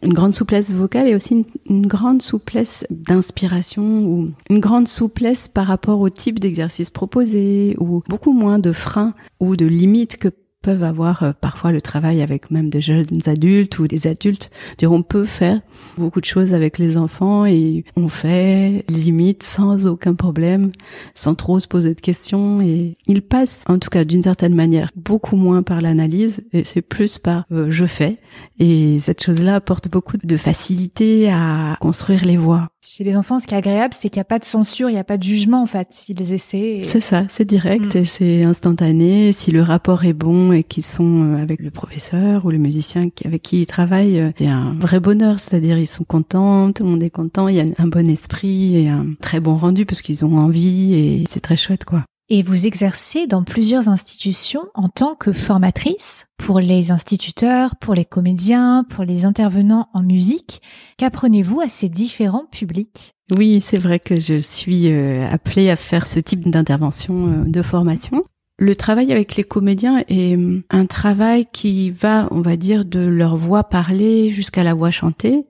une 0.01 0.13
grande 0.13 0.33
souplesse 0.33 0.73
vocale 0.73 1.07
et 1.07 1.15
aussi 1.15 1.45
une, 1.69 1.87
grande 1.87 2.21
souplesse 2.21 2.85
d'inspiration 2.89 3.83
ou 3.83 4.31
une 4.49 4.59
grande 4.59 4.87
souplesse 4.87 5.47
par 5.47 5.67
rapport 5.67 5.99
au 5.99 6.09
type 6.09 6.39
d'exercice 6.39 6.89
proposé 6.89 7.75
ou 7.79 8.03
beaucoup 8.07 8.33
moins 8.33 8.59
de 8.59 8.71
freins 8.71 9.13
ou 9.39 9.55
de 9.55 9.65
limites 9.65 10.17
que 10.17 10.29
peuvent 10.61 10.83
avoir 10.83 11.23
euh, 11.23 11.31
parfois 11.39 11.71
le 11.71 11.81
travail 11.81 12.21
avec 12.21 12.51
même 12.51 12.69
de 12.69 12.79
jeunes 12.79 13.05
adultes 13.25 13.79
ou 13.79 13.87
des 13.87 14.07
adultes. 14.07 14.51
Dire 14.77 14.91
on 14.91 15.03
peut 15.03 15.25
faire 15.25 15.61
beaucoup 15.97 16.19
de 16.19 16.25
choses 16.25 16.53
avec 16.53 16.77
les 16.77 16.97
enfants 16.97 17.45
et 17.45 17.85
on 17.95 18.09
fait, 18.09 18.83
ils 18.89 19.07
imitent 19.07 19.43
sans 19.43 19.87
aucun 19.87 20.15
problème, 20.15 20.71
sans 21.15 21.35
trop 21.35 21.59
se 21.59 21.67
poser 21.67 21.93
de 21.95 22.01
questions 22.01 22.61
et 22.61 22.97
ils 23.07 23.21
passent 23.21 23.63
en 23.67 23.79
tout 23.79 23.89
cas 23.89 24.03
d'une 24.03 24.23
certaine 24.23 24.55
manière 24.55 24.91
beaucoup 24.95 25.35
moins 25.35 25.63
par 25.63 25.81
l'analyse 25.81 26.41
et 26.51 26.63
c'est 26.63 26.81
plus 26.81 27.19
par 27.19 27.45
euh, 27.51 27.67
je 27.69 27.85
fais 27.85 28.17
et 28.59 28.99
cette 28.99 29.23
chose-là 29.23 29.55
apporte 29.55 29.89
beaucoup 29.89 30.17
de 30.21 30.37
facilité 30.37 31.29
à 31.31 31.77
construire 31.79 32.25
les 32.25 32.37
voix. 32.37 32.69
Chez 32.85 33.03
les 33.03 33.15
enfants, 33.15 33.39
ce 33.39 33.47
qui 33.47 33.53
est 33.53 33.57
agréable, 33.57 33.93
c'est 33.93 34.09
qu'il 34.09 34.19
n'y 34.19 34.21
a 34.21 34.25
pas 34.25 34.39
de 34.39 34.45
censure, 34.45 34.89
il 34.89 34.93
n'y 34.93 34.99
a 34.99 35.03
pas 35.03 35.17
de 35.17 35.23
jugement 35.23 35.61
en 35.61 35.65
fait 35.65 35.89
s'ils 35.91 36.33
essaient. 36.33 36.81
C'est 36.83 37.01
ça, 37.01 37.25
c'est 37.29 37.45
direct 37.45 37.95
mm. 37.95 37.97
et 37.97 38.05
c'est 38.05 38.43
instantané. 38.43 39.31
Si 39.31 39.51
le 39.51 39.61
rapport 39.61 40.05
est 40.05 40.13
bon, 40.13 40.48
et 40.53 40.63
qui 40.63 40.81
sont 40.81 41.35
avec 41.39 41.59
le 41.61 41.71
professeur 41.71 42.45
ou 42.45 42.51
le 42.51 42.57
musicien 42.57 43.09
avec 43.25 43.41
qui 43.41 43.61
ils 43.61 43.67
travaillent, 43.67 44.33
il 44.39 44.45
y 44.45 44.49
a 44.49 44.55
un 44.55 44.73
vrai 44.73 44.99
bonheur, 44.99 45.39
c'est-à-dire 45.39 45.77
ils 45.77 45.87
sont 45.87 46.03
contents, 46.03 46.71
tout 46.71 46.83
le 46.83 46.89
monde 46.89 47.03
est 47.03 47.09
content, 47.09 47.47
il 47.47 47.55
y 47.55 47.59
a 47.59 47.65
un 47.77 47.87
bon 47.87 48.07
esprit 48.07 48.77
et 48.77 48.89
un 48.89 49.07
très 49.21 49.39
bon 49.39 49.57
rendu 49.57 49.85
parce 49.85 50.01
qu'ils 50.01 50.25
ont 50.25 50.37
envie 50.37 50.93
et 50.93 51.23
c'est 51.29 51.41
très 51.41 51.57
chouette 51.57 51.85
quoi. 51.85 52.03
Et 52.31 52.43
vous 52.43 52.67
exercez 52.67 53.25
dans 53.25 53.43
plusieurs 53.43 53.89
institutions 53.89 54.67
en 54.75 54.87
tant 54.87 55.15
que 55.15 55.33
formatrice 55.33 56.27
pour 56.37 56.59
les 56.59 56.91
instituteurs, 56.91 57.75
pour 57.77 57.95
les 57.95 58.05
comédiens, 58.05 58.85
pour 58.87 59.03
les 59.03 59.25
intervenants 59.25 59.89
en 59.95 60.03
musique. 60.03 60.61
Qu'apprenez-vous 60.97 61.59
à 61.59 61.69
ces 61.69 61.89
différents 61.89 62.45
publics? 62.51 63.13
Oui, 63.35 63.61
c'est 63.61 63.79
vrai 63.79 63.99
que 63.99 64.19
je 64.19 64.37
suis 64.37 64.91
euh, 64.91 65.27
appelée 65.27 65.71
à 65.71 65.75
faire 65.75 66.07
ce 66.07 66.19
type 66.19 66.47
d'intervention 66.47 67.27
euh, 67.27 67.43
de 67.47 67.61
formation. 67.63 68.23
Le 68.61 68.75
travail 68.75 69.13
avec 69.13 69.37
les 69.37 69.45
comédiens 69.45 70.03
est 70.09 70.37
un 70.69 70.85
travail 70.85 71.47
qui 71.51 71.91
va, 71.91 72.27
on 72.31 72.41
va 72.41 72.57
dire, 72.57 72.83
de 72.83 72.99
leur 72.99 73.37
voix 73.37 73.63
parlée 73.63 74.27
jusqu'à 74.29 74.65
la 74.65 74.73
voix 74.73 74.91
chantée, 74.91 75.45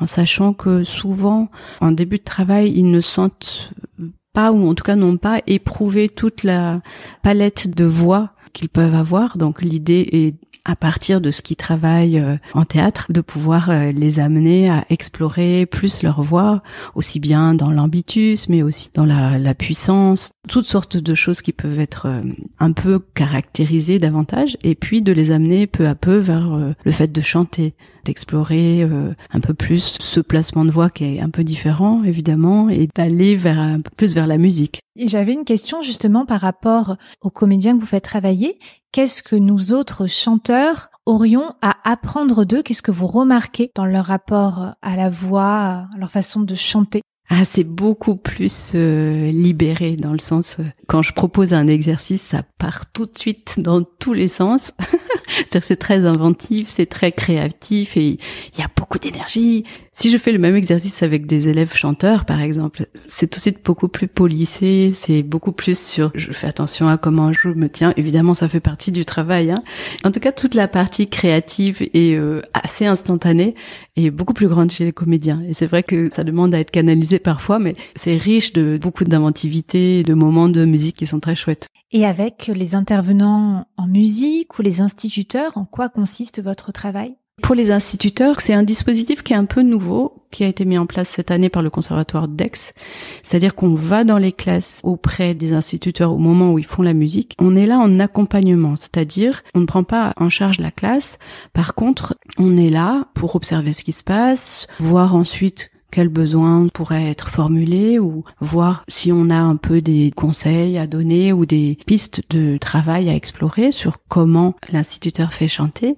en 0.00 0.06
sachant 0.06 0.54
que 0.54 0.82
souvent, 0.82 1.50
en 1.82 1.92
début 1.92 2.16
de 2.16 2.24
travail, 2.24 2.72
ils 2.74 2.90
ne 2.90 3.02
sentent 3.02 3.74
pas, 4.32 4.50
ou 4.50 4.66
en 4.66 4.74
tout 4.74 4.82
cas 4.82 4.96
n'ont 4.96 5.18
pas 5.18 5.42
éprouvé 5.46 6.08
toute 6.08 6.42
la 6.42 6.80
palette 7.22 7.68
de 7.68 7.84
voix 7.84 8.32
qu'ils 8.54 8.70
peuvent 8.70 8.94
avoir. 8.94 9.36
Donc 9.36 9.60
l'idée 9.60 10.08
est 10.12 10.34
à 10.64 10.76
partir 10.76 11.20
de 11.20 11.30
ce 11.30 11.42
qu'ils 11.42 11.56
travaillent 11.56 12.18
euh, 12.18 12.36
en 12.54 12.64
théâtre, 12.64 13.06
de 13.10 13.20
pouvoir 13.20 13.70
euh, 13.70 13.92
les 13.92 14.18
amener 14.18 14.70
à 14.70 14.84
explorer 14.88 15.66
plus 15.66 16.02
leur 16.02 16.22
voix, 16.22 16.62
aussi 16.94 17.20
bien 17.20 17.54
dans 17.54 17.70
l'ambitus, 17.70 18.48
mais 18.48 18.62
aussi 18.62 18.88
dans 18.94 19.04
la, 19.04 19.54
puissance, 19.54 20.32
toutes 20.48 20.64
sortes 20.64 20.96
de 20.96 21.14
choses 21.14 21.42
qui 21.42 21.52
peuvent 21.52 21.78
être 21.78 22.06
euh, 22.06 22.22
un 22.58 22.72
peu 22.72 22.98
caractérisées 22.98 23.98
davantage, 23.98 24.56
et 24.62 24.74
puis 24.74 25.02
de 25.02 25.12
les 25.12 25.30
amener 25.30 25.66
peu 25.66 25.86
à 25.86 25.94
peu 25.94 26.16
vers 26.16 26.74
le 26.84 26.92
fait 26.92 27.12
de 27.12 27.20
chanter, 27.20 27.74
d'explorer 28.04 28.82
un 29.32 29.40
peu 29.40 29.54
plus 29.54 29.96
ce 30.00 30.20
placement 30.20 30.64
de 30.64 30.70
voix 30.70 30.90
qui 30.90 31.04
est 31.04 31.20
un 31.20 31.30
peu 31.30 31.44
différent, 31.44 32.02
évidemment, 32.02 32.68
et 32.68 32.88
d'aller 32.94 33.36
vers 33.36 33.78
plus 33.96 34.14
vers 34.14 34.26
la 34.26 34.38
musique. 34.38 34.80
J'avais 34.96 35.32
une 35.32 35.44
question 35.44 35.82
justement 35.82 36.26
par 36.26 36.40
rapport 36.40 36.96
aux 37.20 37.30
comédiens 37.30 37.74
que 37.74 37.80
vous 37.80 37.86
faites 37.86 38.04
travailler. 38.04 38.58
Qu'est-ce 38.94 39.24
que 39.24 39.34
nous 39.34 39.72
autres 39.72 40.06
chanteurs 40.06 40.88
aurions 41.04 41.56
à 41.60 41.74
apprendre 41.82 42.44
d'eux? 42.44 42.62
Qu'est-ce 42.62 42.80
que 42.80 42.92
vous 42.92 43.08
remarquez 43.08 43.72
dans 43.74 43.86
leur 43.86 44.04
rapport 44.04 44.76
à 44.82 44.94
la 44.94 45.10
voix, 45.10 45.88
à 45.92 45.98
leur 45.98 46.12
façon 46.12 46.42
de 46.42 46.54
chanter? 46.54 47.02
Ah, 47.28 47.44
c'est 47.44 47.64
beaucoup 47.64 48.14
plus 48.14 48.74
euh, 48.76 49.32
libéré 49.32 49.96
dans 49.96 50.12
le 50.12 50.20
sens 50.20 50.58
euh, 50.60 50.64
quand 50.86 51.02
je 51.02 51.12
propose 51.12 51.54
un 51.54 51.66
exercice, 51.66 52.22
ça 52.22 52.44
part 52.58 52.92
tout 52.92 53.06
de 53.06 53.18
suite 53.18 53.58
dans 53.58 53.82
tous 53.82 54.12
les 54.12 54.28
sens. 54.28 54.72
c'est 55.50 55.76
très 55.76 56.06
inventif, 56.06 56.68
c'est 56.68 56.86
très 56.86 57.10
créatif 57.10 57.96
et 57.96 58.20
il 58.52 58.60
y 58.60 58.62
a 58.62 58.70
beaucoup 58.76 58.98
d'énergie. 59.00 59.64
Si 59.96 60.10
je 60.10 60.18
fais 60.18 60.32
le 60.32 60.40
même 60.40 60.56
exercice 60.56 61.04
avec 61.04 61.24
des 61.24 61.46
élèves 61.46 61.72
chanteurs, 61.72 62.24
par 62.24 62.40
exemple, 62.40 62.88
c'est 63.06 63.28
tout 63.28 63.38
de 63.38 63.42
suite 63.42 63.64
beaucoup 63.64 63.86
plus 63.86 64.08
polissé, 64.08 64.90
c'est 64.92 65.22
beaucoup 65.22 65.52
plus 65.52 65.78
sur 65.78 66.10
je 66.16 66.32
fais 66.32 66.48
attention 66.48 66.88
à 66.88 66.98
comment 66.98 67.32
je 67.32 67.48
me 67.48 67.68
tiens. 67.68 67.94
Évidemment, 67.96 68.34
ça 68.34 68.48
fait 68.48 68.58
partie 68.58 68.90
du 68.90 69.04
travail. 69.04 69.52
Hein. 69.52 69.62
En 70.02 70.10
tout 70.10 70.18
cas, 70.18 70.32
toute 70.32 70.54
la 70.54 70.66
partie 70.66 71.08
créative 71.08 71.80
et 71.94 72.16
euh, 72.16 72.42
assez 72.54 72.86
instantanée 72.86 73.54
est 73.94 74.10
beaucoup 74.10 74.34
plus 74.34 74.48
grande 74.48 74.72
chez 74.72 74.84
les 74.84 74.92
comédiens. 74.92 75.40
Et 75.48 75.54
c'est 75.54 75.66
vrai 75.66 75.84
que 75.84 76.12
ça 76.12 76.24
demande 76.24 76.52
à 76.56 76.58
être 76.58 76.72
canalisé 76.72 77.20
parfois, 77.20 77.60
mais 77.60 77.76
c'est 77.94 78.16
riche 78.16 78.52
de 78.52 78.76
beaucoup 78.82 79.04
d'inventivité, 79.04 80.02
de 80.02 80.14
moments 80.14 80.48
de 80.48 80.64
musique 80.64 80.96
qui 80.96 81.06
sont 81.06 81.20
très 81.20 81.36
chouettes. 81.36 81.68
Et 81.92 82.04
avec 82.04 82.50
les 82.52 82.74
intervenants 82.74 83.68
en 83.76 83.86
musique 83.86 84.58
ou 84.58 84.62
les 84.62 84.80
instituteurs, 84.80 85.56
en 85.56 85.64
quoi 85.64 85.88
consiste 85.88 86.42
votre 86.42 86.72
travail? 86.72 87.14
Pour 87.42 87.54
les 87.54 87.72
instituteurs, 87.72 88.40
c'est 88.40 88.54
un 88.54 88.62
dispositif 88.62 89.22
qui 89.22 89.32
est 89.32 89.36
un 89.36 89.44
peu 89.44 89.62
nouveau, 89.62 90.24
qui 90.30 90.44
a 90.44 90.48
été 90.48 90.64
mis 90.64 90.78
en 90.78 90.86
place 90.86 91.08
cette 91.08 91.30
année 91.30 91.48
par 91.48 91.62
le 91.62 91.70
Conservatoire 91.70 92.28
d'Aix. 92.28 92.72
C'est-à-dire 93.22 93.54
qu'on 93.54 93.74
va 93.74 94.04
dans 94.04 94.18
les 94.18 94.32
classes 94.32 94.80
auprès 94.82 95.34
des 95.34 95.52
instituteurs 95.52 96.12
au 96.12 96.18
moment 96.18 96.52
où 96.52 96.58
ils 96.58 96.64
font 96.64 96.82
la 96.82 96.94
musique. 96.94 97.34
On 97.38 97.56
est 97.56 97.66
là 97.66 97.78
en 97.78 97.98
accompagnement, 97.98 98.76
c'est-à-dire 98.76 99.42
on 99.54 99.60
ne 99.60 99.66
prend 99.66 99.84
pas 99.84 100.14
en 100.16 100.28
charge 100.28 100.58
la 100.58 100.70
classe. 100.70 101.18
Par 101.52 101.74
contre, 101.74 102.16
on 102.38 102.56
est 102.56 102.70
là 102.70 103.08
pour 103.14 103.36
observer 103.36 103.72
ce 103.72 103.84
qui 103.84 103.92
se 103.92 104.04
passe, 104.04 104.66
voir 104.78 105.14
ensuite 105.14 105.70
quels 105.90 106.08
besoins 106.08 106.66
pourraient 106.74 107.08
être 107.08 107.28
formulés 107.28 108.00
ou 108.00 108.24
voir 108.40 108.84
si 108.88 109.12
on 109.12 109.30
a 109.30 109.36
un 109.36 109.54
peu 109.54 109.80
des 109.80 110.12
conseils 110.16 110.76
à 110.76 110.88
donner 110.88 111.32
ou 111.32 111.46
des 111.46 111.78
pistes 111.86 112.22
de 112.30 112.58
travail 112.58 113.08
à 113.08 113.14
explorer 113.14 113.70
sur 113.70 113.98
comment 114.08 114.54
l'instituteur 114.72 115.32
fait 115.32 115.46
chanter. 115.46 115.96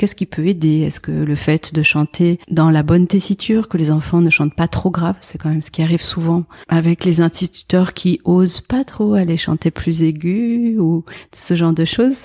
Qu'est-ce 0.00 0.16
qui 0.16 0.24
peut 0.24 0.46
aider? 0.46 0.78
Est-ce 0.78 0.98
que 0.98 1.10
le 1.10 1.34
fait 1.34 1.74
de 1.74 1.82
chanter 1.82 2.40
dans 2.50 2.70
la 2.70 2.82
bonne 2.82 3.06
tessiture, 3.06 3.68
que 3.68 3.76
les 3.76 3.90
enfants 3.90 4.22
ne 4.22 4.30
chantent 4.30 4.54
pas 4.54 4.66
trop 4.66 4.90
grave, 4.90 5.16
c'est 5.20 5.36
quand 5.36 5.50
même 5.50 5.60
ce 5.60 5.70
qui 5.70 5.82
arrive 5.82 6.00
souvent 6.00 6.44
avec 6.68 7.04
les 7.04 7.20
instituteurs 7.20 7.92
qui 7.92 8.18
osent 8.24 8.62
pas 8.62 8.82
trop 8.84 9.12
aller 9.12 9.36
chanter 9.36 9.70
plus 9.70 10.02
aigu 10.02 10.78
ou 10.78 11.04
ce 11.34 11.54
genre 11.54 11.74
de 11.74 11.84
choses. 11.84 12.24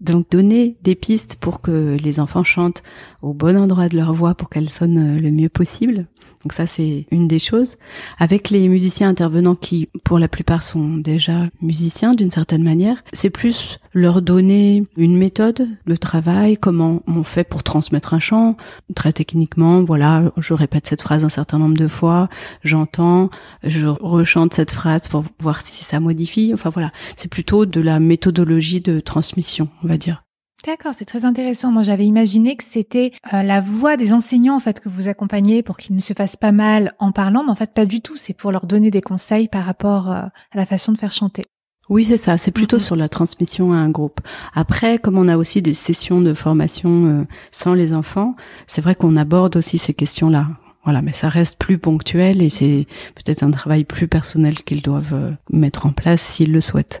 Donc 0.00 0.30
donner 0.30 0.76
des 0.84 0.94
pistes 0.94 1.38
pour 1.40 1.60
que 1.60 1.96
les 2.00 2.20
enfants 2.20 2.44
chantent 2.44 2.84
au 3.20 3.34
bon 3.34 3.56
endroit 3.56 3.88
de 3.88 3.96
leur 3.96 4.12
voix 4.12 4.36
pour 4.36 4.48
qu'elle 4.48 4.68
sonne 4.68 5.18
le 5.18 5.30
mieux 5.32 5.48
possible. 5.48 6.06
Donc 6.44 6.52
ça, 6.52 6.66
c'est 6.66 7.06
une 7.10 7.28
des 7.28 7.38
choses. 7.38 7.76
Avec 8.18 8.50
les 8.50 8.68
musiciens 8.68 9.08
intervenants 9.08 9.54
qui, 9.54 9.88
pour 10.04 10.18
la 10.18 10.28
plupart, 10.28 10.62
sont 10.62 10.96
déjà 10.96 11.48
musiciens 11.60 12.12
d'une 12.12 12.30
certaine 12.30 12.62
manière, 12.62 13.02
c'est 13.12 13.30
plus 13.30 13.78
leur 13.92 14.22
donner 14.22 14.84
une 14.96 15.16
méthode 15.16 15.68
de 15.86 15.96
travail, 15.96 16.56
comment 16.56 17.02
on 17.06 17.24
fait 17.24 17.44
pour 17.44 17.62
transmettre 17.62 18.14
un 18.14 18.18
chant. 18.18 18.56
Très 18.94 19.12
techniquement, 19.12 19.82
voilà, 19.82 20.32
je 20.36 20.54
répète 20.54 20.86
cette 20.86 21.02
phrase 21.02 21.24
un 21.24 21.28
certain 21.28 21.58
nombre 21.58 21.76
de 21.76 21.88
fois, 21.88 22.28
j'entends, 22.62 23.30
je 23.64 23.88
rechante 23.88 24.54
cette 24.54 24.70
phrase 24.70 25.08
pour 25.08 25.24
voir 25.40 25.60
si 25.62 25.84
ça 25.84 26.00
modifie. 26.00 26.52
Enfin 26.54 26.70
voilà, 26.70 26.92
c'est 27.16 27.28
plutôt 27.28 27.66
de 27.66 27.80
la 27.80 28.00
méthodologie 28.00 28.80
de 28.80 29.00
transmission, 29.00 29.68
on 29.82 29.88
va 29.88 29.96
dire. 29.96 30.22
D'accord, 30.66 30.92
c'est 30.96 31.04
très 31.04 31.24
intéressant. 31.24 31.70
Moi, 31.70 31.82
j'avais 31.82 32.04
imaginé 32.04 32.56
que 32.56 32.64
c'était 32.64 33.12
euh, 33.32 33.42
la 33.42 33.60
voix 33.60 33.96
des 33.96 34.12
enseignants 34.12 34.56
en 34.56 34.60
fait 34.60 34.80
que 34.80 34.88
vous 34.88 35.08
accompagnez 35.08 35.62
pour 35.62 35.76
qu'ils 35.76 35.94
ne 35.94 36.00
se 36.00 36.14
fassent 36.14 36.36
pas 36.36 36.52
mal 36.52 36.94
en 36.98 37.12
parlant, 37.12 37.44
mais 37.44 37.50
en 37.50 37.56
fait 37.56 37.72
pas 37.72 37.86
du 37.86 38.00
tout. 38.00 38.16
C'est 38.16 38.34
pour 38.34 38.50
leur 38.50 38.66
donner 38.66 38.90
des 38.90 39.00
conseils 39.00 39.48
par 39.48 39.64
rapport 39.64 40.10
euh, 40.10 40.22
à 40.22 40.56
la 40.56 40.66
façon 40.66 40.92
de 40.92 40.98
faire 40.98 41.12
chanter. 41.12 41.44
Oui, 41.88 42.04
c'est 42.04 42.16
ça. 42.16 42.36
C'est 42.38 42.50
plutôt 42.50 42.76
mhm. 42.76 42.82
sur 42.82 42.96
la 42.96 43.08
transmission 43.08 43.72
à 43.72 43.76
un 43.76 43.88
groupe. 43.88 44.20
Après, 44.52 44.98
comme 44.98 45.16
on 45.16 45.28
a 45.28 45.36
aussi 45.36 45.62
des 45.62 45.74
sessions 45.74 46.20
de 46.20 46.34
formation 46.34 47.06
euh, 47.06 47.24
sans 47.52 47.74
les 47.74 47.94
enfants, 47.94 48.34
c'est 48.66 48.82
vrai 48.82 48.96
qu'on 48.96 49.16
aborde 49.16 49.56
aussi 49.56 49.78
ces 49.78 49.94
questions-là. 49.94 50.48
Voilà, 50.82 51.02
mais 51.02 51.12
ça 51.12 51.28
reste 51.28 51.56
plus 51.58 51.78
ponctuel 51.78 52.42
et 52.42 52.50
c'est 52.50 52.86
peut-être 53.14 53.42
un 53.42 53.50
travail 53.50 53.84
plus 53.84 54.08
personnel 54.08 54.56
qu'ils 54.56 54.82
doivent 54.82 55.36
mettre 55.50 55.86
en 55.86 55.92
place 55.92 56.22
s'ils 56.22 56.52
le 56.52 56.60
souhaitent. 56.60 57.00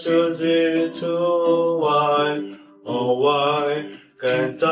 should 0.00 0.38
do 0.38 0.92
to 0.94 1.78
why, 1.80 2.52
oh 2.86 3.18
why 3.18 3.98
can't 4.20 4.62
I? 4.62 4.68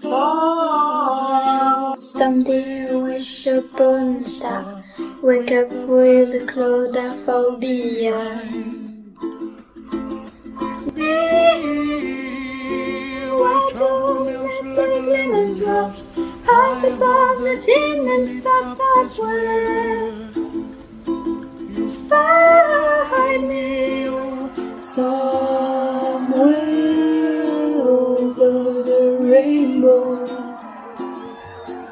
Why? 0.00 1.96
Someday 2.00 2.90
I 2.90 2.92
wish 2.96 3.46
upon 3.46 4.24
a 4.24 4.28
star, 4.28 4.84
wake 5.22 5.52
up 5.52 5.70
with 5.70 6.34
a 6.34 6.44
claustrophobia. 6.46 8.42
Lemon 15.06 15.54
drops, 15.54 16.00
out 16.48 16.84
above 16.84 17.40
the 17.42 17.62
chin 17.64 18.08
and 18.08 18.28
stuff 18.28 18.78
that's 18.78 19.18
where. 19.18 20.25
Oh, 23.44 24.80
somewhere 24.80 26.56
over 27.86 28.82
the 28.82 29.18
rainbow 29.22 30.24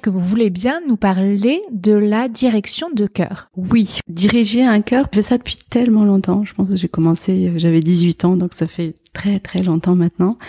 Est-ce 0.01 0.09
que 0.09 0.17
vous 0.17 0.27
voulez 0.27 0.49
bien 0.49 0.81
nous 0.87 0.97
parler 0.97 1.61
de 1.71 1.93
la 1.93 2.27
direction 2.27 2.89
de 2.89 3.05
chœur 3.05 3.51
Oui, 3.55 3.99
diriger 4.07 4.65
un 4.65 4.81
chœur, 4.81 5.05
je 5.11 5.17
fais 5.17 5.21
ça 5.21 5.37
depuis 5.37 5.57
tellement 5.69 6.05
longtemps. 6.05 6.43
Je 6.43 6.55
pense 6.55 6.71
que 6.71 6.75
j'ai 6.75 6.87
commencé, 6.87 7.49
euh, 7.49 7.59
j'avais 7.59 7.81
18 7.81 8.25
ans, 8.25 8.35
donc 8.35 8.55
ça 8.55 8.65
fait 8.65 8.95
très 9.13 9.39
très 9.39 9.61
longtemps 9.61 9.93
maintenant. 9.93 10.39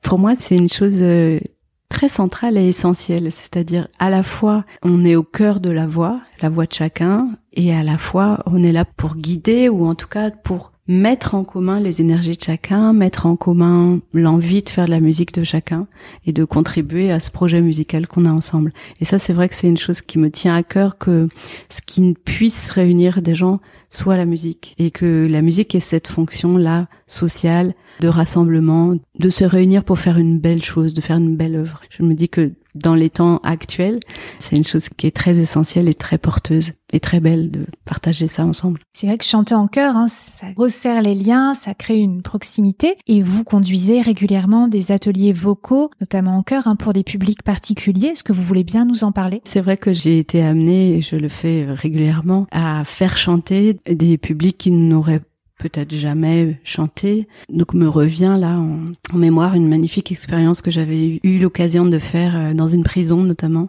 Pour 0.00 0.20
moi, 0.20 0.34
c'est 0.38 0.56
une 0.56 0.68
chose 0.68 1.02
euh, 1.02 1.40
très 1.88 2.08
centrale 2.08 2.56
et 2.56 2.68
essentielle. 2.68 3.32
C'est-à-dire, 3.32 3.88
à 3.98 4.10
la 4.10 4.22
fois, 4.22 4.64
on 4.84 5.04
est 5.04 5.16
au 5.16 5.24
cœur 5.24 5.58
de 5.58 5.70
la 5.70 5.88
voix, 5.88 6.20
la 6.40 6.48
voix 6.48 6.66
de 6.66 6.72
chacun, 6.72 7.30
et 7.52 7.74
à 7.74 7.82
la 7.82 7.98
fois, 7.98 8.44
on 8.46 8.62
est 8.62 8.70
là 8.70 8.84
pour 8.84 9.16
guider 9.16 9.68
ou 9.68 9.86
en 9.86 9.96
tout 9.96 10.06
cas 10.06 10.30
pour 10.30 10.70
mettre 10.90 11.36
en 11.36 11.44
commun 11.44 11.78
les 11.78 12.00
énergies 12.00 12.36
de 12.36 12.42
chacun, 12.42 12.92
mettre 12.92 13.26
en 13.26 13.36
commun 13.36 14.00
l'envie 14.12 14.60
de 14.64 14.68
faire 14.68 14.86
de 14.86 14.90
la 14.90 14.98
musique 14.98 15.32
de 15.32 15.44
chacun 15.44 15.86
et 16.26 16.32
de 16.32 16.44
contribuer 16.44 17.12
à 17.12 17.20
ce 17.20 17.30
projet 17.30 17.60
musical 17.60 18.08
qu'on 18.08 18.24
a 18.24 18.32
ensemble. 18.32 18.72
Et 19.00 19.04
ça, 19.04 19.20
c'est 19.20 19.32
vrai 19.32 19.48
que 19.48 19.54
c'est 19.54 19.68
une 19.68 19.78
chose 19.78 20.00
qui 20.00 20.18
me 20.18 20.32
tient 20.32 20.56
à 20.56 20.64
cœur 20.64 20.98
que 20.98 21.28
ce 21.68 21.80
qui 21.80 22.14
puisse 22.24 22.70
réunir 22.70 23.22
des 23.22 23.36
gens 23.36 23.60
soit 23.88 24.16
la 24.16 24.24
musique 24.24 24.74
et 24.78 24.90
que 24.90 25.28
la 25.30 25.42
musique 25.42 25.76
ait 25.76 25.80
cette 25.80 26.08
fonction-là 26.08 26.88
sociale 27.06 27.74
de 28.00 28.08
rassemblement, 28.08 28.96
de 29.16 29.30
se 29.30 29.44
réunir 29.44 29.84
pour 29.84 30.00
faire 30.00 30.18
une 30.18 30.40
belle 30.40 30.62
chose, 30.62 30.92
de 30.92 31.00
faire 31.00 31.18
une 31.18 31.36
belle 31.36 31.54
œuvre. 31.54 31.82
Je 31.90 32.02
me 32.02 32.14
dis 32.14 32.28
que 32.28 32.50
dans 32.74 32.94
les 32.94 33.10
temps 33.10 33.38
actuels, 33.42 34.00
c'est 34.38 34.56
une 34.56 34.64
chose 34.64 34.88
qui 34.96 35.06
est 35.06 35.16
très 35.16 35.38
essentielle 35.38 35.88
et 35.88 35.94
très 35.94 36.18
porteuse 36.18 36.72
et 36.92 37.00
très 37.00 37.20
belle 37.20 37.50
de 37.50 37.66
partager 37.84 38.26
ça 38.26 38.44
ensemble. 38.44 38.80
C'est 38.92 39.06
vrai 39.06 39.18
que 39.18 39.24
chanter 39.24 39.54
en 39.54 39.68
chœur, 39.68 39.96
hein, 39.96 40.08
ça 40.08 40.46
resserre 40.56 41.02
les 41.02 41.14
liens, 41.14 41.54
ça 41.54 41.74
crée 41.74 41.98
une 41.98 42.22
proximité. 42.22 42.96
Et 43.06 43.22
vous 43.22 43.44
conduisez 43.44 44.00
régulièrement 44.00 44.68
des 44.68 44.92
ateliers 44.92 45.32
vocaux, 45.32 45.90
notamment 46.00 46.36
en 46.36 46.42
chœur, 46.42 46.66
hein, 46.66 46.76
pour 46.76 46.92
des 46.92 47.04
publics 47.04 47.42
particuliers. 47.42 48.08
Est-ce 48.08 48.24
que 48.24 48.32
vous 48.32 48.42
voulez 48.42 48.64
bien 48.64 48.84
nous 48.84 49.04
en 49.04 49.12
parler? 49.12 49.40
C'est 49.44 49.60
vrai 49.60 49.76
que 49.76 49.92
j'ai 49.92 50.18
été 50.18 50.42
amenée, 50.42 50.96
et 50.96 51.02
je 51.02 51.16
le 51.16 51.28
fais 51.28 51.66
régulièrement, 51.68 52.46
à 52.50 52.84
faire 52.84 53.16
chanter 53.16 53.78
des 53.86 54.18
publics 54.18 54.58
qui 54.58 54.70
n'auraient 54.70 55.22
peut-être 55.60 55.94
jamais 55.94 56.58
chanté. 56.64 57.28
Donc 57.48 57.74
me 57.74 57.88
revient 57.88 58.36
là 58.38 58.58
en, 58.58 58.92
en 59.12 59.18
mémoire 59.18 59.54
une 59.54 59.68
magnifique 59.68 60.10
expérience 60.10 60.62
que 60.62 60.70
j'avais 60.70 61.20
eu 61.22 61.38
l'occasion 61.38 61.86
de 61.86 61.98
faire 61.98 62.34
euh, 62.34 62.54
dans 62.54 62.66
une 62.66 62.82
prison 62.82 63.22
notamment, 63.22 63.68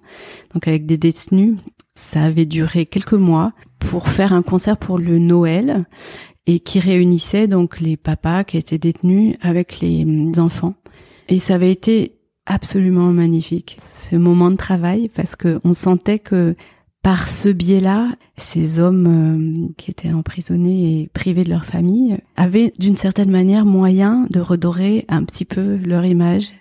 donc 0.53 0.67
avec 0.67 0.85
des 0.85 0.97
détenus. 0.97 1.57
Ça 1.93 2.23
avait 2.23 2.45
duré 2.45 2.85
quelques 2.85 3.13
mois 3.13 3.51
pour 3.79 4.07
faire 4.07 4.31
un 4.31 4.41
concert 4.41 4.77
pour 4.77 4.97
le 4.97 5.19
Noël 5.19 5.85
et 6.47 6.59
qui 6.59 6.79
réunissait 6.79 7.47
donc 7.47 7.79
les 7.79 7.97
papas 7.97 8.45
qui 8.45 8.57
étaient 8.57 8.77
détenus 8.77 9.35
avec 9.41 9.79
les 9.81 10.03
hum, 10.03 10.31
enfants. 10.37 10.75
Et 11.27 11.39
ça 11.39 11.55
avait 11.55 11.71
été 11.71 12.15
absolument 12.45 13.11
magnifique 13.11 13.77
ce 13.79 14.15
moment 14.15 14.49
de 14.49 14.55
travail 14.55 15.09
parce 15.13 15.35
que 15.35 15.59
on 15.63 15.73
sentait 15.73 16.19
que 16.19 16.55
par 17.03 17.29
ce 17.29 17.49
biais-là, 17.49 18.09
ces 18.37 18.79
hommes 18.79 19.67
euh, 19.67 19.73
qui 19.77 19.89
étaient 19.89 20.13
emprisonnés 20.13 21.01
et 21.01 21.09
privés 21.13 21.43
de 21.43 21.49
leur 21.49 21.65
famille 21.65 22.17
avaient 22.35 22.73
d'une 22.77 22.95
certaine 22.95 23.31
manière 23.31 23.65
moyen 23.65 24.27
de 24.29 24.39
redorer 24.39 25.05
un 25.09 25.23
petit 25.23 25.45
peu 25.45 25.77
leur 25.77 26.05
image, 26.05 26.53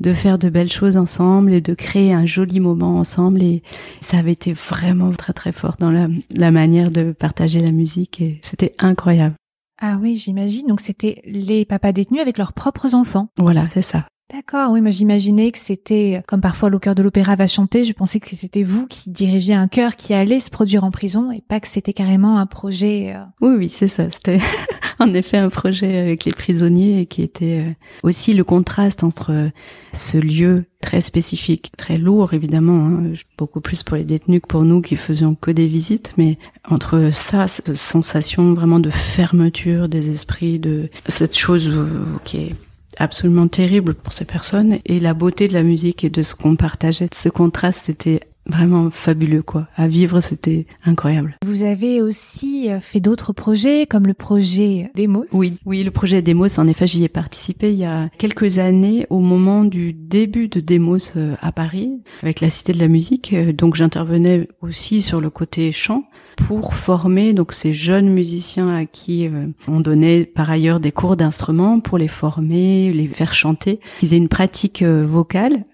de 0.00 0.12
faire 0.12 0.38
de 0.38 0.48
belles 0.48 0.70
choses 0.70 0.96
ensemble 0.96 1.52
et 1.52 1.60
de 1.60 1.74
créer 1.74 2.12
un 2.12 2.26
joli 2.26 2.58
moment 2.58 2.98
ensemble. 2.98 3.42
Et 3.42 3.62
ça 4.00 4.18
avait 4.18 4.32
été 4.32 4.52
vraiment 4.52 5.12
très 5.12 5.32
très 5.32 5.52
fort 5.52 5.76
dans 5.78 5.90
la, 5.90 6.08
la 6.34 6.50
manière 6.50 6.90
de 6.90 7.12
partager 7.12 7.60
la 7.60 7.70
musique 7.70 8.20
et 8.20 8.40
c'était 8.42 8.74
incroyable. 8.78 9.36
Ah 9.80 9.98
oui, 10.00 10.16
j'imagine. 10.16 10.66
Donc 10.66 10.80
c'était 10.80 11.22
les 11.24 11.64
papas 11.64 11.92
détenus 11.92 12.20
avec 12.20 12.38
leurs 12.38 12.52
propres 12.52 12.94
enfants. 12.94 13.28
Voilà, 13.38 13.66
c'est 13.72 13.82
ça. 13.82 14.06
D'accord, 14.32 14.72
oui, 14.72 14.80
moi 14.80 14.90
j'imaginais 14.90 15.50
que 15.52 15.58
c'était, 15.58 16.22
comme 16.26 16.40
parfois 16.40 16.70
le 16.70 16.78
cœur 16.78 16.94
de 16.94 17.02
l'opéra 17.02 17.36
va 17.36 17.46
chanter, 17.46 17.84
je 17.84 17.92
pensais 17.92 18.20
que 18.20 18.34
c'était 18.34 18.62
vous 18.64 18.86
qui 18.86 19.10
dirigiez 19.10 19.54
un 19.54 19.68
chœur 19.68 19.96
qui 19.96 20.14
allait 20.14 20.40
se 20.40 20.48
produire 20.50 20.82
en 20.82 20.90
prison 20.90 21.30
et 21.30 21.42
pas 21.46 21.60
que 21.60 21.68
c'était 21.68 21.92
carrément 21.92 22.38
un 22.38 22.46
projet. 22.46 23.12
euh, 23.14 23.22
Oui, 23.42 23.54
oui, 23.58 23.68
c'est 23.68 23.86
ça. 23.86 24.08
C'était 24.10 24.38
en 24.98 25.12
effet 25.12 25.36
un 25.36 25.50
projet 25.50 25.98
avec 25.98 26.24
les 26.24 26.32
prisonniers 26.32 27.00
et 27.02 27.06
qui 27.06 27.20
était 27.22 27.64
euh, 27.66 27.72
aussi 28.02 28.32
le 28.32 28.44
contraste 28.44 29.04
entre 29.04 29.30
euh, 29.30 29.48
ce 29.92 30.16
lieu 30.16 30.64
très 30.80 31.02
spécifique, 31.02 31.70
très 31.76 31.98
lourd 31.98 32.32
évidemment, 32.32 32.86
hein, 32.86 33.12
beaucoup 33.36 33.60
plus 33.60 33.82
pour 33.82 33.98
les 33.98 34.04
détenus 34.04 34.40
que 34.42 34.48
pour 34.48 34.64
nous 34.64 34.80
qui 34.80 34.96
faisions 34.96 35.34
que 35.34 35.50
des 35.50 35.66
visites, 35.66 36.14
mais 36.16 36.38
entre 36.68 37.10
ça, 37.12 37.46
cette 37.46 37.74
sensation 37.74 38.54
vraiment 38.54 38.80
de 38.80 38.90
fermeture 38.90 39.88
des 39.88 40.10
esprits, 40.10 40.58
de 40.58 40.88
cette 41.06 41.36
chose 41.36 41.68
euh, 41.68 41.86
qui 42.24 42.38
est 42.38 42.54
absolument 42.98 43.48
terrible 43.48 43.94
pour 43.94 44.12
ces 44.12 44.24
personnes 44.24 44.78
et 44.84 45.00
la 45.00 45.14
beauté 45.14 45.48
de 45.48 45.52
la 45.52 45.62
musique 45.62 46.04
et 46.04 46.10
de 46.10 46.22
ce 46.22 46.34
qu'on 46.34 46.56
partageait. 46.56 47.08
Ce 47.12 47.28
contraste, 47.28 47.86
c'était 47.86 48.20
vraiment 48.46 48.90
fabuleux 48.90 49.42
quoi. 49.42 49.68
À 49.76 49.88
vivre, 49.88 50.20
c'était 50.20 50.66
incroyable. 50.84 51.36
Vous 51.44 51.62
avez 51.62 52.02
aussi 52.02 52.70
euh, 52.70 52.80
fait 52.80 53.00
d'autres 53.00 53.32
projets, 53.32 53.86
comme 53.86 54.06
le 54.06 54.14
projet 54.14 54.90
Demos. 54.94 55.24
Oui, 55.32 55.58
oui, 55.64 55.82
le 55.82 55.90
projet 55.90 56.22
Demos, 56.22 56.58
en 56.58 56.66
effet, 56.68 56.86
j'y 56.86 57.04
ai 57.04 57.08
participé 57.08 57.72
il 57.72 57.78
y 57.78 57.84
a 57.84 58.08
quelques 58.18 58.58
années 58.58 59.06
au 59.10 59.20
moment 59.20 59.64
du 59.64 59.92
début 59.92 60.48
de 60.48 60.60
Demos 60.60 61.16
euh, 61.16 61.34
à 61.40 61.52
Paris, 61.52 61.90
avec 62.22 62.40
la 62.40 62.50
Cité 62.50 62.72
de 62.72 62.78
la 62.78 62.88
Musique. 62.88 63.32
Euh, 63.32 63.52
Donc 63.52 63.74
j'intervenais 63.76 64.48
aussi 64.60 65.02
sur 65.02 65.20
le 65.20 65.30
côté 65.30 65.72
chant 65.72 66.04
pour 66.36 66.74
former 66.74 67.32
donc 67.32 67.52
ces 67.52 67.72
jeunes 67.72 68.08
musiciens 68.10 68.74
à 68.74 68.86
qui 68.86 69.28
on 69.68 69.80
donnait 69.80 70.24
par 70.24 70.50
ailleurs 70.50 70.80
des 70.80 70.90
cours 70.90 71.16
d'instruments 71.16 71.78
pour 71.78 71.96
les 71.96 72.08
former, 72.08 72.92
les 72.92 73.06
faire 73.06 73.32
chanter, 73.32 73.78
qu'ils 74.00 74.14
aient 74.14 74.18
une 74.18 74.28
pratique 74.28 74.82
vocale 74.82 75.64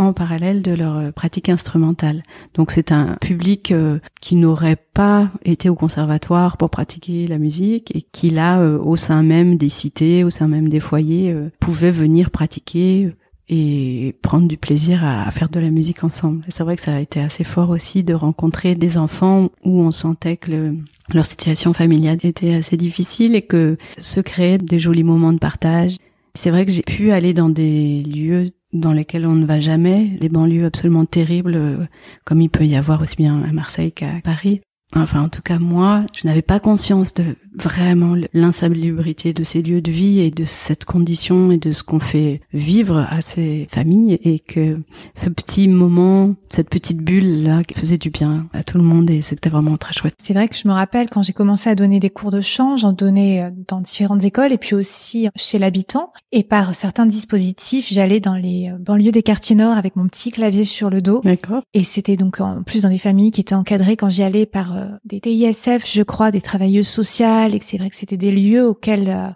en 0.00 0.12
parallèle 0.12 0.62
de 0.62 0.72
leur 0.72 0.96
euh, 0.96 1.10
pratique 1.12 1.48
instrumentale. 1.48 2.22
Donc 2.54 2.70
c'est 2.70 2.90
un 2.90 3.16
public 3.20 3.70
euh, 3.70 3.98
qui 4.20 4.34
n'aurait 4.36 4.76
pas 4.94 5.30
été 5.44 5.68
au 5.68 5.74
conservatoire 5.74 6.56
pour 6.56 6.70
pratiquer 6.70 7.26
la 7.26 7.38
musique 7.38 7.94
et 7.94 8.02
qui 8.02 8.30
là, 8.30 8.60
euh, 8.60 8.78
au 8.78 8.96
sein 8.96 9.22
même 9.22 9.56
des 9.56 9.68
cités, 9.68 10.24
au 10.24 10.30
sein 10.30 10.48
même 10.48 10.68
des 10.68 10.80
foyers, 10.80 11.34
pouvait 11.60 11.90
venir 11.90 12.30
pratiquer 12.30 13.12
et 13.48 14.14
prendre 14.22 14.46
du 14.46 14.56
plaisir 14.56 15.04
à, 15.04 15.28
faire 15.32 15.48
de 15.48 15.58
la 15.60 15.70
musique 15.70 16.04
ensemble. 16.04 16.44
C'est 16.48 16.62
vrai 16.62 16.76
que 16.76 16.82
ça 16.82 16.94
a 16.94 17.00
été 17.00 17.20
assez 17.20 17.44
fort 17.44 17.70
aussi 17.70 18.04
de 18.04 18.14
rencontrer 18.14 18.76
des 18.76 18.96
enfants 18.96 19.50
où 19.64 19.80
on 19.82 19.90
sentait 19.90 20.36
que 20.36 20.50
le- 20.52 20.76
leur 21.12 21.26
situation 21.26 21.72
familiale 21.72 22.18
était 22.22 22.54
assez 22.54 22.76
difficile 22.76 23.34
et 23.34 23.42
que 23.42 23.76
se 23.98 24.20
créaient 24.20 24.58
des 24.58 24.78
jolis 24.78 25.02
moments 25.02 25.32
de 25.32 25.38
partage. 25.38 25.96
C'est 26.34 26.50
vrai 26.50 26.64
que 26.64 26.70
j'ai 26.72 26.82
pu 26.82 27.10
aller 27.10 27.34
dans 27.34 27.48
des 27.48 28.02
lieux 28.04 28.52
dans 28.72 28.92
lesquels 28.92 29.26
on 29.26 29.34
ne 29.34 29.46
va 29.46 29.60
jamais, 29.60 30.06
des 30.20 30.28
banlieues 30.28 30.66
absolument 30.66 31.04
terribles, 31.04 31.54
euh, 31.54 31.86
comme 32.24 32.40
il 32.40 32.48
peut 32.48 32.66
y 32.66 32.76
avoir 32.76 33.00
aussi 33.02 33.16
bien 33.16 33.42
à 33.42 33.52
Marseille 33.52 33.92
qu'à 33.92 34.20
Paris. 34.22 34.60
Enfin, 34.96 35.22
en 35.22 35.28
tout 35.28 35.42
cas, 35.42 35.58
moi, 35.58 36.04
je 36.12 36.26
n'avais 36.26 36.42
pas 36.42 36.58
conscience 36.58 37.14
de 37.14 37.36
vraiment 37.60 38.16
l'insalubrité 38.32 39.32
de 39.32 39.44
ces 39.44 39.62
lieux 39.62 39.80
de 39.80 39.90
vie 39.90 40.20
et 40.20 40.30
de 40.30 40.44
cette 40.44 40.84
condition 40.84 41.52
et 41.52 41.58
de 41.58 41.72
ce 41.72 41.82
qu'on 41.82 42.00
fait 42.00 42.40
vivre 42.52 43.06
à 43.10 43.20
ces 43.20 43.68
familles 43.70 44.18
et 44.24 44.38
que 44.38 44.78
ce 45.14 45.28
petit 45.28 45.68
moment, 45.68 46.34
cette 46.50 46.70
petite 46.70 46.98
bulle 46.98 47.44
là, 47.44 47.62
qui 47.64 47.74
faisait 47.74 47.98
du 47.98 48.10
bien 48.10 48.48
à 48.52 48.64
tout 48.64 48.78
le 48.78 48.84
monde 48.84 49.10
et 49.10 49.22
c'était 49.22 49.50
vraiment 49.50 49.76
très 49.76 49.92
chouette. 49.92 50.14
C'est 50.22 50.34
vrai 50.34 50.48
que 50.48 50.56
je 50.56 50.66
me 50.66 50.72
rappelle 50.72 51.08
quand 51.10 51.22
j'ai 51.22 51.32
commencé 51.32 51.70
à 51.70 51.74
donner 51.74 52.00
des 52.00 52.10
cours 52.10 52.30
de 52.30 52.40
chant, 52.40 52.76
j'en 52.76 52.92
donnais 52.92 53.44
euh, 53.44 53.50
dans 53.68 53.80
différentes 53.80 54.24
écoles 54.24 54.52
et 54.52 54.58
puis 54.58 54.74
aussi 54.74 55.28
chez 55.36 55.58
l'habitant. 55.58 56.12
Et 56.32 56.42
par 56.42 56.74
certains 56.74 57.06
dispositifs, 57.06 57.88
j'allais 57.92 58.20
dans 58.20 58.36
les 58.36 58.70
euh, 58.70 58.78
banlieues 58.78 59.12
des 59.12 59.22
quartiers 59.22 59.56
nord 59.56 59.76
avec 59.76 59.96
mon 59.96 60.08
petit 60.08 60.30
clavier 60.30 60.64
sur 60.64 60.90
le 60.90 61.02
dos. 61.02 61.20
D'accord. 61.24 61.62
Et 61.74 61.84
c'était 61.84 62.16
donc 62.16 62.40
en 62.40 62.62
plus 62.62 62.82
dans 62.82 62.88
des 62.88 62.98
familles 62.98 63.30
qui 63.30 63.40
étaient 63.40 63.54
encadrées 63.54 63.96
quand 63.96 64.08
j'y 64.08 64.22
allais 64.22 64.46
par 64.46 64.76
euh, 64.76 64.86
des 65.04 65.20
TISF, 65.20 65.86
je 65.86 66.02
crois, 66.02 66.30
des 66.30 66.40
travailleuses 66.40 66.88
sociales, 66.88 67.49
et 67.54 67.58
que 67.60 67.64
c'est 67.64 67.78
vrai 67.78 67.90
que 67.90 67.96
c'était 67.96 68.16
des 68.16 68.32
lieux 68.32 68.64
auxquels 68.66 69.08
euh, 69.08 69.28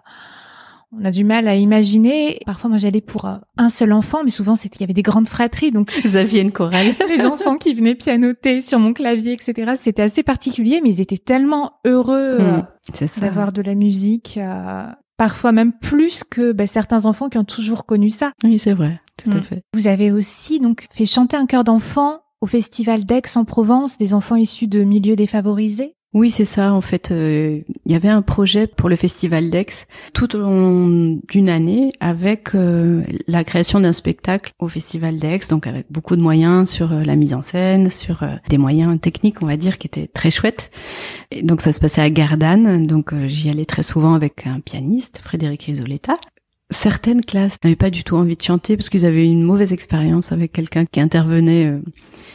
on 0.97 1.03
a 1.03 1.11
du 1.11 1.23
mal 1.23 1.47
à 1.47 1.55
imaginer. 1.55 2.39
Parfois, 2.45 2.69
moi, 2.69 2.77
j'allais 2.79 3.01
pour 3.01 3.25
euh, 3.25 3.35
un 3.57 3.69
seul 3.69 3.91
enfant, 3.91 4.19
mais 4.23 4.29
souvent, 4.31 4.55
c'était 4.55 4.77
il 4.77 4.81
y 4.81 4.83
avait 4.85 4.93
des 4.93 5.01
grandes 5.01 5.27
fratries, 5.27 5.71
donc 5.71 5.91
Vous 6.05 6.15
aviez 6.15 6.41
une 6.41 6.51
chorale. 6.51 6.95
les 7.09 7.25
enfants 7.25 7.55
qui 7.57 7.73
venaient 7.73 7.95
pianoter 7.95 8.61
sur 8.61 8.79
mon 8.79 8.93
clavier, 8.93 9.33
etc. 9.33 9.73
C'était 9.79 10.03
assez 10.03 10.23
particulier, 10.23 10.79
mais 10.81 10.89
ils 10.89 11.01
étaient 11.01 11.17
tellement 11.17 11.73
heureux 11.85 12.37
euh, 12.39 12.57
Mm, 12.59 13.07
ça. 13.07 13.19
d'avoir 13.21 13.51
de 13.51 13.61
la 13.61 13.75
musique. 13.75 14.37
euh, 14.37 14.85
Parfois 15.17 15.53
même 15.53 15.71
plus 15.71 16.23
que 16.25 16.51
bah, 16.51 16.67
certains 16.67 17.05
enfants 17.05 17.29
qui 17.29 17.37
ont 17.37 17.45
toujours 17.45 17.85
connu 17.85 18.09
ça. 18.09 18.31
Oui, 18.43 18.59
c'est 18.59 18.73
vrai. 18.73 18.99
Tout 19.17 19.31
à 19.31 19.35
Mm. 19.37 19.43
fait. 19.43 19.61
Vous 19.73 19.87
avez 19.87 20.11
aussi 20.11 20.59
donc 20.59 20.87
fait 20.91 21.05
chanter 21.05 21.37
un 21.37 21.45
chœur 21.45 21.63
d'enfants 21.63 22.19
au 22.41 22.47
festival 22.47 23.05
d'Aix-en-Provence, 23.05 23.97
des 23.97 24.13
enfants 24.13 24.35
issus 24.35 24.67
de 24.67 24.83
milieux 24.83 25.15
défavorisés. 25.15 25.94
Oui, 26.15 26.31
c'est 26.31 26.45
ça. 26.45 26.73
En 26.73 26.79
fait, 26.79 27.11
euh, 27.11 27.59
il 27.85 27.91
y 27.91 27.95
avait 27.95 28.07
un 28.07 28.21
projet 28.21 28.67
pour 28.67 28.87
le 28.87 28.95
Festival 28.95 29.49
d'Aix 29.49 29.85
tout 30.13 30.33
au 30.37 30.39
long 30.39 31.19
d'une 31.27 31.49
année 31.49 31.91
avec 31.99 32.55
euh, 32.55 33.03
la 33.27 33.43
création 33.43 33.81
d'un 33.81 33.91
spectacle 33.91 34.53
au 34.59 34.69
Festival 34.69 35.19
d'Aix, 35.19 35.41
donc 35.49 35.67
avec 35.67 35.87
beaucoup 35.89 36.15
de 36.15 36.21
moyens 36.21 36.69
sur 36.69 36.93
euh, 36.93 37.03
la 37.03 37.17
mise 37.17 37.33
en 37.33 37.41
scène, 37.41 37.89
sur 37.89 38.23
euh, 38.23 38.27
des 38.47 38.57
moyens 38.57 38.97
techniques, 39.01 39.41
on 39.41 39.45
va 39.45 39.57
dire, 39.57 39.77
qui 39.77 39.87
étaient 39.87 40.07
très 40.07 40.31
chouettes. 40.31 40.71
Et 41.31 41.43
donc 41.43 41.59
ça 41.59 41.73
se 41.73 41.81
passait 41.81 41.99
à 41.99 42.09
Gardanne, 42.09 42.87
donc 42.87 43.11
euh, 43.11 43.27
j'y 43.27 43.49
allais 43.49 43.65
très 43.65 43.83
souvent 43.83 44.13
avec 44.13 44.47
un 44.47 44.61
pianiste, 44.61 45.19
Frédéric 45.21 45.63
Risoletta. 45.63 46.13
Certaines 46.75 47.23
classes 47.23 47.57
n'avaient 47.63 47.77
pas 47.77 47.89
du 47.89 48.03
tout 48.03 48.15
envie 48.17 48.35
de 48.35 48.41
chanter 48.41 48.75
parce 48.75 48.89
qu'ils 48.89 49.05
avaient 49.05 49.23
eu 49.23 49.31
une 49.31 49.43
mauvaise 49.43 49.71
expérience 49.71 50.33
avec 50.33 50.51
quelqu'un 50.51 50.85
qui 50.85 50.99
intervenait 50.99 51.67
euh, 51.67 51.79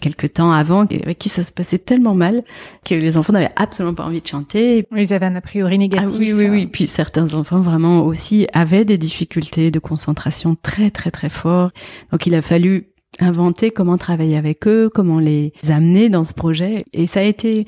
quelque 0.01 0.27
temps 0.27 0.51
avant 0.51 0.87
et 0.91 1.03
avec 1.03 1.19
qui 1.19 1.29
ça 1.29 1.43
se 1.43 1.53
passait 1.53 1.79
tellement 1.79 2.15
mal 2.15 2.43
que 2.85 2.95
les 2.95 3.19
enfants 3.19 3.35
n'avaient 3.35 3.53
absolument 3.55 3.95
pas 3.95 4.05
envie 4.07 4.23
de 4.23 4.27
chanter. 4.27 4.87
Ils 4.97 5.13
avaient 5.13 5.27
un 5.27 5.37
a 5.37 5.43
priori 5.43 5.75
Ah 5.75 5.79
négatif. 5.79 6.19
oui, 6.19 6.33
oui, 6.33 6.45
euh, 6.47 6.51
oui. 6.51 6.67
Puis 6.67 6.87
certains 6.87 7.35
enfants 7.35 7.61
vraiment 7.61 8.01
aussi 8.01 8.47
avaient 8.55 8.87
des 8.87 8.97
difficultés 8.97 9.71
de 9.71 9.79
concentration 9.79 10.57
très, 10.61 10.91
très, 10.91 11.11
très 11.11 11.29
fort. 11.29 11.71
Donc 12.11 12.27
il 12.27 12.35
a 12.35 12.41
fallu 12.41 12.87
inventer 13.21 13.71
comment 13.71 13.99
travailler 13.99 14.39
avec 14.39 14.67
eux, 14.67 14.89
comment 14.93 15.19
les 15.21 15.53
amener 15.69 16.09
dans 16.09 16.25
ce 16.25 16.33
projet. 16.33 16.87
Et 16.95 17.07
ça 17.07 17.21
a 17.21 17.25
été 17.25 17.67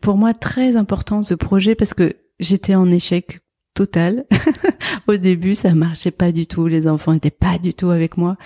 pour 0.00 0.16
moi 0.16 0.32
très 0.32 0.76
important 0.76 1.22
ce 1.22 1.34
projet 1.34 1.74
parce 1.74 1.92
que 1.92 2.14
j'étais 2.40 2.74
en 2.74 2.90
échec 2.90 3.40
total. 3.76 4.24
Au 5.06 5.16
début, 5.16 5.54
ça 5.54 5.72
marchait 5.74 6.10
pas 6.10 6.32
du 6.32 6.46
tout. 6.46 6.66
Les 6.66 6.88
enfants 6.88 7.12
étaient 7.12 7.30
pas 7.30 7.58
du 7.58 7.74
tout 7.74 7.90
avec 7.90 8.16
moi. 8.16 8.36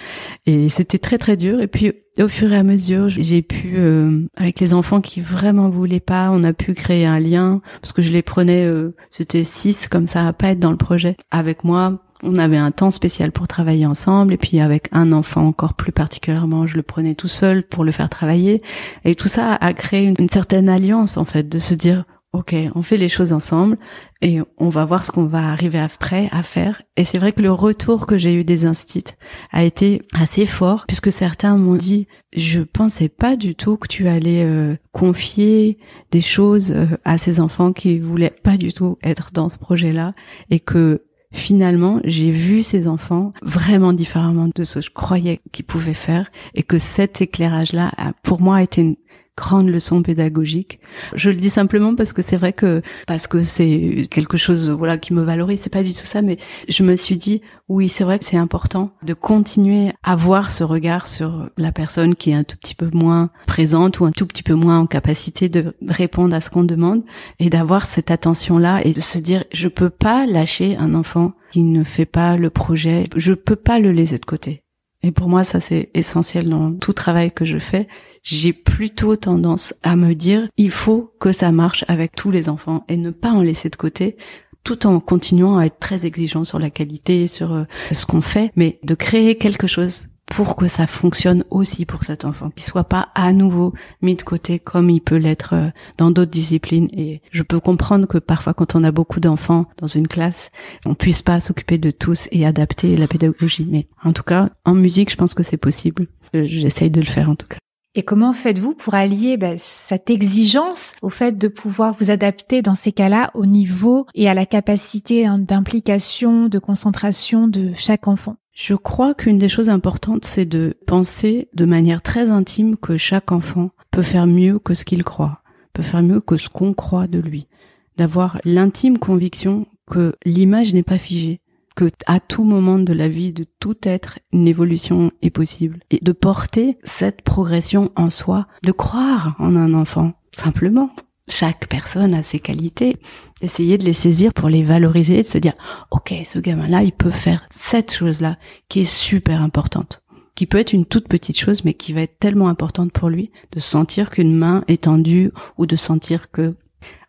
Et 0.45 0.68
c'était 0.68 0.99
très, 0.99 1.16
très 1.16 1.37
dur. 1.37 1.61
Et 1.61 1.68
puis, 1.68 1.93
au 2.18 2.28
fur 2.28 2.53
et 2.53 2.57
à 2.57 2.62
mesure, 2.64 3.09
j'ai 3.09 3.41
pu, 3.41 3.74
euh, 3.78 4.26
avec 4.37 4.61
les 4.61 4.74
enfants 4.74 5.01
qui 5.01 5.20
vraiment 5.20 5.70
voulaient 5.70 6.01
pas, 6.01 6.31
on 6.33 6.43
a 6.43 6.53
pu 6.53 6.74
créer 6.74 7.07
un 7.07 7.20
lien 7.20 7.62
parce 7.81 7.93
que 7.93 8.03
je 8.03 8.11
les 8.11 8.22
prenais, 8.22 8.64
euh, 8.64 8.95
c'était 9.12 9.45
six 9.45 9.89
comme 9.89 10.09
ça 10.09 10.26
à 10.26 10.33
pas 10.33 10.49
être 10.49 10.59
dans 10.59 10.72
le 10.72 10.76
projet. 10.76 11.16
Avec 11.31 11.62
moi, 11.62 12.03
on 12.22 12.37
avait 12.37 12.57
un 12.57 12.72
temps 12.72 12.91
spécial 12.91 13.31
pour 13.31 13.49
travailler 13.49 13.87
ensemble 13.87 14.35
et 14.35 14.37
puis 14.37 14.61
avec 14.61 14.89
un 14.93 15.12
enfant 15.12 15.47
encore 15.47 15.74
plus 15.74 15.93
particulièrement, 15.93 16.66
je 16.66 16.76
le 16.76 16.83
prenais 16.83 17.14
tout 17.14 17.28
seul 17.28 17.62
pour 17.62 17.85
le 17.85 17.93
faire 17.93 18.11
travailler. 18.11 18.61
Et 19.05 19.14
tout 19.14 19.28
ça 19.28 19.55
a 19.55 19.72
créé 19.72 20.12
une 20.18 20.28
certaine 20.28 20.68
alliance 20.68 21.16
en 21.16 21.24
fait, 21.24 21.49
de 21.49 21.59
se 21.59 21.74
dire 21.74 22.05
Ok, 22.33 22.55
on 22.76 22.83
fait 22.83 22.97
les 22.97 23.09
choses 23.09 23.33
ensemble 23.33 23.76
et 24.22 24.39
on 24.57 24.68
va 24.68 24.85
voir 24.85 25.05
ce 25.05 25.11
qu'on 25.11 25.26
va 25.26 25.49
arriver 25.49 25.81
après 25.81 26.28
à 26.31 26.45
faire. 26.45 26.83
Et 26.97 27.03
c'est 27.03 27.18
vrai 27.18 27.33
que 27.33 27.43
le 27.43 27.51
retour 27.51 28.07
que 28.07 28.18
j'ai 28.18 28.35
eu 28.35 28.45
des 28.45 28.66
instits 28.66 29.16
a 29.51 29.64
été 29.64 30.03
assez 30.14 30.47
fort 30.47 30.85
puisque 30.87 31.11
certains 31.11 31.57
m'ont 31.57 31.74
dit 31.74 32.07
je 32.33 32.61
pensais 32.61 33.09
pas 33.09 33.35
du 33.35 33.57
tout 33.57 33.76
que 33.76 33.89
tu 33.89 34.07
allais 34.07 34.45
euh, 34.45 34.76
confier 34.93 35.78
des 36.12 36.20
choses 36.20 36.70
euh, 36.70 36.87
à 37.05 37.18
ces 37.18 37.41
enfants 37.41 37.72
qui 37.72 37.99
voulaient 37.99 38.31
pas 38.31 38.57
du 38.57 38.72
tout 38.72 38.97
être 39.03 39.33
dans 39.33 39.49
ce 39.49 39.59
projet-là 39.59 40.14
et 40.51 40.61
que 40.61 41.03
finalement, 41.33 42.01
j'ai 42.05 42.31
vu 42.31 42.62
ces 42.62 42.87
enfants 42.87 43.33
vraiment 43.43 43.93
différemment 43.93 44.49
de 44.55 44.62
ce 44.62 44.78
que 44.78 44.85
je 44.85 44.91
croyais 44.91 45.41
qu'ils 45.51 45.64
pouvaient 45.64 45.95
faire 45.95 46.31
et 46.55 46.62
que 46.62 46.78
cet 46.78 47.22
éclairage-là, 47.22 47.93
a, 47.97 48.12
pour 48.22 48.41
moi, 48.41 48.62
été 48.62 48.83
une 48.83 48.97
grande 49.37 49.68
leçon 49.68 50.03
pédagogique. 50.03 50.81
Je 51.14 51.31
le 51.31 51.37
dis 51.37 51.51
simplement 51.51 51.95
parce 51.95 52.12
que 52.12 52.22
c'est 52.22 52.37
vrai 52.37 52.53
que 52.53 52.83
parce 53.07 53.26
que 53.26 53.43
c'est 53.43 54.07
quelque 54.11 54.37
chose 54.37 54.70
voilà 54.70 54.99
qui 54.99 55.14
me 55.14 55.22
valorise, 55.22 55.61
c'est 55.61 55.70
pas 55.70 55.83
du 55.83 55.93
tout 55.93 56.07
ça 56.07 56.22
mais 56.22 56.39
je 56.68 56.83
me 56.83 56.97
suis 56.97 57.16
dit 57.16 57.41
oui, 57.68 57.89
c'est 57.89 58.05
vrai 58.05 58.18
que 58.18 58.24
c'est 58.24 58.37
important 58.37 58.91
de 59.03 59.14
continuer 59.14 59.93
à 60.03 60.12
avoir 60.12 60.51
ce 60.51 60.64
regard 60.64 61.07
sur 61.07 61.49
la 61.57 61.72
personne 61.72 62.16
qui 62.16 62.31
est 62.31 62.35
un 62.35 62.45
tout 62.45 62.57
petit 62.57 62.74
peu 62.74 62.91
moins 62.93 63.31
présente 63.47 64.01
ou 64.01 64.05
un 64.05 64.11
tout 64.11 64.26
petit 64.26 64.43
peu 64.43 64.55
moins 64.55 64.81
en 64.81 64.87
capacité 64.87 65.49
de 65.49 65.74
répondre 65.87 66.35
à 66.35 66.41
ce 66.41 66.51
qu'on 66.51 66.64
demande 66.64 67.03
et 67.39 67.49
d'avoir 67.49 67.85
cette 67.85 68.11
attention-là 68.11 68.81
et 68.85 68.93
de 68.93 69.01
se 69.01 69.18
dire 69.18 69.45
je 69.53 69.68
peux 69.68 69.91
pas 69.91 70.26
lâcher 70.26 70.76
un 70.76 70.95
enfant 70.95 71.33
qui 71.51 71.62
ne 71.62 71.85
fait 71.85 72.07
pas 72.07 72.37
le 72.37 72.51
projet, 72.51 73.05
je 73.16 73.33
peux 73.33 73.57
pas 73.57 73.78
le 73.78 73.93
laisser 73.93 74.18
de 74.18 74.24
côté. 74.24 74.62
Et 75.03 75.12
pour 75.12 75.28
moi, 75.28 75.44
ça 75.44 75.61
c'est 75.61 75.90
essentiel 75.94 76.48
dans 76.48 76.72
tout 76.72 76.92
travail 76.92 77.32
que 77.32 77.44
je 77.44 77.59
fais. 77.59 77.88
J'ai 78.22 78.53
plutôt 78.53 79.16
tendance 79.16 79.74
à 79.82 79.96
me 79.96 80.14
dire, 80.14 80.48
il 80.57 80.70
faut 80.70 81.14
que 81.20 81.32
ça 81.32 81.53
marche 81.53 81.84
avec 81.88 82.14
tous 82.14 82.30
les 82.30 82.48
enfants 82.48 82.84
et 82.88 82.96
ne 82.96 83.11
pas 83.11 83.30
en 83.30 83.42
laisser 83.42 83.70
de 83.70 83.76
côté 83.76 84.16
tout 84.64 84.86
en 84.86 85.01
continuant 85.01 85.57
à 85.57 85.64
être 85.64 85.78
très 85.78 86.07
exigeant 86.07 86.44
sur 86.44 86.59
la 86.59 86.70
qualité, 86.70 87.26
sur 87.26 87.53
euh, 87.53 87.64
ce 87.92 88.05
qu'on 88.07 88.20
fait, 88.20 88.53
mais 88.57 88.78
de 88.82 88.94
créer 88.94 89.36
quelque 89.36 89.66
chose 89.66 90.03
pour 90.31 90.57
que 90.57 90.68
ça 90.68 90.87
fonctionne 90.87 91.45
aussi 91.51 91.85
pour 91.85 92.05
cet 92.05 92.24
enfant, 92.24 92.51
qu'il 92.51 92.62
soit 92.62 92.85
pas 92.85 93.09
à 93.14 93.33
nouveau 93.33 93.74
mis 94.01 94.14
de 94.14 94.22
côté 94.22 94.59
comme 94.59 94.89
il 94.89 95.01
peut 95.01 95.16
l'être 95.16 95.55
euh, 95.55 95.70
dans 95.99 96.11
d'autres 96.11 96.31
disciplines. 96.31 96.89
Et 96.93 97.20
je 97.33 97.43
peux 97.43 97.61
comprendre 97.61 98.07
que 98.07 98.16
parfois, 98.16 98.55
quand 98.55 98.74
on 98.76 98.85
a 98.85 98.93
beaucoup 98.93 99.20
d'enfants 99.20 99.66
dans 99.76 99.89
une 99.89 100.09
classe, 100.09 100.51
on 100.87 100.95
puisse 100.95 101.20
pas 101.20 101.41
s'occuper 101.41 101.78
de 101.78 101.91
tous 101.91 102.28
et 102.31 102.47
adapter 102.47 102.97
la 102.97 103.09
pédagogie. 103.09 103.66
Mais 103.68 103.89
en 104.05 104.12
tout 104.12 104.22
cas, 104.22 104.51
en 104.64 104.74
musique, 104.74 105.11
je 105.11 105.16
pense 105.16 105.35
que 105.35 105.43
c'est 105.43 105.57
possible. 105.57 106.07
J'essaye 106.33 106.91
de 106.91 107.01
le 107.01 107.07
faire 107.07 107.28
en 107.28 107.35
tout 107.35 107.49
cas. 107.49 107.59
Et 107.97 108.05
comment 108.05 108.33
faites-vous 108.33 108.74
pour 108.74 108.95
allier 108.95 109.37
bah, 109.37 109.59
cette 109.59 110.11
exigence 110.11 110.93
au 111.03 111.11
fait 111.11 111.37
de 111.37 111.49
pouvoir 111.49 111.93
vous 111.99 112.12
adapter 112.12 112.62
dans 112.62 112.76
ces 112.76 112.93
cas-là 112.93 113.33
au 113.35 113.47
niveau 113.47 114.07
et 114.14 114.28
à 114.28 114.35
la 114.35 114.47
capacité 114.47 115.26
hein, 115.26 115.39
d'implication, 115.41 116.47
de 116.47 116.61
concentration 116.61 117.49
de 117.49 117.72
chaque 117.74 118.07
enfant? 118.07 118.37
Je 118.62 118.74
crois 118.74 119.14
qu'une 119.14 119.38
des 119.38 119.48
choses 119.48 119.70
importantes, 119.70 120.26
c'est 120.26 120.44
de 120.44 120.76
penser 120.86 121.48
de 121.54 121.64
manière 121.64 122.02
très 122.02 122.28
intime 122.28 122.76
que 122.76 122.98
chaque 122.98 123.32
enfant 123.32 123.70
peut 123.90 124.02
faire 124.02 124.26
mieux 124.26 124.58
que 124.58 124.74
ce 124.74 124.84
qu'il 124.84 125.02
croit, 125.02 125.40
peut 125.72 125.82
faire 125.82 126.02
mieux 126.02 126.20
que 126.20 126.36
ce 126.36 126.50
qu'on 126.50 126.74
croit 126.74 127.06
de 127.06 127.18
lui, 127.18 127.48
d'avoir 127.96 128.38
l'intime 128.44 128.98
conviction 128.98 129.66
que 129.90 130.14
l'image 130.26 130.74
n'est 130.74 130.82
pas 130.82 130.98
figée, 130.98 131.40
que 131.74 131.90
à 132.06 132.20
tout 132.20 132.44
moment 132.44 132.78
de 132.78 132.92
la 132.92 133.08
vie 133.08 133.32
de 133.32 133.46
tout 133.61 133.76
être, 133.82 134.18
une 134.30 134.46
évolution 134.46 135.11
est 135.22 135.30
possible. 135.30 135.78
Et 135.90 136.00
de 136.02 136.12
porter 136.12 136.76
cette 136.84 137.22
progression 137.22 137.90
en 137.96 138.11
soi, 138.11 138.46
de 138.62 138.72
croire 138.72 139.36
en 139.38 139.56
un 139.56 139.72
enfant, 139.72 140.12
simplement. 140.32 140.90
Chaque 141.28 141.68
personne 141.68 142.14
a 142.14 142.22
ses 142.22 142.40
qualités. 142.40 142.96
Essayer 143.40 143.78
de 143.78 143.84
les 143.84 143.92
saisir 143.92 144.32
pour 144.32 144.48
les 144.48 144.62
valoriser, 144.62 145.18
de 145.18 145.26
se 145.26 145.38
dire, 145.38 145.54
OK, 145.90 146.14
ce 146.24 146.38
gamin-là, 146.38 146.82
il 146.82 146.92
peut 146.92 147.10
faire 147.10 147.46
cette 147.50 147.92
chose-là, 147.92 148.36
qui 148.68 148.80
est 148.80 148.84
super 148.84 149.42
importante 149.42 150.02
qui 150.40 150.46
peut 150.46 150.56
être 150.56 150.72
une 150.72 150.86
toute 150.86 151.06
petite 151.06 151.38
chose, 151.38 151.66
mais 151.66 151.74
qui 151.74 151.92
va 151.92 152.00
être 152.00 152.18
tellement 152.18 152.48
importante 152.48 152.92
pour 152.92 153.10
lui, 153.10 153.30
de 153.52 153.60
sentir 153.60 154.08
qu'une 154.08 154.34
main 154.34 154.64
est 154.68 154.84
tendue 154.84 155.32
ou 155.58 155.66
de 155.66 155.76
sentir 155.76 156.30
que 156.30 156.54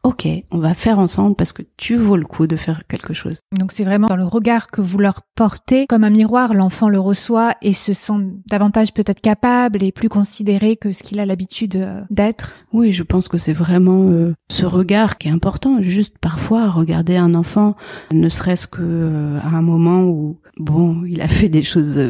ok, 0.03 0.27
on 0.49 0.57
va 0.57 0.73
faire 0.73 0.99
ensemble 0.99 1.35
parce 1.35 1.53
que 1.53 1.61
tu 1.77 1.95
vaux 1.95 2.17
le 2.17 2.25
coup 2.25 2.47
de 2.47 2.55
faire 2.55 2.81
quelque 2.87 3.13
chose. 3.13 3.39
Donc 3.57 3.71
c'est 3.71 3.83
vraiment 3.83 4.07
dans 4.07 4.15
le 4.15 4.25
regard 4.25 4.67
que 4.67 4.81
vous 4.81 4.97
leur 4.97 5.21
portez, 5.35 5.85
comme 5.87 6.03
un 6.03 6.09
miroir, 6.09 6.53
l'enfant 6.53 6.89
le 6.89 6.99
reçoit 6.99 7.55
et 7.61 7.73
se 7.73 7.93
sent 7.93 8.13
davantage 8.47 8.93
peut-être 8.93 9.21
capable 9.21 9.83
et 9.83 9.91
plus 9.91 10.09
considéré 10.09 10.75
que 10.75 10.91
ce 10.91 11.03
qu'il 11.03 11.19
a 11.19 11.25
l'habitude 11.25 11.75
euh, 11.75 12.01
d'être. 12.09 12.55
Oui, 12.73 12.91
je 12.91 13.03
pense 13.03 13.27
que 13.27 13.37
c'est 13.37 13.53
vraiment 13.53 14.09
euh, 14.09 14.33
ce 14.49 14.65
regard 14.65 15.17
qui 15.17 15.27
est 15.27 15.31
important. 15.31 15.81
Juste 15.81 16.17
parfois 16.17 16.69
regarder 16.69 17.17
un 17.17 17.35
enfant, 17.35 17.75
ne 18.11 18.29
serait-ce 18.29 18.67
que 18.67 18.81
euh, 18.81 19.39
à 19.41 19.49
un 19.49 19.61
moment 19.61 20.03
où 20.03 20.39
bon, 20.57 21.03
il 21.05 21.21
a 21.21 21.27
fait 21.27 21.49
des 21.49 21.63
choses 21.63 22.01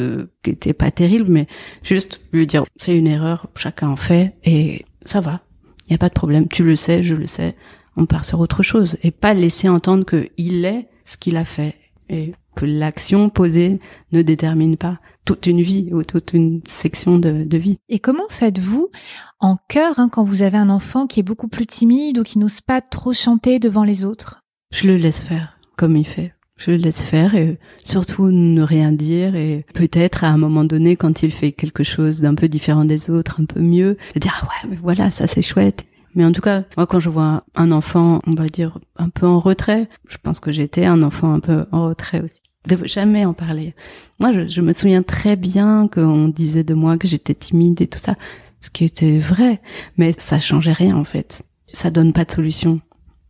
qui 0.43 0.51
étaient 0.51 0.73
pas 0.73 0.91
terribles, 0.91 1.29
mais 1.29 1.47
juste 1.83 2.21
lui 2.31 2.47
dire 2.47 2.63
c'est 2.77 2.97
une 2.97 3.07
erreur, 3.07 3.47
chacun 3.55 3.89
en 3.89 3.95
fait 3.95 4.35
et 4.45 4.85
ça 5.03 5.19
va. 5.19 5.41
Il 5.87 5.93
n'y 5.93 5.95
a 5.95 5.97
pas 5.97 6.09
de 6.09 6.13
problème. 6.13 6.47
Tu 6.47 6.63
le 6.63 6.77
sais, 6.77 7.03
je 7.03 7.15
le 7.15 7.27
sais 7.27 7.55
on 7.97 8.05
part 8.05 8.25
sur 8.25 8.39
autre 8.39 8.63
chose 8.63 8.97
et 9.03 9.11
pas 9.11 9.33
laisser 9.33 9.69
entendre 9.69 10.05
qu'il 10.05 10.65
est 10.65 10.87
ce 11.05 11.17
qu'il 11.17 11.37
a 11.37 11.45
fait 11.45 11.75
et 12.09 12.33
que 12.55 12.65
l'action 12.65 13.29
posée 13.29 13.79
ne 14.11 14.21
détermine 14.21 14.77
pas 14.77 14.99
toute 15.25 15.45
une 15.47 15.61
vie 15.61 15.89
ou 15.93 16.03
toute 16.03 16.33
une 16.33 16.61
section 16.65 17.17
de, 17.17 17.57
vie. 17.57 17.77
Et 17.89 17.99
comment 17.99 18.27
faites-vous 18.29 18.89
en 19.39 19.57
chœur 19.69 19.99
hein, 19.99 20.09
quand 20.09 20.23
vous 20.23 20.41
avez 20.41 20.57
un 20.57 20.69
enfant 20.69 21.07
qui 21.07 21.19
est 21.19 21.23
beaucoup 21.23 21.47
plus 21.47 21.65
timide 21.65 22.19
ou 22.19 22.23
qui 22.23 22.39
n'ose 22.39 22.61
pas 22.61 22.81
trop 22.81 23.13
chanter 23.13 23.59
devant 23.59 23.83
les 23.83 24.03
autres? 24.03 24.41
Je 24.73 24.87
le 24.87 24.97
laisse 24.97 25.21
faire 25.21 25.57
comme 25.77 25.95
il 25.95 26.05
fait. 26.05 26.33
Je 26.57 26.71
le 26.71 26.77
laisse 26.77 27.01
faire 27.01 27.33
et 27.33 27.57
surtout 27.83 28.29
ne 28.29 28.61
rien 28.61 28.91
dire 28.91 29.35
et 29.35 29.65
peut-être 29.73 30.23
à 30.23 30.27
un 30.27 30.37
moment 30.37 30.63
donné 30.63 30.95
quand 30.95 31.23
il 31.23 31.31
fait 31.31 31.53
quelque 31.53 31.83
chose 31.83 32.21
d'un 32.21 32.35
peu 32.35 32.47
différent 32.49 32.85
des 32.85 33.09
autres, 33.09 33.41
un 33.41 33.45
peu 33.45 33.61
mieux, 33.61 33.97
de 34.13 34.19
dire 34.19 34.39
ah 34.41 34.45
ouais 34.45 34.69
mais 34.69 34.77
voilà 34.79 35.09
ça 35.09 35.25
c'est 35.25 35.41
chouette 35.41 35.85
mais 36.15 36.25
en 36.25 36.31
tout 36.31 36.41
cas, 36.41 36.63
moi, 36.77 36.87
quand 36.87 36.99
je 36.99 37.09
vois 37.09 37.43
un 37.55 37.71
enfant, 37.71 38.21
on 38.27 38.31
va 38.31 38.47
dire, 38.47 38.77
un 38.97 39.09
peu 39.09 39.25
en 39.25 39.39
retrait, 39.39 39.89
je 40.09 40.17
pense 40.21 40.39
que 40.39 40.51
j'étais 40.51 40.85
un 40.85 41.03
enfant 41.03 41.33
un 41.33 41.39
peu 41.39 41.65
en 41.71 41.87
retrait 41.87 42.21
aussi. 42.21 42.41
De 42.67 42.77
jamais 42.85 43.25
en 43.25 43.33
parler. 43.33 43.73
Moi, 44.19 44.31
je, 44.31 44.47
je 44.47 44.61
me 44.61 44.73
souviens 44.73 45.01
très 45.01 45.35
bien 45.35 45.87
qu'on 45.87 46.27
disait 46.27 46.63
de 46.63 46.75
moi 46.75 46.97
que 46.97 47.07
j'étais 47.07 47.33
timide 47.33 47.81
et 47.81 47.87
tout 47.87 47.97
ça, 47.97 48.15
ce 48.61 48.69
qui 48.69 48.85
était 48.85 49.17
vrai, 49.17 49.61
mais 49.97 50.13
ça 50.17 50.39
changeait 50.39 50.73
rien 50.73 50.95
en 50.95 51.03
fait. 51.03 51.41
Ça 51.73 51.89
donne 51.89 52.13
pas 52.13 52.25
de 52.25 52.31
solution. 52.31 52.79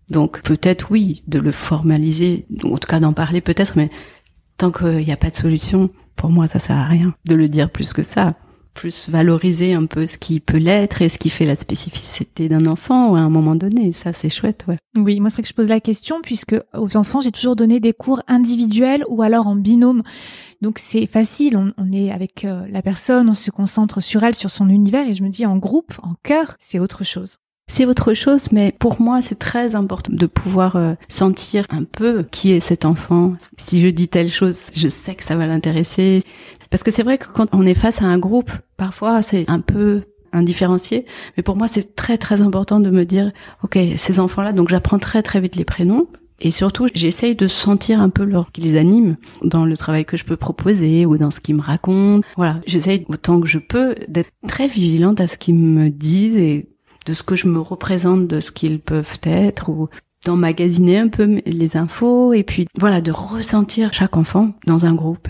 Donc 0.10 0.42
peut-être 0.42 0.92
oui, 0.92 1.24
de 1.28 1.40
le 1.40 1.52
formaliser, 1.52 2.46
ou 2.64 2.76
en 2.76 2.78
tout 2.78 2.88
cas 2.88 3.00
d'en 3.00 3.14
parler 3.14 3.40
peut-être, 3.40 3.78
mais 3.78 3.90
tant 4.58 4.72
qu'il 4.72 4.98
n'y 4.98 5.12
a 5.12 5.18
pas 5.18 5.30
de 5.30 5.36
solution, 5.36 5.90
pour 6.18 6.30
moi 6.30 6.48
ça 6.48 6.60
sert 6.60 6.78
à 6.78 6.86
rien 6.86 7.16
de 7.26 7.36
le 7.36 7.48
dire 7.48 7.70
plus 7.70 7.94
que 7.94 8.04
ça 8.04 8.36
plus 8.74 9.10
valoriser 9.10 9.74
un 9.74 9.86
peu 9.86 10.08
ce 10.08 10.18
qui 10.18 10.40
peut 10.40 10.58
l'être 10.58 11.02
et 11.02 11.10
ce 11.10 11.18
qui 11.18 11.30
fait 11.30 11.46
la 11.46 11.56
spécificité 11.56 12.48
d'un 12.48 12.66
enfant 12.66 13.16
à 13.16 13.20
un 13.20 13.30
moment 13.30 13.56
donné. 13.56 13.94
Ça, 13.94 14.14
c'est 14.14 14.30
chouette, 14.30 14.66
ouais. 14.68 14.78
Oui, 14.98 15.20
moi, 15.20 15.30
c'est 15.30 15.36
vrai 15.36 15.44
que 15.44 15.50
je 15.50 15.54
pose 15.54 15.68
la 15.68 15.80
question 15.80 16.22
puisque 16.22 16.56
aux 16.74 16.98
enfants, 16.98 17.22
j'ai 17.22 17.32
toujours 17.32 17.56
donné 17.56 17.80
des 17.80 17.94
cours 17.94 18.22
individuels 18.28 19.04
ou 19.08 19.22
alors 19.22 19.48
en 19.48 19.56
binôme. 19.56 20.04
Donc, 20.62 20.80
c'est 20.80 21.08
facile. 21.08 21.58
On, 21.58 21.92
est 21.92 22.12
avec 22.12 22.46
euh, 22.46 22.66
la 22.70 22.82
personne, 22.82 23.30
on 23.30 23.34
se 23.34 23.52
concentre 23.52 24.02
sur 24.02 24.24
elle, 24.24 24.36
sur 24.36 24.50
son 24.50 24.70
univers 24.70 25.08
et 25.08 25.16
je 25.16 25.24
me 25.24 25.30
dis 25.30 25.46
en 25.46 25.58
groupe, 25.58 25.94
en 26.04 26.14
cœur, 26.24 26.56
c'est 26.60 26.80
autre 26.80 27.04
chose. 27.04 27.38
C'est 27.74 27.86
autre 27.86 28.14
chose, 28.14 28.52
mais 28.52 28.74
pour 28.78 29.00
moi, 29.00 29.22
c'est 29.22 29.40
très 29.40 29.76
important 29.76 30.12
de 30.12 30.26
pouvoir 30.26 30.76
euh, 30.76 30.94
sentir 31.08 31.66
un 31.70 31.86
peu 31.86 32.24
qui 32.30 32.52
est 32.52 32.60
cet 32.60 32.84
enfant. 32.84 33.34
Si 33.58 33.80
je 33.80 33.88
dis 33.88 34.10
telle 34.10 34.30
chose, 34.30 34.66
je 34.74 34.90
sais 34.90 35.16
que 35.16 35.24
ça 35.24 35.38
va 35.38 35.48
l'intéresser. 35.48 36.22
Parce 36.72 36.82
que 36.82 36.90
c'est 36.90 37.04
vrai 37.04 37.20
que 37.20 37.28
quand 37.32 37.48
on 37.52 37.66
est 37.66 37.76
face 37.76 38.02
à 38.02 38.06
un 38.06 38.18
groupe, 38.18 38.52
parfois 38.78 39.22
c'est 39.22 39.46
un 39.48 39.60
peu 39.60 40.02
indifférencié, 40.34 41.06
mais 41.38 41.44
pour 41.44 41.58
moi 41.58 41.68
c'est 41.68 41.96
très 41.96 42.18
très 42.18 42.42
important 42.42 42.80
de 42.80 42.90
me 42.90 43.06
dire, 43.06 43.32
ok, 43.64 43.78
ces 43.98 44.20
enfants-là, 44.20 44.54
donc 44.54 44.70
j'apprends 44.70 44.98
très 44.98 45.22
très 45.22 45.42
vite 45.42 45.56
les 45.58 45.66
prénoms, 45.66 46.08
et 46.44 46.50
surtout, 46.50 46.88
j'essaye 46.96 47.36
de 47.36 47.48
sentir 47.48 48.02
un 48.02 48.10
peu 48.10 48.24
leur 48.24 48.52
qui 48.52 48.62
les 48.62 48.76
anime 48.76 49.16
dans 49.44 49.64
le 49.64 49.78
travail 49.78 50.06
que 50.06 50.18
je 50.18 50.26
peux 50.26 50.38
proposer 50.38 51.06
ou 51.06 51.18
dans 51.18 51.30
ce 51.30 51.40
qu'ils 51.40 51.56
me 51.56 51.62
racontent. 51.62 52.28
Voilà, 52.36 52.60
j'essaye 52.66 53.06
autant 53.10 53.40
que 53.40 53.48
je 53.48 53.60
peux 53.60 53.96
d'être 54.08 54.32
très 54.48 54.66
vigilante 54.66 55.22
à 55.22 55.28
ce 55.28 55.38
qu'ils 55.38 55.56
me 55.56 55.90
disent 55.90 56.38
et 56.38 56.68
de 57.06 57.14
ce 57.14 57.22
que 57.22 57.36
je 57.36 57.48
me 57.48 57.60
représente 57.60 58.28
de 58.28 58.40
ce 58.40 58.52
qu'ils 58.52 58.80
peuvent 58.80 59.20
être 59.24 59.70
ou 59.70 59.90
d'emmagasiner 60.26 60.98
un 60.98 61.08
peu 61.08 61.42
les 61.46 61.78
infos 61.78 62.34
et 62.34 62.44
puis 62.44 62.68
voilà 62.80 63.02
de 63.02 63.12
ressentir 63.12 63.92
chaque 63.92 64.18
enfant 64.18 64.54
dans 64.68 64.86
un 64.86 64.94
groupe 64.94 65.28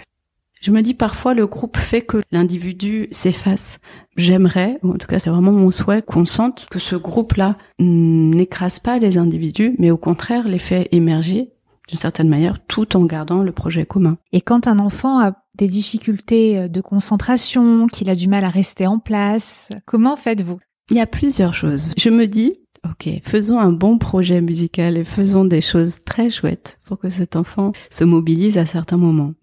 je 0.62 0.72
me 0.72 0.82
dis 0.82 0.94
parfois 0.94 1.34
le 1.34 1.48
groupe 1.48 1.78
fait 1.78 2.02
que 2.02 2.22
l'individu 2.32 3.08
s'efface. 3.12 3.80
J'aimerais, 4.16 4.78
en 4.84 4.94
tout 4.94 5.08
cas 5.08 5.20
c'est 5.20 5.30
vraiment 5.30 5.52
mon 5.52 5.72
souhait, 5.72 6.02
qu'on 6.02 6.26
sente 6.26 6.68
que 6.70 6.80
ce 6.80 6.96
groupe-là 6.96 7.58
n'écrase 7.80 8.80
pas 8.80 9.00
les 9.00 9.18
individus, 9.18 9.76
mais 9.80 9.92
au 9.92 9.98
contraire 9.98 10.48
les 10.48 10.60
fait 10.60 10.88
émerger 10.92 11.52
d'une 11.88 11.98
certaine 11.98 12.30
manière 12.30 12.60
tout 12.68 12.96
en 12.96 13.04
gardant 13.04 13.44
le 13.44 13.52
projet 13.52 13.86
commun. 13.86 14.18
Et 14.32 14.40
quand 14.40 14.68
un 14.68 14.80
enfant 14.80 15.20
a 15.20 15.34
des 15.56 15.68
difficultés 15.68 16.70
de 16.70 16.82
concentration, 16.82 17.88
qu'il 17.88 18.10
a 18.10 18.16
du 18.16 18.30
mal 18.30 18.46
à 18.46 18.50
rester 18.50 18.88
en 18.88 19.00
place, 19.00 19.70
comment 19.86 20.16
faites-vous? 20.16 20.60
Il 20.90 20.98
y 20.98 21.02
a 21.02 21.08
plusieurs 21.08 21.54
choses. 21.54 21.94
Je 21.98 22.10
me 22.10 22.28
dis, 22.28 22.54
ok, 22.86 23.10
faisons 23.24 23.60
un 23.60 23.72
bon 23.72 23.98
projet 23.98 24.42
musical 24.42 24.96
et 24.96 25.04
faisons 25.04 25.44
des 25.44 25.62
choses 25.62 26.02
très 26.06 26.30
chouettes 26.30 26.80
pour 26.86 26.98
que 26.98 27.10
cet 27.10 27.36
enfant 27.36 27.74
se 27.90 28.04
mobilise 28.04 28.58
à 28.58 28.66
certains 28.66 28.98
moments. 28.98 29.34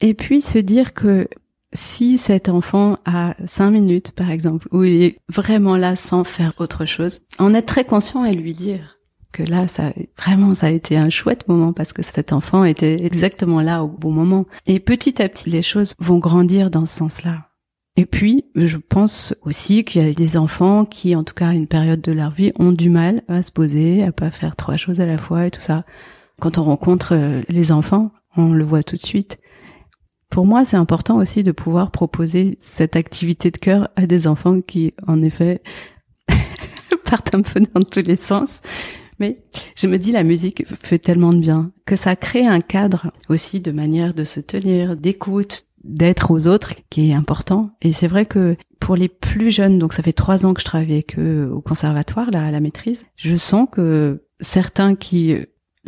Et 0.00 0.14
puis 0.14 0.40
se 0.40 0.58
dire 0.58 0.94
que 0.94 1.28
si 1.72 2.18
cet 2.18 2.48
enfant 2.48 2.98
a 3.04 3.34
cinq 3.46 3.70
minutes, 3.70 4.12
par 4.12 4.30
exemple, 4.30 4.68
où 4.72 4.84
il 4.84 5.02
est 5.02 5.18
vraiment 5.28 5.76
là 5.76 5.96
sans 5.96 6.24
faire 6.24 6.54
autre 6.58 6.84
chose, 6.84 7.20
en 7.38 7.54
être 7.54 7.66
très 7.66 7.84
conscient 7.84 8.24
et 8.24 8.34
lui 8.34 8.54
dire 8.54 8.98
que 9.32 9.42
là, 9.42 9.68
ça, 9.68 9.92
vraiment, 10.16 10.54
ça 10.54 10.68
a 10.68 10.70
été 10.70 10.96
un 10.96 11.10
chouette 11.10 11.46
moment 11.48 11.72
parce 11.72 11.92
que 11.92 12.02
cet 12.02 12.32
enfant 12.32 12.64
était 12.64 13.04
exactement 13.04 13.60
là 13.60 13.84
au 13.84 13.88
bon 13.88 14.10
moment. 14.10 14.46
Et 14.66 14.80
petit 14.80 15.20
à 15.20 15.28
petit, 15.28 15.50
les 15.50 15.62
choses 15.62 15.94
vont 15.98 16.18
grandir 16.18 16.70
dans 16.70 16.86
ce 16.86 16.94
sens-là. 16.96 17.48
Et 17.96 18.06
puis, 18.06 18.44
je 18.54 18.76
pense 18.76 19.34
aussi 19.42 19.84
qu'il 19.84 20.06
y 20.06 20.08
a 20.08 20.14
des 20.14 20.36
enfants 20.36 20.84
qui, 20.84 21.16
en 21.16 21.24
tout 21.24 21.34
cas, 21.34 21.48
à 21.48 21.54
une 21.54 21.66
période 21.66 22.00
de 22.00 22.12
leur 22.12 22.30
vie, 22.30 22.52
ont 22.58 22.72
du 22.72 22.90
mal 22.90 23.22
à 23.26 23.42
se 23.42 23.50
poser, 23.50 24.04
à 24.04 24.12
pas 24.12 24.30
faire 24.30 24.54
trois 24.54 24.76
choses 24.76 25.00
à 25.00 25.06
la 25.06 25.18
fois 25.18 25.46
et 25.46 25.50
tout 25.50 25.60
ça. 25.60 25.84
Quand 26.40 26.58
on 26.58 26.64
rencontre 26.64 27.14
euh, 27.14 27.42
les 27.48 27.72
enfants, 27.72 28.12
on 28.36 28.52
le 28.52 28.64
voit 28.64 28.84
tout 28.84 28.94
de 28.94 29.02
suite. 29.02 29.38
Pour 30.30 30.46
moi, 30.46 30.64
c'est 30.64 30.76
important 30.76 31.16
aussi 31.16 31.42
de 31.42 31.52
pouvoir 31.52 31.90
proposer 31.90 32.56
cette 32.60 32.96
activité 32.96 33.50
de 33.50 33.56
cœur 33.56 33.88
à 33.96 34.06
des 34.06 34.26
enfants 34.26 34.60
qui, 34.60 34.94
en 35.06 35.22
effet, 35.22 35.62
partent 37.04 37.34
un 37.34 37.42
peu 37.42 37.60
dans 37.60 37.82
tous 37.82 38.06
les 38.06 38.16
sens. 38.16 38.60
Mais 39.18 39.40
je 39.74 39.86
me 39.86 39.98
dis, 39.98 40.12
la 40.12 40.22
musique 40.22 40.64
fait 40.66 40.98
tellement 40.98 41.30
de 41.30 41.40
bien 41.40 41.72
que 41.86 41.96
ça 41.96 42.14
crée 42.14 42.46
un 42.46 42.60
cadre 42.60 43.10
aussi 43.28 43.60
de 43.60 43.72
manière 43.72 44.14
de 44.14 44.24
se 44.24 44.38
tenir, 44.40 44.96
d'écoute, 44.96 45.64
d'être 45.82 46.30
aux 46.30 46.46
autres 46.46 46.74
qui 46.90 47.10
est 47.10 47.14
important. 47.14 47.70
Et 47.82 47.92
c'est 47.92 48.06
vrai 48.06 48.26
que 48.26 48.56
pour 48.80 48.96
les 48.96 49.08
plus 49.08 49.50
jeunes, 49.50 49.78
donc 49.78 49.92
ça 49.92 50.02
fait 50.02 50.12
trois 50.12 50.46
ans 50.46 50.54
que 50.54 50.60
je 50.60 50.66
travaille 50.66 50.92
avec 50.92 51.18
eux 51.18 51.50
au 51.52 51.60
conservatoire, 51.60 52.30
là, 52.30 52.44
à 52.44 52.50
la 52.50 52.60
maîtrise, 52.60 53.04
je 53.16 53.34
sens 53.34 53.66
que 53.70 54.22
certains 54.40 54.94
qui 54.94 55.36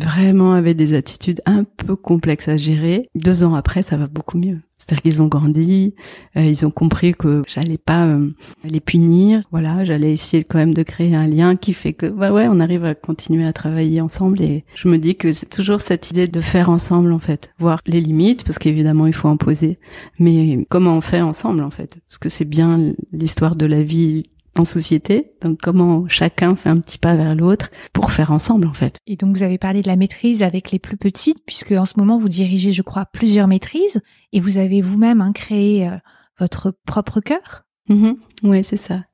vraiment 0.03 0.53
avaient 0.53 0.75
des 0.75 0.95
attitudes 0.95 1.41
un 1.47 1.65
peu 1.65 1.97
complexes 1.97 2.49
à 2.49 2.57
gérer. 2.57 3.09
Deux 3.15 3.45
ans 3.45 3.55
après, 3.55 3.83
ça 3.83 3.97
va 3.97 4.07
beaucoup 4.07 4.39
mieux. 4.39 4.59
C'est-à-dire 4.81 5.03
qu'ils 5.03 5.23
ont 5.23 5.27
grandi, 5.29 5.95
euh, 6.37 6.43
ils 6.43 6.65
ont 6.65 6.71
compris 6.71 7.13
que 7.13 7.43
j'allais 7.47 7.79
pas 7.79 8.07
euh, 8.07 8.31
les 8.65 8.81
punir. 8.81 9.41
Voilà, 9.53 9.85
j'allais 9.85 10.11
essayer 10.11 10.43
quand 10.43 10.59
même 10.59 10.75
de 10.75 10.83
créer 10.83 11.15
un 11.15 11.27
lien 11.27 11.55
qui 11.55 11.75
fait 11.75 11.93
que, 11.93 12.07
bah 12.07 12.33
ouais, 12.33 12.49
on 12.49 12.61
arrive 12.61 12.85
à 12.85 12.95
continuer 12.95 13.47
à 13.47 13.53
travailler 13.53 14.01
ensemble. 14.01 14.41
Et 14.41 14.65
je 14.75 14.89
me 14.89 14.97
dis 14.97 15.17
que 15.17 15.33
c'est 15.33 15.51
toujours 15.51 15.83
cette 15.83 16.11
idée 16.11 16.29
de 16.29 16.41
faire 16.41 16.71
ensemble 16.71 17.13
en 17.13 17.19
fait, 17.19 17.53
voir 17.59 17.81
les 17.87 18.01
limites 18.01 18.43
parce 18.43 18.59
qu'évidemment 18.59 19.07
il 19.07 19.13
faut 19.13 19.29
en 19.29 19.37
poser, 19.37 19.79
mais 20.19 20.67
comment 20.71 20.97
on 20.97 21.01
fait 21.01 21.21
ensemble 21.21 21.63
en 21.63 21.71
fait, 21.71 21.99
parce 22.09 22.19
que 22.19 22.29
c'est 22.29 22.45
bien 22.45 22.95
l'histoire 23.13 23.57
de 23.57 23.67
la 23.67 23.83
vie 23.83 24.25
en 24.57 24.65
société. 24.65 25.33
Donc 25.43 25.59
comment 25.61 26.09
chacun 26.09 26.57
fait 26.57 26.69
un 26.69 26.79
petit 26.79 26.99
pas 26.99 27.15
vers 27.15 27.35
l'autre 27.35 27.71
pour 27.93 28.13
faire 28.13 28.31
ensemble 28.31 28.67
en 28.67 28.73
fait. 28.73 28.97
Et 29.07 29.17
donc 29.17 29.37
vous 29.37 29.43
avez 29.43 29.59
parlé 29.59 29.83
de 29.83 29.89
la 29.89 29.97
maîtrise 29.97 30.43
avec 30.43 30.71
les 30.71 30.79
plus 30.79 30.97
petites 30.97 31.45
puisque 31.47 31.73
en 31.73 31.87
ce 31.87 31.95
moment 31.97 32.19
vous 32.19 32.29
dirigez 32.29 32.73
je 32.73 32.83
crois 32.83 33.07
plusieurs 33.07 33.49
maîtrises 33.49 34.01
et 34.33 34.41
vous 34.41 34.59
avez 34.59 34.83
vous-même 34.83 35.21
hein, 35.21 35.33
créé 35.33 35.89
euh, 35.89 35.97
votre 36.39 36.73
propre 36.87 37.21
cœur. 37.21 37.65
Mm 37.89 38.13
Oui 38.43 38.65
c'est 38.65 38.77
ça. 38.77 39.05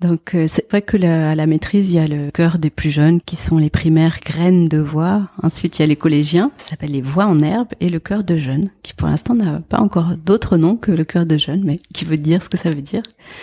Donc 0.00 0.34
euh, 0.34 0.46
c'est 0.48 0.68
vrai 0.70 0.80
que 0.82 0.96
à 0.96 1.34
la 1.34 1.46
maîtrise, 1.46 1.92
il 1.92 1.96
y 1.96 1.98
a 1.98 2.08
le 2.08 2.30
cœur 2.30 2.58
des 2.58 2.70
plus 2.70 2.90
jeunes 2.90 3.20
qui 3.20 3.36
sont 3.36 3.58
les 3.58 3.70
primaires 3.70 4.18
graines 4.24 4.68
de 4.68 4.78
voix. 4.78 5.28
Ensuite, 5.42 5.78
il 5.78 5.82
y 5.82 5.84
a 5.84 5.86
les 5.86 5.96
collégiens, 5.96 6.50
ça 6.56 6.70
s'appelle 6.70 6.92
les 6.92 7.02
voix 7.02 7.26
en 7.26 7.40
herbe, 7.40 7.68
et 7.80 7.90
le 7.90 8.00
cœur 8.00 8.24
de 8.24 8.38
jeunes, 8.38 8.70
qui 8.82 8.94
pour 8.94 9.08
l'instant 9.08 9.34
n'a 9.34 9.60
pas 9.68 9.78
encore 9.78 10.16
d'autres 10.16 10.56
noms 10.56 10.76
que 10.76 10.90
le 10.90 11.04
cœur 11.04 11.26
de 11.26 11.36
jeunes, 11.36 11.62
mais 11.64 11.80
qui 11.92 12.04
veut 12.04 12.16
dire 12.16 12.42
ce 12.42 12.48
que 12.48 12.56
ça 12.56 12.70
veut 12.70 12.82
dire. 12.82 13.02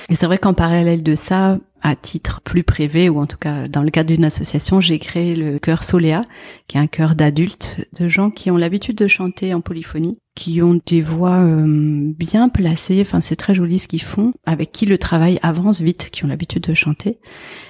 Et 0.10 0.16
c'est 0.16 0.26
vrai 0.26 0.40
qu'en 0.40 0.54
parallèle 0.54 1.04
de 1.04 1.16
ça, 1.16 1.60
à 1.82 1.96
titre 1.96 2.42
plus 2.42 2.64
privé 2.64 3.10
ou 3.10 3.20
en 3.20 3.28
tout 3.28 3.38
cas 3.38 3.68
dans 3.68 3.84
le 3.84 3.92
cadre 3.92 4.14
d'une 4.14 4.26
association, 4.26 4.82
j'ai 4.82 5.00
créé 5.00 5.36
le 5.36 5.60
chœur 5.60 5.84
Soléa, 5.84 6.22
qui 6.68 6.78
est 6.78 6.80
un 6.80 6.88
chœur 6.88 7.16
d'adultes, 7.16 7.88
de 8.00 8.08
gens 8.08 8.30
qui 8.30 8.52
ont 8.52 8.58
l'habitude 8.58 8.98
de 8.98 9.08
chanter 9.08 9.54
en 9.54 9.62
polyphonie, 9.62 10.18
qui 10.36 10.62
ont 10.62 10.80
des 10.86 11.02
voix 11.02 11.38
euh, 11.38 12.12
bien 12.18 12.50
placées, 12.50 13.02
enfin 13.02 13.22
c'est 13.22 13.36
très 13.36 13.56
joli 13.56 13.80
ce 13.80 13.88
qu'ils 13.88 14.04
font, 14.04 14.34
avec 14.46 14.72
qui 14.72 14.86
le 14.86 14.98
travail 14.98 15.40
avance 15.42 15.82
vite, 15.82 16.10
qui 16.12 16.26
ont 16.26 16.28
l'habitude 16.28 16.64
de 16.64 16.74
chanter. 16.74 17.20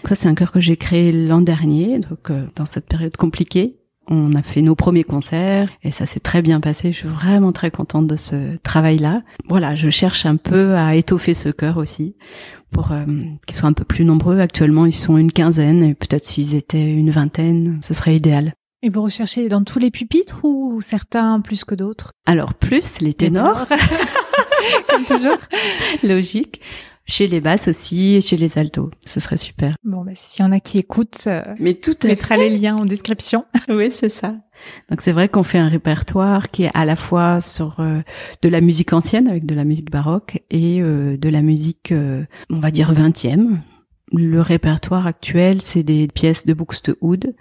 Donc 0.01 0.09
ça 0.09 0.15
c'est 0.15 0.27
un 0.27 0.35
chœur 0.35 0.51
que 0.51 0.59
j'ai 0.59 0.77
créé 0.77 1.11
l'an 1.11 1.41
dernier, 1.41 1.99
donc 1.99 2.29
euh, 2.29 2.45
dans 2.55 2.65
cette 2.65 2.87
période 2.87 3.15
compliquée. 3.17 3.77
On 4.09 4.35
a 4.35 4.41
fait 4.41 4.61
nos 4.61 4.75
premiers 4.75 5.03
concerts 5.03 5.69
et 5.83 5.91
ça 5.91 6.05
s'est 6.05 6.21
très 6.21 6.41
bien 6.41 6.61
passé. 6.61 6.91
Je 6.93 6.99
suis 6.99 7.07
vraiment 7.07 7.51
très 7.51 7.71
contente 7.71 8.07
de 8.07 8.15
ce 8.15 8.55
travail-là. 8.63 9.21
Voilà, 9.49 9.75
je 9.75 9.89
cherche 9.89 10.25
un 10.25 10.37
peu 10.37 10.75
à 10.75 10.95
étoffer 10.95 11.33
ce 11.33 11.49
chœur 11.49 11.77
aussi 11.77 12.15
pour 12.71 12.91
euh, 12.91 13.05
qu'ils 13.45 13.57
soient 13.57 13.69
un 13.69 13.73
peu 13.73 13.83
plus 13.83 14.05
nombreux. 14.05 14.39
Actuellement, 14.39 14.85
ils 14.85 14.95
sont 14.95 15.17
une 15.17 15.31
quinzaine 15.31 15.83
et 15.83 15.93
peut-être 15.93 16.23
s'ils 16.23 16.55
étaient 16.55 16.85
une 16.85 17.09
vingtaine, 17.09 17.79
ce 17.85 17.93
serait 17.93 18.15
idéal. 18.15 18.53
Et 18.83 18.89
vous 18.89 19.01
recherchez 19.01 19.49
dans 19.49 19.63
tous 19.63 19.79
les 19.79 19.91
pupitres 19.91 20.39
ou 20.43 20.79
certains 20.81 21.41
plus 21.41 21.65
que 21.65 21.75
d'autres? 21.75 22.11
Alors 22.25 22.53
plus 22.53 23.01
les 23.01 23.13
ténors, 23.13 23.65
comme 24.89 25.03
toujours. 25.03 25.37
Logique. 26.03 26.61
Chez 27.09 27.27
les 27.27 27.39
basses 27.39 27.69
aussi 27.69 28.15
et 28.15 28.21
chez 28.21 28.35
les 28.35 28.57
altos, 28.57 28.91
ce 29.05 29.21
serait 29.21 29.37
super. 29.37 29.75
Bon, 29.83 30.03
bah, 30.03 30.11
s'il 30.13 30.43
y 30.43 30.47
en 30.47 30.51
a 30.51 30.59
qui 30.59 30.77
écoutent, 30.77 31.23
euh, 31.27 31.41
Mais 31.57 31.73
tout 31.73 31.95
on 32.03 32.07
mettra 32.07 32.35
les 32.35 32.49
liens 32.49 32.75
en 32.75 32.85
description. 32.85 33.45
oui, 33.69 33.89
c'est 33.91 34.09
ça. 34.09 34.35
Donc 34.89 35.01
c'est 35.01 35.11
vrai 35.11 35.29
qu'on 35.29 35.43
fait 35.43 35.57
un 35.57 35.69
répertoire 35.69 36.49
qui 36.49 36.63
est 36.63 36.71
à 36.73 36.85
la 36.85 36.95
fois 36.95 37.39
sur 37.41 37.79
euh, 37.79 38.01
de 38.41 38.49
la 38.49 38.61
musique 38.61 38.91
ancienne 38.91 39.27
avec 39.27 39.45
de 39.45 39.55
la 39.55 39.63
musique 39.63 39.91
baroque 39.91 40.41
et 40.49 40.81
euh, 40.81 41.17
de 41.17 41.29
la 41.29 41.41
musique, 41.41 41.91
euh, 41.91 42.25
on 42.49 42.59
va 42.59 42.71
dire, 42.71 42.91
vingtième. 42.91 43.61
Le 44.11 44.41
répertoire 44.41 45.07
actuel, 45.07 45.61
c'est 45.61 45.83
des 45.83 46.07
pièces 46.07 46.45
de 46.45 46.53
Buxtehude. 46.53 47.35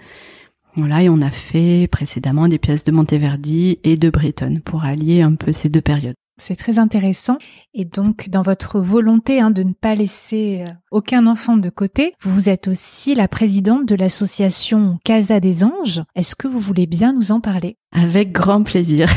Voilà, 0.77 1.03
et 1.03 1.09
on 1.09 1.23
a 1.23 1.31
fait 1.31 1.89
précédemment 1.91 2.49
des 2.49 2.59
pièces 2.59 2.85
de 2.85 2.93
Monteverdi 2.93 3.79
et 3.83 3.97
de 3.97 4.11
Britten 4.11 4.61
pour 4.61 4.85
allier 4.85 5.23
un 5.23 5.35
peu 5.35 5.51
ces 5.51 5.71
deux 5.71 5.81
périodes. 5.81 6.17
C'est 6.39 6.57
très 6.57 6.79
intéressant. 6.79 7.39
Et 7.73 7.87
donc, 7.87 8.29
dans 8.29 8.43
votre 8.43 8.79
volonté 8.79 9.41
hein, 9.41 9.51
de 9.51 9.63
ne 9.63 9.73
pas 9.73 9.95
laisser 9.95 10.65
euh, 10.67 10.71
aucun 10.91 11.27
enfant 11.27 11.57
de 11.57 11.71
côté, 11.71 12.15
vous 12.23 12.51
êtes 12.51 12.69
aussi 12.69 13.15
la 13.15 13.27
présidente 13.27 13.87
de 13.87 13.95
l'association 13.95 14.99
Casa 15.03 15.41
des 15.41 15.65
Anges. 15.65 16.03
Est-ce 16.15 16.37
que 16.37 16.47
vous 16.47 16.61
voulez 16.61 16.87
bien 16.87 17.15
nous 17.15 17.33
en 17.33 17.41
parler? 17.41 17.79
Avec 17.91 18.33
grand 18.33 18.63
plaisir. 18.63 19.09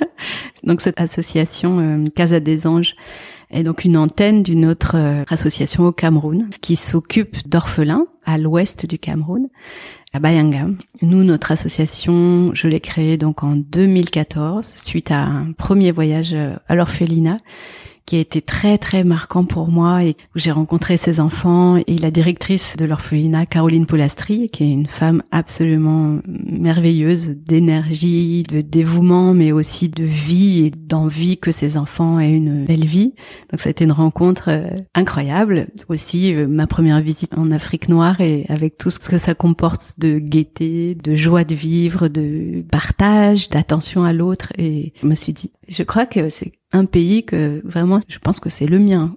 donc 0.64 0.80
cette 0.80 1.00
association 1.00 1.80
euh, 1.80 2.08
Casa 2.14 2.40
des 2.40 2.66
Anges 2.66 2.94
est 3.50 3.62
donc 3.62 3.84
une 3.84 3.98
antenne 3.98 4.42
d'une 4.42 4.64
autre 4.64 4.96
euh, 4.96 5.24
association 5.28 5.84
au 5.86 5.92
Cameroun 5.92 6.48
qui 6.62 6.76
s'occupe 6.76 7.46
d'orphelins 7.46 8.06
à 8.24 8.38
l'ouest 8.38 8.86
du 8.86 8.98
Cameroun, 8.98 9.48
à 10.14 10.20
Bayanga. 10.20 10.68
Nous, 11.02 11.24
notre 11.24 11.50
association, 11.50 12.54
je 12.54 12.68
l'ai 12.68 12.78
créée 12.78 13.16
donc 13.16 13.42
en 13.42 13.56
2014 13.56 14.74
suite 14.76 15.10
à 15.10 15.22
un 15.22 15.52
premier 15.52 15.90
voyage 15.90 16.34
euh, 16.34 16.54
à 16.68 16.76
l'orphelinat 16.76 17.36
qui 18.06 18.16
a 18.16 18.20
été 18.20 18.42
très 18.42 18.78
très 18.78 19.04
marquant 19.04 19.44
pour 19.44 19.68
moi 19.68 20.04
et 20.04 20.16
où 20.34 20.38
j'ai 20.38 20.50
rencontré 20.50 20.96
ces 20.96 21.20
enfants 21.20 21.76
et 21.76 21.98
la 21.98 22.10
directrice 22.10 22.76
de 22.76 22.84
l'orphelinat 22.84 23.46
Caroline 23.46 23.86
Polastri 23.86 24.50
qui 24.50 24.64
est 24.64 24.70
une 24.70 24.86
femme 24.86 25.22
absolument 25.30 26.18
merveilleuse 26.26 27.30
d'énergie, 27.30 28.42
de 28.42 28.60
dévouement 28.60 29.32
mais 29.32 29.52
aussi 29.52 29.88
de 29.88 30.04
vie 30.04 30.66
et 30.66 30.70
d'envie 30.70 31.38
que 31.38 31.50
ces 31.50 31.76
enfants 31.76 32.20
aient 32.20 32.32
une 32.32 32.66
belle 32.66 32.84
vie. 32.84 33.14
Donc 33.50 33.60
ça 33.60 33.68
a 33.68 33.70
été 33.70 33.84
une 33.84 33.92
rencontre 33.92 34.48
euh, 34.48 34.68
incroyable. 34.94 35.68
Aussi 35.88 36.34
euh, 36.34 36.46
ma 36.46 36.66
première 36.66 37.00
visite 37.00 37.32
en 37.36 37.50
Afrique 37.50 37.88
noire 37.88 38.20
et 38.20 38.44
avec 38.48 38.76
tout 38.76 38.90
ce 38.90 38.98
que 38.98 39.18
ça 39.18 39.34
comporte 39.34 39.98
de 39.98 40.18
gaieté, 40.18 40.94
de 40.94 41.14
joie 41.14 41.44
de 41.44 41.54
vivre, 41.54 42.08
de 42.08 42.64
partage, 42.70 43.48
d'attention 43.48 44.04
à 44.04 44.12
l'autre 44.12 44.52
et 44.58 44.92
je 45.00 45.06
me 45.06 45.14
suis 45.14 45.32
dit 45.32 45.50
je 45.68 45.82
crois 45.82 46.06
que 46.06 46.28
c'est 46.28 46.52
un 46.74 46.84
pays 46.84 47.24
que 47.24 47.62
vraiment, 47.64 48.00
je 48.06 48.18
pense 48.18 48.40
que 48.40 48.50
c'est 48.50 48.66
le 48.66 48.78
mien. 48.78 49.16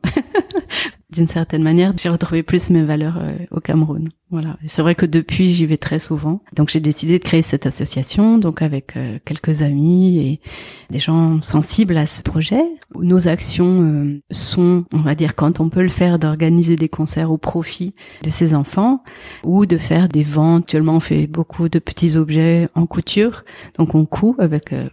D'une 1.10 1.28
certaine 1.28 1.64
manière, 1.64 1.94
j'ai 1.98 2.10
retrouvé 2.10 2.44
plus 2.44 2.70
mes 2.70 2.84
valeurs 2.84 3.18
euh, 3.18 3.36
au 3.52 3.60
Cameroun. 3.60 4.10
Voilà. 4.30 4.58
C'est 4.66 4.82
vrai 4.82 4.94
que 4.94 5.06
depuis, 5.06 5.54
j'y 5.54 5.66
vais 5.66 5.78
très 5.78 6.00
souvent. 6.00 6.42
Donc 6.54 6.68
j'ai 6.70 6.82
décidé 6.82 7.18
de 7.18 7.24
créer 7.24 7.42
cette 7.42 7.66
association, 7.66 8.38
donc 8.38 8.62
avec 8.62 8.98
euh, 8.98 9.20
quelques 9.24 9.62
amis 9.62 10.18
et 10.20 10.42
des 10.90 11.00
gens 11.00 11.42
sensibles 11.42 11.96
à 11.96 12.08
ce 12.08 12.24
projet. 12.24 12.62
Nos 13.00 13.30
actions 13.30 13.84
euh, 13.84 14.22
sont, 14.30 14.84
on 14.94 15.00
va 15.00 15.16
dire, 15.16 15.34
quand 15.34 15.62
on 15.62 15.70
peut 15.70 15.82
le 15.82 15.88
faire, 15.88 16.20
d'organiser 16.20 16.76
des 16.76 16.90
concerts 16.90 17.32
au 17.32 17.38
profit 17.38 17.96
de 18.24 18.30
ces 18.30 18.54
enfants 18.54 19.02
ou 19.46 19.66
de 19.66 19.78
faire 19.78 20.10
des 20.10 20.24
ventes. 20.24 20.64
Actuellement, 20.64 20.98
on 20.98 21.00
fait 21.00 21.28
beaucoup 21.28 21.70
de 21.70 21.80
petits 21.80 22.18
objets 22.18 22.68
en 22.76 22.86
couture. 22.86 23.46
Donc 23.78 23.96
on 23.96 24.06
coud 24.06 24.36
avec 24.40 24.74
euh, 24.74 24.90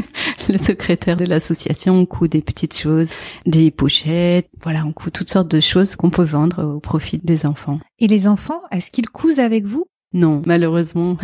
le 0.48 0.56
secrétaire 0.56 1.16
de 1.16 1.26
l'association, 1.26 1.94
on 1.94 2.06
coud 2.06 2.30
des 2.30 2.40
petites 2.40 2.78
choses, 2.78 3.10
des 3.44 3.70
pochettes. 3.70 4.48
Voilà, 4.62 4.86
on 4.86 4.92
coud 4.92 5.12
toutes 5.12 5.28
sortes 5.28 5.50
de 5.50 5.60
choses 5.60 5.94
qu'on 5.94 6.08
peut 6.08 6.22
vendre 6.22 6.64
au 6.64 6.80
profit 6.80 7.20
des 7.22 7.44
enfants. 7.44 7.80
Et 8.00 8.06
les 8.06 8.28
enfants, 8.28 8.60
est-ce 8.70 8.90
qu'ils 8.90 9.10
cousent 9.10 9.40
avec 9.40 9.64
vous? 9.64 9.86
Non, 10.12 10.42
malheureusement, 10.46 11.16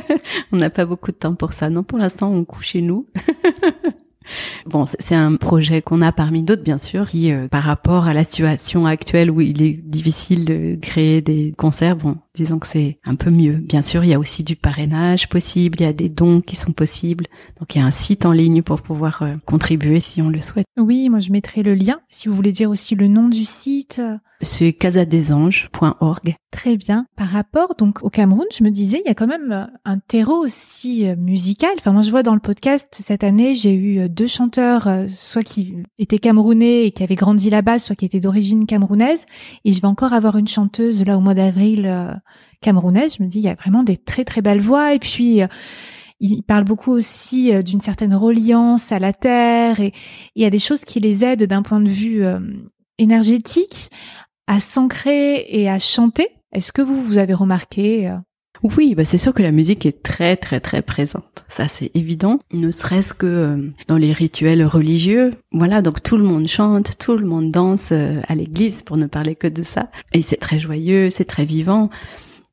on 0.52 0.56
n'a 0.56 0.70
pas 0.70 0.86
beaucoup 0.86 1.10
de 1.10 1.16
temps 1.16 1.34
pour 1.34 1.52
ça. 1.52 1.70
Non, 1.70 1.82
pour 1.82 1.98
l'instant, 1.98 2.30
on 2.32 2.44
couche 2.44 2.68
chez 2.68 2.82
nous. 2.82 3.06
Bon, 4.66 4.84
c'est 4.84 5.14
un 5.14 5.36
projet 5.36 5.82
qu'on 5.82 6.02
a 6.02 6.12
parmi 6.12 6.42
d'autres, 6.42 6.62
bien 6.62 6.78
sûr, 6.78 7.06
qui, 7.06 7.32
euh, 7.32 7.48
par 7.48 7.64
rapport 7.64 8.06
à 8.06 8.14
la 8.14 8.24
situation 8.24 8.86
actuelle 8.86 9.30
où 9.30 9.40
il 9.40 9.62
est 9.62 9.72
difficile 9.72 10.44
de 10.44 10.78
créer 10.80 11.20
des 11.20 11.52
concerts, 11.56 11.96
bon, 11.96 12.16
disons 12.34 12.58
que 12.58 12.66
c'est 12.66 12.98
un 13.04 13.16
peu 13.16 13.30
mieux. 13.30 13.54
Bien 13.54 13.82
sûr, 13.82 14.04
il 14.04 14.10
y 14.10 14.14
a 14.14 14.18
aussi 14.18 14.44
du 14.44 14.56
parrainage 14.56 15.28
possible, 15.28 15.78
il 15.80 15.84
y 15.84 15.88
a 15.88 15.92
des 15.92 16.08
dons 16.08 16.40
qui 16.40 16.56
sont 16.56 16.72
possibles. 16.72 17.26
Donc, 17.58 17.74
il 17.74 17.78
y 17.78 17.80
a 17.80 17.86
un 17.86 17.90
site 17.90 18.24
en 18.24 18.32
ligne 18.32 18.62
pour 18.62 18.82
pouvoir 18.82 19.22
euh, 19.22 19.34
contribuer 19.46 20.00
si 20.00 20.22
on 20.22 20.28
le 20.28 20.40
souhaite. 20.40 20.66
Oui, 20.76 21.08
moi 21.08 21.20
je 21.20 21.32
mettrai 21.32 21.62
le 21.62 21.74
lien. 21.74 22.00
Si 22.08 22.28
vous 22.28 22.34
voulez 22.34 22.52
dire 22.52 22.70
aussi 22.70 22.94
le 22.94 23.08
nom 23.08 23.28
du 23.28 23.44
site. 23.44 24.00
C'est 24.42 24.72
casadesanges.org. 24.72 26.34
Très 26.50 26.78
bien. 26.78 27.04
Par 27.14 27.28
rapport 27.28 27.74
donc 27.76 28.02
au 28.02 28.08
Cameroun, 28.08 28.46
je 28.56 28.64
me 28.64 28.70
disais, 28.70 29.02
il 29.04 29.08
y 29.08 29.10
a 29.10 29.14
quand 29.14 29.26
même 29.26 29.52
euh, 29.52 29.66
un 29.84 29.98
terreau 29.98 30.42
aussi 30.42 31.06
euh, 31.06 31.14
musical. 31.14 31.70
Enfin, 31.78 31.92
moi 31.92 32.00
je 32.00 32.10
vois 32.10 32.22
dans 32.22 32.32
le 32.32 32.40
podcast 32.40 32.88
cette 32.92 33.22
année, 33.22 33.54
j'ai 33.54 33.74
eu 33.74 34.00
euh, 34.00 34.08
deux 34.08 34.26
chanteurs, 34.26 34.88
soit 35.08 35.42
qui 35.42 35.76
étaient 35.98 36.18
camerounais 36.18 36.86
et 36.86 36.90
qui 36.90 37.02
avaient 37.02 37.16
grandi 37.16 37.50
là-bas, 37.50 37.78
soit 37.78 37.96
qui 37.96 38.06
étaient 38.06 38.20
d'origine 38.20 38.64
camerounaise. 38.64 39.26
Et 39.66 39.72
je 39.72 39.80
vais 39.82 39.88
encore 39.88 40.14
avoir 40.14 40.38
une 40.38 40.48
chanteuse 40.48 41.04
là 41.04 41.18
au 41.18 41.20
mois 41.20 41.34
d'avril 41.34 42.18
camerounaise. 42.62 43.16
Je 43.18 43.22
me 43.22 43.28
dis, 43.28 43.40
il 43.40 43.44
y 43.44 43.48
a 43.48 43.54
vraiment 43.54 43.82
des 43.82 43.98
très 43.98 44.24
très 44.24 44.40
belles 44.40 44.60
voix. 44.60 44.94
Et 44.94 44.98
puis 44.98 45.40
il 46.18 46.42
parle 46.42 46.64
beaucoup 46.64 46.92
aussi 46.92 47.52
d'une 47.62 47.80
certaine 47.80 48.14
reliance 48.14 48.90
à 48.90 48.98
la 48.98 49.12
terre 49.12 49.80
et 49.80 49.92
il 50.34 50.42
y 50.42 50.46
a 50.46 50.50
des 50.50 50.58
choses 50.58 50.84
qui 50.84 51.00
les 51.00 51.24
aident 51.24 51.44
d'un 51.44 51.62
point 51.62 51.80
de 51.80 51.88
vue 51.88 52.24
énergétique 52.98 53.90
à 54.50 54.58
s'ancrer 54.58 55.46
et 55.48 55.70
à 55.70 55.78
chanter. 55.78 56.28
Est-ce 56.52 56.72
que 56.72 56.82
vous, 56.82 57.00
vous 57.04 57.18
avez 57.18 57.34
remarqué 57.34 58.12
oui, 58.62 58.94
bah 58.94 59.06
c'est 59.06 59.16
sûr 59.16 59.32
que 59.32 59.42
la 59.42 59.52
musique 59.52 59.86
est 59.86 60.02
très 60.02 60.36
très 60.36 60.60
très 60.60 60.82
présente. 60.82 61.46
Ça 61.48 61.66
c'est 61.66 61.90
évident. 61.94 62.40
Ne 62.52 62.70
serait-ce 62.70 63.14
que 63.14 63.26
euh, 63.26 63.70
dans 63.88 63.96
les 63.96 64.12
rituels 64.12 64.62
religieux. 64.66 65.32
Voilà, 65.50 65.80
donc 65.80 66.02
tout 66.02 66.18
le 66.18 66.24
monde 66.24 66.46
chante, 66.46 66.98
tout 66.98 67.16
le 67.16 67.24
monde 67.24 67.50
danse 67.50 67.88
euh, 67.92 68.20
à 68.28 68.34
l'église 68.34 68.82
pour 68.82 68.98
ne 68.98 69.06
parler 69.06 69.34
que 69.34 69.46
de 69.46 69.62
ça. 69.62 69.88
Et 70.12 70.20
c'est 70.20 70.36
très 70.36 70.60
joyeux, 70.60 71.08
c'est 71.08 71.24
très 71.24 71.46
vivant. 71.46 71.88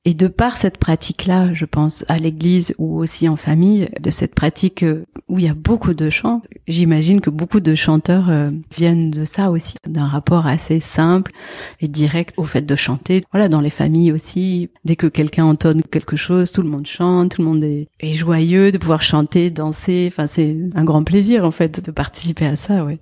Et 0.07 0.13
de 0.13 0.29
par 0.29 0.55
cette 0.55 0.77
pratique-là, 0.77 1.53
je 1.53 1.65
pense 1.65 2.05
à 2.07 2.17
l'église 2.17 2.73
ou 2.77 2.97
aussi 2.97 3.27
en 3.27 3.35
famille, 3.35 3.89
de 3.99 4.09
cette 4.09 4.35
pratique 4.35 4.83
euh, 4.83 5.03
où 5.27 5.37
il 5.37 5.43
y 5.43 5.49
a 5.49 5.53
beaucoup 5.53 5.93
de 5.93 6.09
chants, 6.09 6.41
j'imagine 6.65 7.19
que 7.19 7.29
beaucoup 7.29 7.59
de 7.59 7.75
chanteurs 7.75 8.29
euh, 8.29 8.49
viennent 8.73 9.11
de 9.11 9.25
ça 9.25 9.51
aussi, 9.51 9.75
d'un 9.85 10.07
rapport 10.07 10.47
assez 10.47 10.79
simple 10.79 11.33
et 11.81 11.89
direct 11.89 12.33
au 12.37 12.45
fait 12.45 12.65
de 12.65 12.75
chanter. 12.77 13.25
Voilà, 13.33 13.49
dans 13.49 13.59
les 13.59 13.69
familles 13.69 14.13
aussi, 14.13 14.69
dès 14.85 14.95
que 14.95 15.07
quelqu'un 15.07 15.43
entonne 15.43 15.83
quelque 15.83 16.15
chose, 16.15 16.53
tout 16.53 16.61
le 16.61 16.69
monde 16.69 16.87
chante, 16.87 17.35
tout 17.35 17.41
le 17.41 17.47
monde 17.49 17.65
est, 17.65 17.89
joyeux 18.13 18.71
de 18.71 18.77
pouvoir 18.77 19.01
chanter, 19.01 19.49
danser. 19.49 20.07
Enfin, 20.09 20.25
c'est 20.25 20.55
un 20.73 20.85
grand 20.85 21.03
plaisir 21.03 21.43
en 21.43 21.51
fait 21.51 21.83
de 21.83 21.91
participer 21.91 22.45
à 22.45 22.55
ça, 22.55 22.85
ouais. 22.85 22.99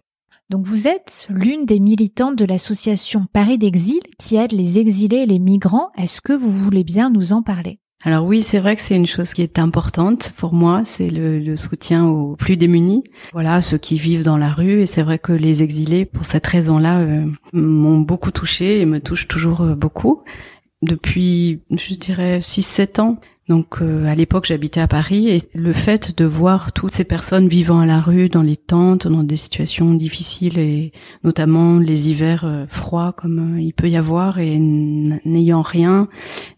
Donc 0.51 0.67
vous 0.67 0.87
êtes 0.87 1.27
l'une 1.31 1.65
des 1.65 1.79
militantes 1.79 2.37
de 2.37 2.45
l'association 2.45 3.25
Paris 3.33 3.57
d'Exil 3.57 4.01
qui 4.19 4.35
aide 4.35 4.51
les 4.51 4.77
exilés 4.77 5.17
et 5.17 5.25
les 5.25 5.39
migrants. 5.39 5.89
Est-ce 5.97 6.21
que 6.21 6.33
vous 6.33 6.51
voulez 6.51 6.83
bien 6.83 7.09
nous 7.09 7.33
en 7.33 7.41
parler? 7.41 7.79
Alors 8.03 8.25
oui, 8.25 8.43
c'est 8.43 8.59
vrai 8.59 8.75
que 8.75 8.83
c'est 8.83 8.95
une 8.95 9.07
chose 9.07 9.33
qui 9.33 9.41
est 9.41 9.57
importante 9.57 10.31
pour 10.37 10.53
moi, 10.53 10.83
c'est 10.83 11.09
le, 11.09 11.55
soutien 11.55 12.05
aux 12.05 12.35
plus 12.35 12.55
démunis, 12.55 13.03
voilà, 13.33 13.63
ceux 13.63 13.79
qui 13.79 13.97
vivent 13.97 14.23
dans 14.23 14.37
la 14.37 14.51
rue. 14.51 14.81
Et 14.81 14.85
c'est 14.85 15.01
vrai 15.01 15.17
que 15.17 15.31
les 15.31 15.63
exilés, 15.63 16.05
pour 16.05 16.23
cette 16.23 16.45
raison-là, 16.45 16.99
euh, 16.99 17.25
m'ont 17.51 17.99
beaucoup 17.99 18.29
touché 18.29 18.81
et 18.81 18.85
me 18.85 18.99
touchent 18.99 19.27
toujours 19.27 19.61
euh, 19.61 19.73
beaucoup. 19.73 20.21
Depuis, 20.83 21.61
je 21.71 21.95
dirais, 21.95 22.41
6-7 22.41 23.01
ans, 23.01 23.19
donc 23.47 23.81
euh, 23.81 24.07
à 24.07 24.15
l'époque 24.15 24.45
j'habitais 24.47 24.81
à 24.81 24.87
Paris 24.87 25.29
et 25.29 25.37
le 25.53 25.71
fait 25.71 26.17
de 26.17 26.25
voir 26.25 26.71
toutes 26.71 26.91
ces 26.91 27.03
personnes 27.03 27.47
vivant 27.47 27.79
à 27.79 27.85
la 27.85 28.01
rue, 28.01 28.27
dans 28.27 28.41
les 28.41 28.57
tentes, 28.57 29.07
dans 29.07 29.23
des 29.23 29.35
situations 29.35 29.93
difficiles 29.93 30.57
et 30.57 30.91
notamment 31.23 31.77
les 31.77 32.09
hivers 32.09 32.45
euh, 32.45 32.65
froids 32.67 33.13
comme 33.15 33.57
euh, 33.57 33.61
il 33.61 33.73
peut 33.73 33.87
y 33.87 33.97
avoir 33.97 34.39
et 34.39 34.57
n'ayant 34.57 35.61
rien, 35.61 36.07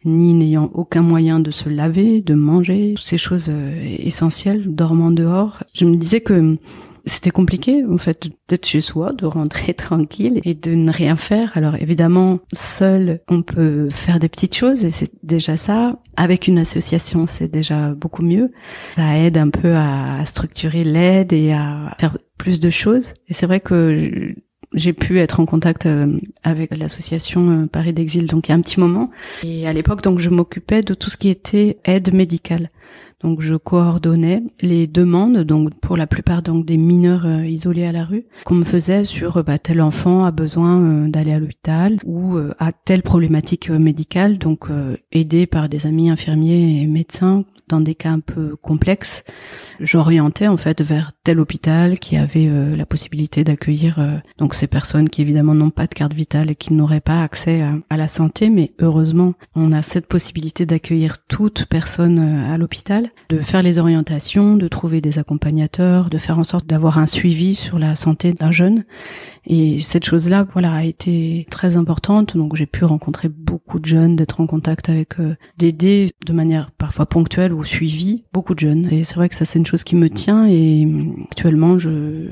ni 0.06 0.34
n'ayant 0.34 0.72
aucun 0.74 1.02
moyen 1.02 1.42
de 1.42 1.52
se 1.52 1.68
laver, 1.68 2.22
de 2.22 2.36
manger, 2.36 2.96
ces 2.98 3.18
choses 3.18 3.52
essentielles, 4.00 4.64
dormant 4.74 5.12
dehors, 5.12 5.64
je 5.74 5.86
me 5.86 5.98
disais 5.98 6.22
que 6.22 6.58
c'était 7.08 7.32
compliqué 7.32 7.84
en 7.86 7.98
fait 7.98 8.28
d'être 8.48 8.66
chez 8.66 8.82
soi, 8.82 9.14
de 9.14 9.26
rentrer 9.26 9.74
tranquille 9.74 10.42
et 10.44 10.54
de 10.54 10.76
ne 10.76 10.92
rien 10.92 11.16
faire. 11.16 11.52
Alors 11.56 11.76
évidemment, 11.76 12.40
seul, 12.54 13.22
on 13.28 13.42
peut 13.42 13.90
faire 13.90 14.20
des 14.20 14.30
petites 14.30 14.56
choses 14.56 14.86
et 14.86 14.92
c'est 14.92 15.12
déjà 15.24 15.58
ça. 15.58 16.00
Avec 16.16 16.48
une 16.48 16.60
association, 16.60 17.26
c'est 17.28 17.52
déjà 17.52 17.90
beaucoup 17.90 18.24
mieux. 18.24 18.52
Ça 18.96 19.18
aide 19.18 19.38
un 19.38 19.50
peu 19.50 19.76
à 19.76 20.26
structurer 20.26 20.84
l'aide 20.84 21.34
et 21.34 21.54
à 21.54 21.96
faire 22.00 22.18
plus 22.38 22.60
de 22.60 22.70
choses. 22.70 23.14
Et 23.28 23.34
c'est 23.34 23.46
vrai 23.46 23.60
que 23.60 24.34
j'ai 24.74 24.94
pu 24.94 25.20
être 25.20 25.40
en 25.40 25.46
contact 25.46 25.86
euh, 25.86 26.20
avec 26.44 26.76
l'association 26.76 27.50
euh, 27.50 27.66
Paris 27.68 27.94
d'Exil 27.94 28.28
donc 28.28 28.48
il 28.48 28.52
y 28.52 28.54
a 28.54 28.56
un 28.56 28.62
petit 28.62 28.82
moment 28.82 29.10
et 29.42 29.66
à 29.66 29.72
l'époque 29.72 30.04
donc 30.04 30.20
je 30.20 30.30
m'occupais 30.30 30.82
de 30.82 30.94
tout 30.94 31.10
ce 31.10 31.16
qui 31.16 31.30
était 31.30 31.78
aide 31.86 32.14
médicale. 32.14 32.70
Donc 33.24 33.42
je 33.42 33.56
coordonnais 33.56 34.44
les 34.62 34.86
demandes, 34.86 35.40
donc 35.40 35.74
pour 35.80 35.98
la 35.98 36.06
plupart 36.06 36.44
donc 36.44 36.66
des 36.66 36.78
mineurs 36.78 37.26
euh, 37.26 37.46
isolés 37.48 37.86
à 37.86 37.92
la 37.92 38.06
rue, 38.06 38.26
qu'on 38.46 38.56
me 38.56 38.64
faisait 38.64 39.06
sur 39.06 39.44
bah, 39.44 39.58
tel 39.58 39.82
enfant 39.82 40.24
a 40.24 40.32
besoin 40.32 40.80
euh, 40.80 41.08
d'aller 41.08 41.34
à 41.34 41.40
l'hôpital 41.40 41.98
ou 42.06 42.38
euh, 42.38 42.54
a 42.60 42.72
telle 42.72 43.02
problématique 43.02 43.72
médicale, 43.72 44.38
donc 44.38 44.68
aidé 45.12 45.48
par 45.48 45.68
des 45.68 45.88
amis 45.88 46.10
infirmiers 46.10 46.82
et 46.82 46.88
médecins 46.88 47.44
dans 47.68 47.82
des 47.82 47.96
cas 47.96 48.12
un 48.12 48.20
peu 48.20 48.56
complexes, 48.56 49.24
j'orientais 49.80 50.48
en 50.48 50.58
fait 50.58 50.82
vers 50.82 51.12
tel 51.24 51.40
hôpital 51.40 52.00
qui 52.00 52.18
avait 52.18 52.48
euh, 52.48 52.76
la 52.76 52.86
possibilité 52.86 53.44
d'accueillir 53.44 54.00
euh, 54.00 54.18
donc 54.38 54.54
ces 54.54 54.68
personnes 54.68 55.10
qui 55.10 55.22
évidemment 55.22 55.54
n'ont 55.54 55.70
pas 55.70 55.88
de 55.88 55.94
carte 55.94 56.14
vitale 56.14 56.52
et 56.52 56.56
qui 56.56 56.74
n'auraient 56.74 57.02
pas 57.02 57.22
accès 57.24 57.62
à, 57.90 57.98
la 57.98 58.08
santé, 58.08 58.50
mais 58.50 58.72
heureusement 58.80 59.34
on 59.56 59.72
a 59.72 59.82
cette 59.82 60.08
possibilité 60.08 60.66
d'accueillir 60.66 61.26
toute 61.28 61.66
personne 61.66 62.20
euh, 62.20 62.54
à 62.54 62.58
l'hôpital, 62.58 63.12
de 63.30 63.40
faire 63.40 63.62
les 63.62 63.80
orientations, 63.80 64.56
de 64.56 64.68
trouver 64.68 65.02
des 65.02 65.20
accompagnateurs, 65.20 66.10
de 66.10 66.18
faire 66.18 66.40
en 66.40 66.44
sorte 66.44 66.68
d'avoir 66.68 66.98
un 67.00 67.08
suivi 67.08 67.56
sur 67.56 67.80
la 67.80 67.96
santé 67.96 68.34
d'un 68.34 68.52
jeune 68.52 68.86
et 69.50 69.80
cette 69.80 70.04
chose-là, 70.04 70.46
voilà, 70.52 70.74
a 70.74 70.84
été 70.84 71.46
très 71.50 71.78
importante. 71.78 72.36
Donc 72.36 72.56
j'ai 72.56 72.66
pu 72.66 72.84
rencontrer 72.84 73.30
beaucoup 73.30 73.80
de 73.80 73.86
jeunes, 73.86 74.18
d'être 74.18 74.42
en 74.42 74.48
contact 74.48 74.90
avec 74.90 75.20
euh, 75.22 75.36
d'aider 75.58 76.10
de 76.26 76.34
manière 76.34 76.72
parfois 76.72 77.06
ponctuelle 77.06 77.54
ou 77.54 77.64
suivie 77.64 78.26
beaucoup 78.34 78.54
de 78.54 78.60
jeunes. 78.60 78.92
Et 78.92 79.06
c'est 79.06 79.16
vrai 79.16 79.30
que 79.30 79.36
ça 79.36 79.46
c'est 79.46 79.58
une 79.58 79.66
chose 79.66 79.86
qui 79.86 79.96
me 79.96 80.10
tient. 80.10 80.48
Et 80.48 80.86
actuellement, 81.32 81.80
je 81.80 82.28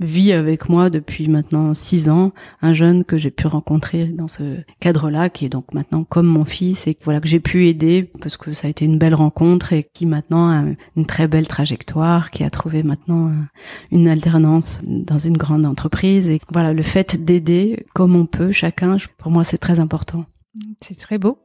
vis 0.00 0.32
avec 0.32 0.68
moi 0.68 0.90
depuis 0.90 1.28
maintenant 1.28 1.74
six 1.74 2.08
ans 2.08 2.32
un 2.62 2.72
jeune 2.72 3.04
que 3.04 3.18
j'ai 3.18 3.30
pu 3.30 3.46
rencontrer 3.46 4.06
dans 4.06 4.28
ce 4.28 4.58
cadre-là, 4.80 5.30
qui 5.30 5.46
est 5.46 5.48
donc 5.48 5.72
maintenant 5.74 6.04
comme 6.04 6.26
mon 6.26 6.44
fils 6.44 6.86
et 6.86 6.96
voilà 7.02 7.20
que 7.20 7.28
j'ai 7.28 7.40
pu 7.40 7.66
aider 7.66 8.10
parce 8.20 8.36
que 8.36 8.52
ça 8.52 8.66
a 8.66 8.70
été 8.70 8.84
une 8.84 8.98
belle 8.98 9.14
rencontre 9.14 9.72
et 9.72 9.88
qui 9.92 10.06
maintenant 10.06 10.48
a 10.48 10.64
une 10.96 11.06
très 11.06 11.28
belle 11.28 11.48
trajectoire, 11.48 12.30
qui 12.30 12.44
a 12.44 12.50
trouvé 12.50 12.82
maintenant 12.82 13.32
une 13.90 14.08
alternance 14.08 14.80
dans 14.84 15.18
une 15.18 15.36
grande 15.36 15.66
entreprise 15.66 16.28
et 16.28 16.38
voilà, 16.52 16.72
le 16.72 16.82
fait 16.82 17.24
d'aider 17.24 17.86
comme 17.94 18.16
on 18.16 18.26
peut 18.26 18.52
chacun, 18.52 18.96
pour 19.18 19.30
moi, 19.30 19.44
c'est 19.44 19.58
très 19.58 19.78
important. 19.78 20.24
C'est 20.80 20.98
très 20.98 21.18
beau. 21.18 21.38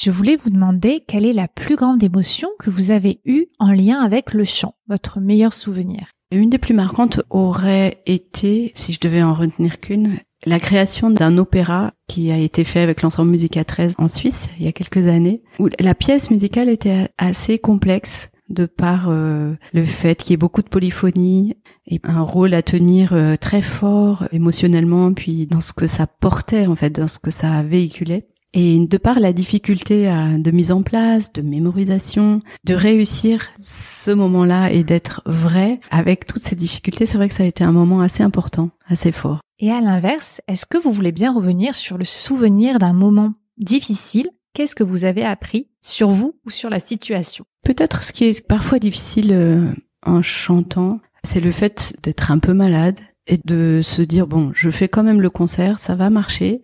Je 0.00 0.12
voulais 0.12 0.36
vous 0.36 0.50
demander 0.50 1.02
quelle 1.06 1.26
est 1.26 1.32
la 1.32 1.48
plus 1.48 1.74
grande 1.74 2.04
émotion 2.04 2.48
que 2.60 2.70
vous 2.70 2.92
avez 2.92 3.20
eue 3.24 3.46
en 3.58 3.72
lien 3.72 3.98
avec 3.98 4.32
le 4.32 4.44
chant, 4.44 4.74
votre 4.88 5.18
meilleur 5.18 5.52
souvenir. 5.52 6.06
Une 6.30 6.50
des 6.50 6.58
plus 6.58 6.74
marquantes 6.74 7.20
aurait 7.30 8.02
été, 8.06 8.72
si 8.76 8.92
je 8.92 9.00
devais 9.00 9.22
en 9.22 9.34
retenir 9.34 9.80
qu'une, 9.80 10.18
la 10.46 10.60
création 10.60 11.10
d'un 11.10 11.36
opéra 11.36 11.94
qui 12.06 12.30
a 12.30 12.38
été 12.38 12.62
fait 12.62 12.80
avec 12.80 13.02
l'ensemble 13.02 13.30
Musica 13.30 13.64
13 13.64 13.96
en 13.98 14.06
Suisse 14.06 14.48
il 14.58 14.66
y 14.66 14.68
a 14.68 14.72
quelques 14.72 15.08
années, 15.08 15.42
où 15.58 15.68
la 15.80 15.94
pièce 15.94 16.30
musicale 16.30 16.68
était 16.68 17.08
assez 17.18 17.58
complexe 17.58 18.30
de 18.48 18.66
par 18.66 19.08
euh, 19.08 19.54
le 19.72 19.84
fait 19.84 20.22
qu'il 20.22 20.30
y 20.30 20.34
ait 20.34 20.38
beaucoup 20.38 20.62
de 20.62 20.68
polyphonie 20.68 21.56
et 21.86 22.00
un 22.04 22.22
rôle 22.22 22.54
à 22.54 22.62
tenir 22.62 23.12
euh, 23.12 23.36
très 23.36 23.62
fort 23.62 24.26
émotionnellement, 24.30 25.12
puis 25.12 25.46
dans 25.46 25.60
ce 25.60 25.72
que 25.72 25.86
ça 25.86 26.06
portait 26.06 26.66
en 26.66 26.76
fait, 26.76 26.90
dans 26.90 27.08
ce 27.08 27.18
que 27.18 27.30
ça 27.30 27.62
véhiculait. 27.62 28.28
Et 28.60 28.84
de 28.84 28.96
par 28.96 29.20
la 29.20 29.32
difficulté 29.32 30.06
de 30.36 30.50
mise 30.50 30.72
en 30.72 30.82
place, 30.82 31.32
de 31.32 31.42
mémorisation, 31.42 32.40
de 32.64 32.74
réussir 32.74 33.50
ce 33.56 34.10
moment-là 34.10 34.72
et 34.72 34.82
d'être 34.82 35.22
vrai 35.26 35.78
avec 35.92 36.26
toutes 36.26 36.42
ces 36.42 36.56
difficultés, 36.56 37.06
c'est 37.06 37.18
vrai 37.18 37.28
que 37.28 37.36
ça 37.36 37.44
a 37.44 37.46
été 37.46 37.62
un 37.62 37.70
moment 37.70 38.00
assez 38.00 38.24
important, 38.24 38.70
assez 38.88 39.12
fort. 39.12 39.38
Et 39.60 39.70
à 39.70 39.80
l'inverse, 39.80 40.40
est-ce 40.48 40.66
que 40.66 40.76
vous 40.76 40.90
voulez 40.90 41.12
bien 41.12 41.32
revenir 41.32 41.72
sur 41.76 41.98
le 41.98 42.04
souvenir 42.04 42.80
d'un 42.80 42.94
moment 42.94 43.34
difficile? 43.58 44.28
Qu'est-ce 44.54 44.74
que 44.74 44.82
vous 44.82 45.04
avez 45.04 45.22
appris 45.22 45.68
sur 45.80 46.10
vous 46.10 46.34
ou 46.44 46.50
sur 46.50 46.68
la 46.68 46.80
situation? 46.80 47.44
Peut-être 47.64 48.02
ce 48.02 48.12
qui 48.12 48.24
est 48.24 48.44
parfois 48.44 48.80
difficile 48.80 49.30
euh, 49.30 49.70
en 50.04 50.20
chantant, 50.20 50.98
c'est 51.22 51.38
le 51.38 51.52
fait 51.52 51.96
d'être 52.02 52.32
un 52.32 52.40
peu 52.40 52.54
malade 52.54 52.98
et 53.28 53.38
de 53.44 53.80
se 53.82 54.02
dire 54.02 54.26
bon, 54.26 54.50
je 54.54 54.70
fais 54.70 54.88
quand 54.88 55.02
même 55.02 55.20
le 55.20 55.30
concert, 55.30 55.78
ça 55.78 55.94
va 55.94 56.10
marcher, 56.10 56.62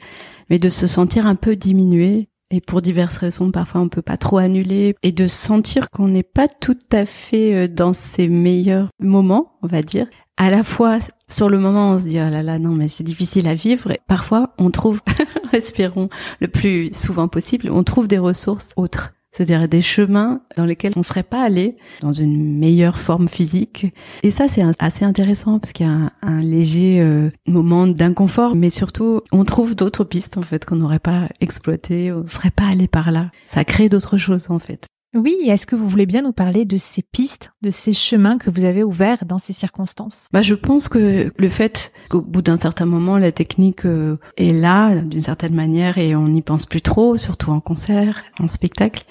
mais 0.51 0.59
de 0.59 0.69
se 0.69 0.87
sentir 0.87 1.27
un 1.27 1.37
peu 1.37 1.55
diminué 1.55 2.29
et 2.51 2.61
pour 2.61 2.83
diverses 2.83 3.17
raisons, 3.17 3.51
parfois 3.51 3.81
on 3.81 3.89
peut 3.89 4.03
pas 4.03 4.17
trop 4.17 4.39
annuler 4.39 4.95
et 5.03 5.13
de 5.13 5.27
sentir 5.27 5.91
qu'on 5.91 6.09
n'est 6.09 6.23
pas 6.23 6.49
tout 6.49 6.79
à 6.93 7.05
fait 7.07 7.55
euh, 7.55 7.69
dans 7.69 7.93
ses 7.93 8.29
meilleurs 8.29 8.89
moments, 9.01 9.57
on 9.63 9.67
va 9.67 9.83
dire. 9.83 10.07
À 10.37 10.51
la 10.51 10.63
fois, 10.63 10.99
sur 11.29 11.49
le 11.49 11.59
moment, 11.59 11.93
on 11.93 11.99
se 11.99 12.05
dit, 12.05 12.19
oh 12.21 12.31
là 12.31 12.43
là, 12.43 12.59
non, 12.59 12.71
mais 12.71 12.89
c'est 12.89 13.05
difficile 13.05 13.47
à 13.47 13.55
vivre. 13.55 13.93
Et 13.93 14.01
parfois, 14.09 14.53
on 14.59 14.71
trouve, 14.71 15.01
respirons 15.53 16.09
le 16.41 16.49
plus 16.49 16.93
souvent 16.93 17.29
possible, 17.29 17.71
on 17.71 17.85
trouve 17.85 18.09
des 18.09 18.19
ressources 18.19 18.71
autres 18.77 19.13
c'est-à-dire 19.35 19.69
des 19.69 19.83
chemins 19.83 20.41
dans 20.57 20.65
lesquels 20.65 20.93
on 20.97 21.03
serait 21.03 21.25
pas 21.25 21.43
allé 21.43 21.77
dans 22.01 22.13
une 22.13 22.59
meilleure 22.59 22.99
forme 22.99 23.29
physique. 23.29 23.93
Et 24.23 24.31
ça, 24.31 24.49
c'est 24.49 24.63
assez 24.79 25.05
intéressant 25.05 25.59
parce 25.59 25.73
qu'il 25.73 25.87
y 25.87 25.89
a 25.89 26.13
un, 26.23 26.41
léger 26.41 27.01
euh, 27.01 27.31
moment 27.47 27.87
d'inconfort, 27.87 28.55
mais 28.55 28.71
surtout, 28.71 29.23
on 29.33 29.45
trouve 29.45 29.75
d'autres 29.75 30.05
pistes 30.05 30.39
en 30.39 30.43
fait 30.43 30.65
qu'on 30.65 30.77
n'aurait 30.77 30.99
pas 30.99 31.29
exploitées, 31.41 32.13
on 32.13 32.27
serait 32.27 32.51
pas 32.51 32.67
allé 32.67 32.87
par 32.87 33.11
là. 33.11 33.31
Ça 33.45 33.65
crée 33.65 33.89
d'autres 33.89 34.19
choses 34.19 34.51
en 34.51 34.59
fait. 34.59 34.87
Oui, 35.15 35.37
est-ce 35.47 35.67
que 35.67 35.77
vous 35.77 35.89
voulez 35.89 36.07
bien 36.07 36.23
nous 36.23 36.33
parler 36.33 36.65
de 36.65 36.77
ces 36.77 37.03
pistes, 37.03 37.53
de 37.63 37.71
ces 37.71 37.93
chemins 37.93 38.37
que 38.37 38.51
vous 38.51 38.65
avez 38.65 38.83
ouverts 38.83 39.25
dans 39.25 39.39
ces 39.39 39.53
circonstances? 39.53 40.27
Bah, 40.33 40.43
je 40.43 40.55
pense 40.55 40.89
que 40.89 41.33
le 41.37 41.49
fait 41.49 41.93
qu'au 42.09 42.21
bout 42.21 42.43
d'un 42.43 42.57
certain 42.57 42.85
moment, 42.85 43.17
la 43.17 43.31
technique 43.31 43.87
euh, 43.87 44.17
est 44.37 44.53
là 44.53 44.97
d'une 44.97 45.23
certaine 45.23 45.55
manière 45.55 45.99
et 45.99 46.17
on 46.17 46.27
n'y 46.27 46.43
pense 46.43 46.67
plus 46.67 46.83
trop, 46.83 47.17
surtout 47.17 47.53
en 47.53 47.61
concert, 47.61 48.25
en 48.41 48.49
spectacle. 48.49 49.05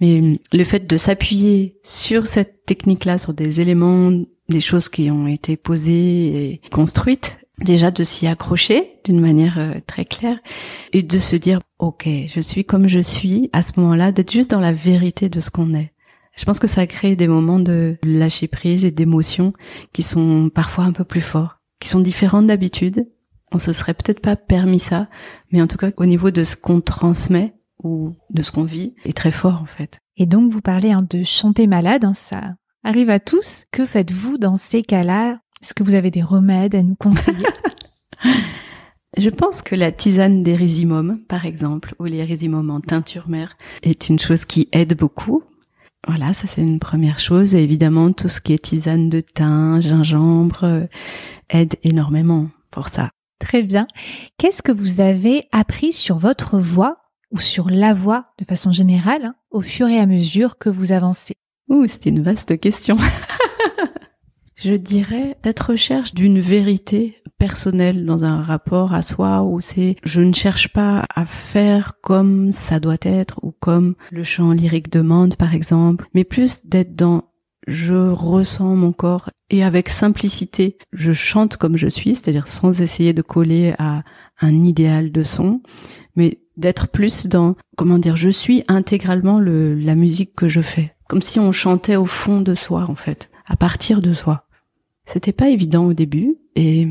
Mais 0.00 0.20
euh, 0.20 0.36
le 0.52 0.64
fait 0.64 0.86
de 0.86 0.96
s'appuyer 0.98 1.78
sur 1.82 2.26
cette 2.26 2.66
technique-là, 2.66 3.16
sur 3.16 3.32
des 3.32 3.62
éléments, 3.62 4.12
des 4.50 4.60
choses 4.60 4.90
qui 4.90 5.10
ont 5.10 5.26
été 5.26 5.56
posées 5.56 6.52
et 6.52 6.60
construites, 6.70 7.38
déjà 7.60 7.90
de 7.90 8.04
s'y 8.04 8.26
accrocher 8.26 9.00
d'une 9.04 9.20
manière 9.20 9.58
euh, 9.58 9.74
très 9.86 10.04
claire 10.04 10.38
et 10.92 11.02
de 11.02 11.18
se 11.18 11.36
dire 11.36 11.60
ok 11.78 12.08
je 12.26 12.40
suis 12.40 12.64
comme 12.64 12.88
je 12.88 13.00
suis 13.00 13.50
à 13.52 13.62
ce 13.62 13.78
moment-là 13.80 14.12
d'être 14.12 14.32
juste 14.32 14.50
dans 14.50 14.60
la 14.60 14.72
vérité 14.72 15.28
de 15.28 15.40
ce 15.40 15.50
qu'on 15.50 15.74
est. 15.74 15.92
Je 16.36 16.44
pense 16.44 16.60
que 16.60 16.68
ça 16.68 16.86
crée 16.86 17.16
des 17.16 17.26
moments 17.26 17.58
de 17.58 17.96
lâcher 18.04 18.46
prise 18.46 18.84
et 18.84 18.92
d'émotion 18.92 19.52
qui 19.92 20.02
sont 20.02 20.50
parfois 20.54 20.84
un 20.84 20.92
peu 20.92 21.04
plus 21.04 21.20
forts 21.20 21.56
qui 21.80 21.88
sont 21.88 22.00
différents 22.00 22.42
d'habitude. 22.42 23.08
On 23.52 23.58
se 23.58 23.72
serait 23.72 23.94
peut-être 23.94 24.20
pas 24.20 24.36
permis 24.36 24.80
ça 24.80 25.08
mais 25.50 25.62
en 25.62 25.66
tout 25.66 25.78
cas 25.78 25.90
au 25.96 26.06
niveau 26.06 26.30
de 26.30 26.44
ce 26.44 26.56
qu'on 26.56 26.80
transmet 26.80 27.54
ou 27.82 28.12
de 28.30 28.42
ce 28.42 28.52
qu'on 28.52 28.64
vit 28.64 28.94
est 29.04 29.16
très 29.16 29.30
fort 29.30 29.60
en 29.62 29.66
fait. 29.66 29.98
Et 30.16 30.26
donc 30.26 30.52
vous 30.52 30.60
parlez 30.60 30.92
hein, 30.92 31.04
de 31.08 31.22
chanter 31.22 31.66
malade 31.66 32.04
hein, 32.04 32.14
ça 32.14 32.54
arrive 32.84 33.10
à 33.10 33.20
tous. 33.20 33.64
Que 33.70 33.84
faites-vous 33.84 34.38
dans 34.38 34.56
ces 34.56 34.82
cas-là 34.82 35.40
est-ce 35.62 35.74
que 35.74 35.82
vous 35.82 35.94
avez 35.94 36.10
des 36.10 36.22
remèdes 36.22 36.74
à 36.74 36.82
nous 36.82 36.94
conseiller? 36.94 37.46
Je 39.16 39.30
pense 39.30 39.62
que 39.62 39.74
la 39.74 39.90
tisane 39.90 40.42
des 40.42 40.54
rhizimums, 40.54 41.18
par 41.28 41.44
exemple, 41.44 41.94
ou 41.98 42.04
les 42.04 42.22
rhizimums 42.22 42.70
en 42.70 42.80
teinture 42.80 43.28
mère, 43.28 43.56
est 43.82 44.08
une 44.08 44.18
chose 44.18 44.44
qui 44.44 44.68
aide 44.72 44.96
beaucoup. 44.96 45.42
Voilà, 46.06 46.32
ça 46.32 46.46
c'est 46.46 46.60
une 46.60 46.78
première 46.78 47.18
chose. 47.18 47.54
Et 47.54 47.62
évidemment, 47.62 48.12
tout 48.12 48.28
ce 48.28 48.40
qui 48.40 48.52
est 48.52 48.62
tisane 48.62 49.08
de 49.08 49.20
thym, 49.20 49.80
gingembre, 49.80 50.62
euh, 50.62 50.86
aide 51.50 51.74
énormément 51.82 52.48
pour 52.70 52.88
ça. 52.88 53.10
Très 53.40 53.62
bien. 53.62 53.86
Qu'est-ce 54.36 54.62
que 54.62 54.72
vous 54.72 55.00
avez 55.00 55.44
appris 55.52 55.92
sur 55.92 56.18
votre 56.18 56.58
voix 56.58 56.98
ou 57.30 57.38
sur 57.38 57.68
la 57.68 57.94
voix 57.94 58.26
de 58.38 58.44
façon 58.44 58.70
générale 58.70 59.24
hein, 59.24 59.34
au 59.50 59.62
fur 59.62 59.88
et 59.88 59.98
à 59.98 60.06
mesure 60.06 60.58
que 60.58 60.68
vous 60.68 60.92
avancez? 60.92 61.34
Ouh, 61.68 61.86
c'est 61.88 62.06
une 62.06 62.22
vaste 62.22 62.58
question. 62.60 62.96
Je 64.60 64.74
dirais 64.74 65.36
cette 65.44 65.60
recherche 65.60 66.14
d'une 66.14 66.40
vérité 66.40 67.22
personnelle 67.38 68.04
dans 68.04 68.24
un 68.24 68.42
rapport 68.42 68.92
à 68.92 69.02
soi 69.02 69.44
où 69.44 69.60
c'est 69.60 69.94
je 70.02 70.20
ne 70.20 70.32
cherche 70.32 70.72
pas 70.72 71.04
à 71.14 71.26
faire 71.26 71.92
comme 72.02 72.50
ça 72.50 72.80
doit 72.80 72.96
être 73.02 73.38
ou 73.44 73.52
comme 73.52 73.94
le 74.10 74.24
chant 74.24 74.50
lyrique 74.50 74.90
demande 74.90 75.36
par 75.36 75.54
exemple, 75.54 76.08
mais 76.12 76.24
plus 76.24 76.66
d'être 76.66 76.96
dans 76.96 77.22
je 77.68 78.10
ressens 78.10 78.74
mon 78.74 78.90
corps 78.90 79.30
et 79.50 79.62
avec 79.62 79.88
simplicité, 79.90 80.76
je 80.92 81.12
chante 81.12 81.56
comme 81.56 81.76
je 81.76 81.86
suis, 81.86 82.16
c'est-à-dire 82.16 82.48
sans 82.48 82.80
essayer 82.80 83.12
de 83.12 83.22
coller 83.22 83.74
à 83.78 84.02
un 84.40 84.64
idéal 84.64 85.12
de 85.12 85.22
son, 85.22 85.62
mais 86.16 86.40
d'être 86.56 86.88
plus 86.88 87.28
dans 87.28 87.54
comment 87.76 87.98
dire, 87.98 88.16
je 88.16 88.30
suis 88.30 88.64
intégralement 88.66 89.38
le, 89.38 89.74
la 89.74 89.94
musique 89.94 90.34
que 90.34 90.48
je 90.48 90.62
fais, 90.62 90.96
comme 91.08 91.22
si 91.22 91.38
on 91.38 91.52
chantait 91.52 91.94
au 91.94 92.06
fond 92.06 92.40
de 92.40 92.56
soi 92.56 92.86
en 92.88 92.96
fait, 92.96 93.30
à 93.46 93.56
partir 93.56 94.00
de 94.00 94.12
soi. 94.12 94.47
C'était 95.08 95.32
pas 95.32 95.48
évident 95.48 95.86
au 95.86 95.94
début 95.94 96.36
et 96.54 96.86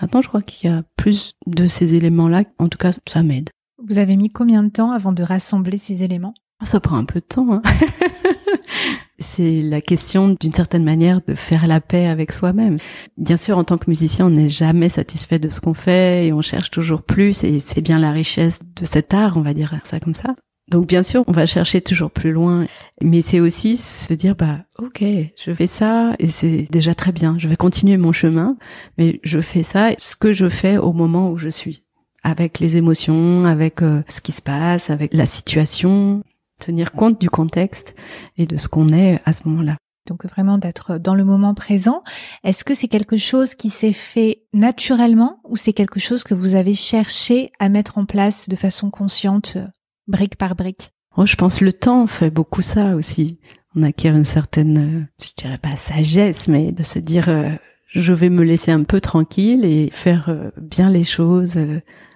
maintenant 0.00 0.20
je 0.20 0.28
crois 0.28 0.42
qu'il 0.42 0.70
y 0.70 0.72
a 0.72 0.82
plus 0.96 1.32
de 1.46 1.66
ces 1.66 1.94
éléments-là. 1.94 2.44
En 2.58 2.68
tout 2.68 2.76
cas, 2.78 2.92
ça 3.06 3.22
m'aide. 3.22 3.48
Vous 3.82 3.98
avez 3.98 4.16
mis 4.16 4.28
combien 4.28 4.62
de 4.62 4.68
temps 4.68 4.90
avant 4.90 5.12
de 5.12 5.22
rassembler 5.22 5.78
ces 5.78 6.02
éléments? 6.02 6.34
Ah, 6.60 6.66
Ça 6.66 6.78
prend 6.80 6.96
un 6.96 7.04
peu 7.04 7.20
de 7.20 7.24
temps. 7.24 7.54
Hein 7.54 7.62
C'est 9.18 9.62
la 9.62 9.80
question 9.80 10.36
d'une 10.38 10.52
certaine 10.52 10.84
manière 10.84 11.20
de 11.26 11.34
faire 11.34 11.66
la 11.66 11.80
paix 11.80 12.06
avec 12.06 12.32
soi-même. 12.32 12.76
Bien 13.16 13.38
sûr, 13.38 13.56
en 13.56 13.64
tant 13.64 13.78
que 13.78 13.88
musicien, 13.88 14.26
on 14.26 14.30
n'est 14.30 14.50
jamais 14.50 14.90
satisfait 14.90 15.38
de 15.38 15.48
ce 15.48 15.60
qu'on 15.60 15.72
fait 15.72 16.26
et 16.26 16.32
on 16.32 16.42
cherche 16.42 16.70
toujours 16.70 17.02
plus 17.02 17.44
et 17.44 17.60
c'est 17.60 17.80
bien 17.80 17.98
la 17.98 18.10
richesse 18.10 18.60
de 18.76 18.84
cet 18.84 19.14
art, 19.14 19.36
on 19.36 19.42
va 19.42 19.54
dire 19.54 19.80
ça 19.84 20.00
comme 20.00 20.14
ça. 20.14 20.34
Donc 20.68 20.86
bien 20.86 21.02
sûr, 21.02 21.24
on 21.26 21.32
va 21.32 21.44
chercher 21.44 21.82
toujours 21.82 22.10
plus 22.10 22.32
loin, 22.32 22.66
mais 23.02 23.20
c'est 23.20 23.40
aussi 23.40 23.76
se 23.76 24.14
dire 24.14 24.34
bah 24.34 24.60
OK, 24.78 25.02
je 25.02 25.54
fais 25.54 25.66
ça 25.66 26.14
et 26.18 26.28
c'est 26.28 26.66
déjà 26.70 26.94
très 26.94 27.12
bien. 27.12 27.36
Je 27.38 27.48
vais 27.48 27.56
continuer 27.56 27.98
mon 27.98 28.12
chemin, 28.12 28.56
mais 28.96 29.20
je 29.22 29.40
fais 29.40 29.62
ça 29.62 29.90
ce 29.98 30.16
que 30.16 30.32
je 30.32 30.48
fais 30.48 30.78
au 30.78 30.92
moment 30.92 31.30
où 31.30 31.36
je 31.36 31.50
suis 31.50 31.84
avec 32.22 32.58
les 32.58 32.76
émotions, 32.76 33.44
avec 33.44 33.82
euh, 33.82 34.02
ce 34.08 34.22
qui 34.22 34.32
se 34.32 34.40
passe, 34.40 34.88
avec 34.88 35.12
la 35.12 35.26
situation, 35.26 36.22
tenir 36.58 36.92
compte 36.92 37.20
du 37.20 37.28
contexte 37.28 37.94
et 38.38 38.46
de 38.46 38.56
ce 38.56 38.68
qu'on 38.68 38.88
est 38.88 39.20
à 39.26 39.34
ce 39.34 39.46
moment-là. 39.48 39.76
Donc 40.06 40.26
vraiment 40.26 40.58
d'être 40.58 40.98
dans 40.98 41.14
le 41.14 41.24
moment 41.24 41.54
présent. 41.54 42.02
Est-ce 42.42 42.64
que 42.64 42.74
c'est 42.74 42.88
quelque 42.88 43.16
chose 43.16 43.54
qui 43.54 43.70
s'est 43.70 43.92
fait 43.92 44.42
naturellement 44.52 45.40
ou 45.44 45.56
c'est 45.56 45.72
quelque 45.72 46.00
chose 46.00 46.24
que 46.24 46.34
vous 46.34 46.54
avez 46.54 46.74
cherché 46.74 47.52
à 47.58 47.68
mettre 47.68 47.98
en 47.98 48.04
place 48.04 48.48
de 48.48 48.56
façon 48.56 48.90
consciente? 48.90 49.58
Brique 50.06 50.36
par 50.36 50.54
brique 50.54 50.92
Oh, 51.16 51.26
je 51.26 51.36
pense 51.36 51.60
le 51.60 51.72
temps 51.72 52.06
fait 52.06 52.30
beaucoup 52.30 52.62
ça 52.62 52.96
aussi. 52.96 53.38
On 53.76 53.82
acquiert 53.82 54.16
une 54.16 54.24
certaine, 54.24 54.78
euh, 54.78 55.24
je 55.24 55.30
dirais 55.36 55.58
pas 55.58 55.76
sagesse, 55.76 56.48
mais 56.48 56.72
de 56.72 56.82
se 56.82 56.98
dire, 56.98 57.28
euh, 57.28 57.50
je 57.86 58.12
vais 58.12 58.30
me 58.30 58.42
laisser 58.42 58.72
un 58.72 58.82
peu 58.82 59.00
tranquille 59.00 59.64
et 59.64 59.90
faire 59.92 60.28
euh, 60.28 60.50
bien 60.60 60.90
les 60.90 61.04
choses 61.04 61.58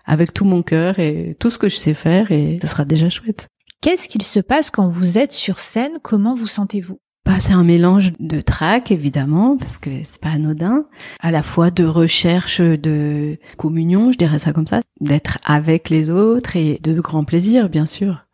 avec 0.05 0.35
tout 0.35 0.45
mon 0.45 0.63
cœur 0.63 0.99
et 0.99 1.37
tout 1.39 1.51
ce 1.51 1.59
que 1.59 1.69
je 1.69 1.77
sais 1.77 1.95
faire 1.95 2.33
et 2.33 2.59
ce 2.61 2.67
sera 2.67 2.85
déjà 2.85 3.09
chouette. 3.09 3.49
Qu'est-ce 3.81 4.09
qu'il 4.09 4.23
se 4.23 4.41
passe 4.41 4.71
quand 4.71 4.89
vous 4.89 5.19
êtes 5.19 5.33
sur 5.33 5.61
scène? 5.61 5.99
Comment 6.03 6.35
vous 6.35 6.49
sentez-vous? 6.49 6.99
Bah, 7.29 7.39
c'est 7.39 7.53
un 7.53 7.63
mélange 7.63 8.15
de 8.21 8.41
trac 8.41 8.91
évidemment 8.91 9.59
parce 9.59 9.77
que 9.77 9.91
c'est 10.03 10.19
pas 10.19 10.31
anodin, 10.31 10.87
à 11.21 11.31
la 11.31 11.43
fois 11.43 11.71
de 11.71 11.85
recherche 11.85 12.63
de 12.63 13.37
communion, 13.59 14.13
je 14.13 14.17
dirais 14.17 14.39
ça 14.39 14.55
comme 14.55 14.67
ça, 14.67 14.81
d'être 15.03 15.39
avec 15.45 15.91
les 15.91 16.09
autres 16.09 16.57
et 16.57 16.81
de 16.83 16.99
grand 16.99 17.25
plaisir 17.25 17.69
bien 17.69 17.85
sûr, 17.85 18.25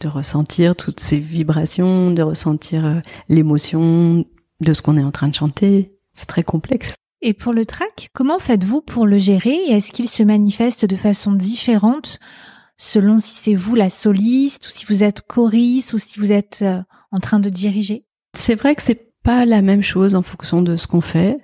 de 0.00 0.06
ressentir 0.06 0.76
toutes 0.76 1.00
ces 1.00 1.18
vibrations, 1.18 2.12
de 2.12 2.22
ressentir 2.22 2.86
euh, 2.86 3.00
l'émotion 3.28 4.24
de 4.60 4.72
ce 4.72 4.80
qu'on 4.80 4.96
est 4.96 5.02
en 5.02 5.10
train 5.10 5.26
de 5.26 5.34
chanter. 5.34 5.92
C'est 6.14 6.26
très 6.26 6.44
complexe. 6.44 6.94
Et 7.22 7.34
pour 7.34 7.52
le 7.52 7.66
trac, 7.66 8.10
comment 8.14 8.38
faites-vous 8.38 8.80
pour 8.80 9.06
le 9.06 9.18
gérer 9.18 9.56
est-ce 9.70 9.90
qu'il 9.90 10.08
se 10.08 10.22
manifeste 10.22 10.84
de 10.84 10.94
façon 10.94 11.32
différente 11.32 12.20
selon 12.76 13.18
si 13.18 13.34
c'est 13.34 13.56
vous 13.56 13.74
la 13.74 13.90
soliste 13.90 14.68
ou 14.68 14.70
si 14.70 14.86
vous 14.86 15.02
êtes 15.02 15.22
choriste 15.22 15.94
ou 15.94 15.98
si 15.98 16.20
vous 16.20 16.30
êtes 16.30 16.60
euh, 16.62 16.80
en 17.10 17.18
train 17.18 17.40
de 17.40 17.48
diriger? 17.48 18.05
C'est 18.36 18.54
vrai 18.54 18.74
que 18.74 18.82
c'est 18.82 19.12
pas 19.22 19.44
la 19.44 19.62
même 19.62 19.82
chose 19.82 20.14
en 20.14 20.22
fonction 20.22 20.62
de 20.62 20.76
ce 20.76 20.86
qu'on 20.86 21.00
fait. 21.00 21.38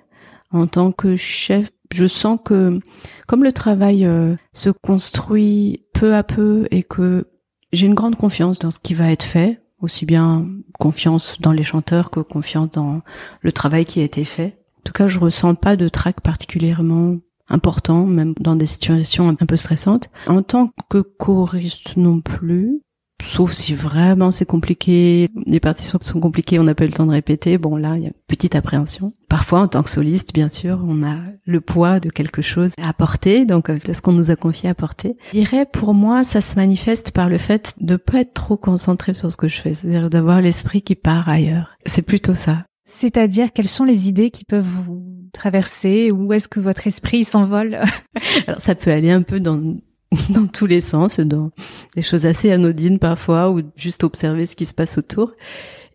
En 0.51 0.67
tant 0.67 0.91
que 0.91 1.15
chef, 1.15 1.71
je 1.91 2.05
sens 2.05 2.39
que 2.43 2.79
comme 3.27 3.43
le 3.43 3.51
travail 3.51 4.05
euh, 4.05 4.35
se 4.53 4.69
construit 4.69 5.83
peu 5.93 6.15
à 6.15 6.23
peu 6.23 6.67
et 6.71 6.83
que 6.83 7.27
j'ai 7.71 7.87
une 7.87 7.95
grande 7.95 8.15
confiance 8.15 8.59
dans 8.59 8.71
ce 8.71 8.79
qui 8.79 8.93
va 8.93 9.11
être 9.11 9.23
fait, 9.23 9.59
aussi 9.81 10.05
bien 10.05 10.47
confiance 10.79 11.37
dans 11.39 11.51
les 11.51 11.63
chanteurs 11.63 12.11
que 12.11 12.19
confiance 12.19 12.69
dans 12.69 13.01
le 13.41 13.51
travail 13.51 13.85
qui 13.85 13.99
a 13.99 14.03
été 14.03 14.23
fait. 14.23 14.59
En 14.79 14.83
tout 14.85 14.93
cas, 14.93 15.07
je 15.07 15.19
ressens 15.19 15.55
pas 15.55 15.75
de 15.75 15.89
trac 15.89 16.21
particulièrement 16.21 17.17
important, 17.49 18.05
même 18.05 18.33
dans 18.39 18.55
des 18.55 18.65
situations 18.65 19.29
un 19.29 19.35
peu 19.35 19.57
stressantes. 19.57 20.09
En 20.27 20.43
tant 20.43 20.71
que 20.89 20.99
choriste 20.99 21.97
non 21.97 22.21
plus, 22.21 22.81
sauf 23.21 23.53
si 23.53 23.73
vraiment 23.73 24.31
c'est 24.31 24.45
compliqué, 24.45 25.29
les 25.45 25.59
partitions 25.59 25.99
sont 26.01 26.19
compliquées, 26.19 26.59
on 26.59 26.63
n'a 26.63 26.75
pas 26.75 26.85
eu 26.85 26.87
le 26.87 26.93
temps 26.93 27.05
de 27.05 27.11
répéter, 27.11 27.57
bon 27.57 27.75
là, 27.75 27.95
il 27.95 28.03
y 28.03 28.05
a 28.05 28.09
une 28.09 28.13
petite 28.27 28.55
appréhension. 28.55 29.13
Parfois, 29.29 29.61
en 29.61 29.67
tant 29.67 29.83
que 29.83 29.89
soliste, 29.89 30.33
bien 30.33 30.47
sûr, 30.49 30.83
on 30.87 31.03
a 31.03 31.17
le 31.45 31.61
poids 31.61 31.99
de 31.99 32.09
quelque 32.09 32.41
chose 32.41 32.73
à 32.81 32.93
porter, 32.93 33.45
donc 33.45 33.69
euh, 33.69 33.79
ce 33.91 34.01
qu'on 34.01 34.11
nous 34.11 34.31
a 34.31 34.35
confié 34.35 34.69
à 34.69 34.75
porter. 34.75 35.15
Je 35.27 35.39
dirais, 35.39 35.65
pour 35.65 35.93
moi, 35.93 36.23
ça 36.23 36.41
se 36.41 36.55
manifeste 36.55 37.11
par 37.11 37.29
le 37.29 37.37
fait 37.37 37.73
de 37.79 37.95
pas 37.95 38.21
être 38.21 38.33
trop 38.33 38.57
concentré 38.57 39.13
sur 39.13 39.31
ce 39.31 39.37
que 39.37 39.47
je 39.47 39.59
fais, 39.59 39.73
c'est-à-dire 39.73 40.09
d'avoir 40.09 40.41
l'esprit 40.41 40.81
qui 40.81 40.95
part 40.95 41.29
ailleurs. 41.29 41.77
C'est 41.85 42.01
plutôt 42.01 42.33
ça. 42.33 42.65
C'est-à-dire, 42.85 43.53
quelles 43.53 43.69
sont 43.69 43.85
les 43.85 44.09
idées 44.09 44.29
qui 44.29 44.43
peuvent 44.43 44.67
vous 44.85 45.03
traverser 45.33 46.11
Où 46.11 46.31
est-ce 46.33 46.47
que 46.47 46.59
votre 46.59 46.85
esprit 46.85 47.23
s'envole? 47.23 47.79
Alors, 48.47 48.61
ça 48.61 48.75
peut 48.75 48.91
aller 48.91 49.09
un 49.09 49.21
peu 49.21 49.39
dans 49.39 49.77
dans 50.29 50.47
tous 50.47 50.65
les 50.65 50.81
sens, 50.81 51.19
dans 51.19 51.51
des 51.95 52.01
choses 52.01 52.25
assez 52.25 52.51
anodines 52.51 52.99
parfois, 52.99 53.51
ou 53.51 53.61
juste 53.75 54.03
observer 54.03 54.45
ce 54.45 54.55
qui 54.55 54.65
se 54.65 54.73
passe 54.73 54.97
autour. 54.97 55.33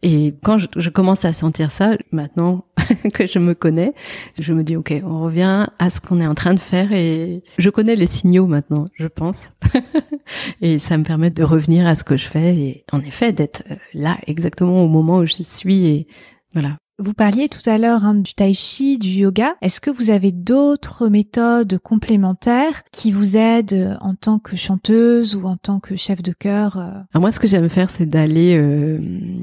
Et 0.03 0.35
quand 0.45 0.59
je, 0.59 0.91
commence 0.91 1.25
à 1.25 1.33
sentir 1.33 1.71
ça, 1.73 1.97
maintenant 2.13 2.65
que 3.15 3.27
je 3.27 3.41
me 3.41 3.55
connais, 3.55 3.95
je 4.39 4.53
me 4.53 4.63
dis 4.63 4.77
ok, 4.77 4.95
on 5.05 5.23
revient 5.23 5.67
à 5.79 5.91
ce 5.91 6.01
qu'on 6.01 6.21
est 6.21 6.27
en 6.27 6.37
train 6.37 6.55
de 6.55 6.61
faire 6.61 6.93
et 6.93 7.43
je 7.59 7.71
connais 7.71 7.97
les 7.97 8.07
signaux 8.07 8.47
maintenant, 8.47 8.87
je 8.95 9.09
pense. 9.09 9.53
et 10.61 10.79
ça 10.79 10.97
me 10.99 11.03
permet 11.03 11.31
de 11.31 11.43
revenir 11.43 11.87
à 11.87 11.97
ce 11.97 12.05
que 12.05 12.17
je 12.17 12.29
fais 12.29 12.57
et 12.57 12.85
en 12.93 13.01
effet 13.01 13.33
d'être 13.33 13.65
là 13.93 14.19
exactement 14.29 14.85
au 14.85 14.89
moment 14.89 15.19
où 15.19 15.27
je 15.27 15.43
suis 15.43 15.87
et 15.87 16.07
voilà. 16.53 16.77
Vous 17.01 17.15
parliez 17.15 17.49
tout 17.49 17.69
à 17.71 17.79
l'heure 17.79 18.05
hein, 18.05 18.15
du 18.15 18.35
tai 18.35 18.53
chi, 18.53 18.99
du 18.99 19.09
yoga. 19.09 19.55
Est-ce 19.63 19.81
que 19.81 19.89
vous 19.91 20.11
avez 20.11 20.33
d'autres 20.33 21.07
méthodes 21.07 21.79
complémentaires 21.79 22.83
qui 22.91 23.13
vous 23.13 23.37
aident 23.37 23.97
en 24.01 24.17
tant 24.17 24.41
que 24.41 24.57
chanteuse 24.57 25.37
ou 25.37 25.45
en 25.45 25.57
tant 25.57 25.79
que 25.79 25.95
chef 25.95 26.23
de 26.23 26.33
chœur 26.33 26.77
euh 26.77 26.91
Alors 27.15 27.21
moi, 27.21 27.31
ce 27.31 27.39
que 27.39 27.47
j'aime 27.47 27.69
faire, 27.69 27.89
c'est 27.89 28.07
d'aller 28.07 28.57
euh, 28.57 28.99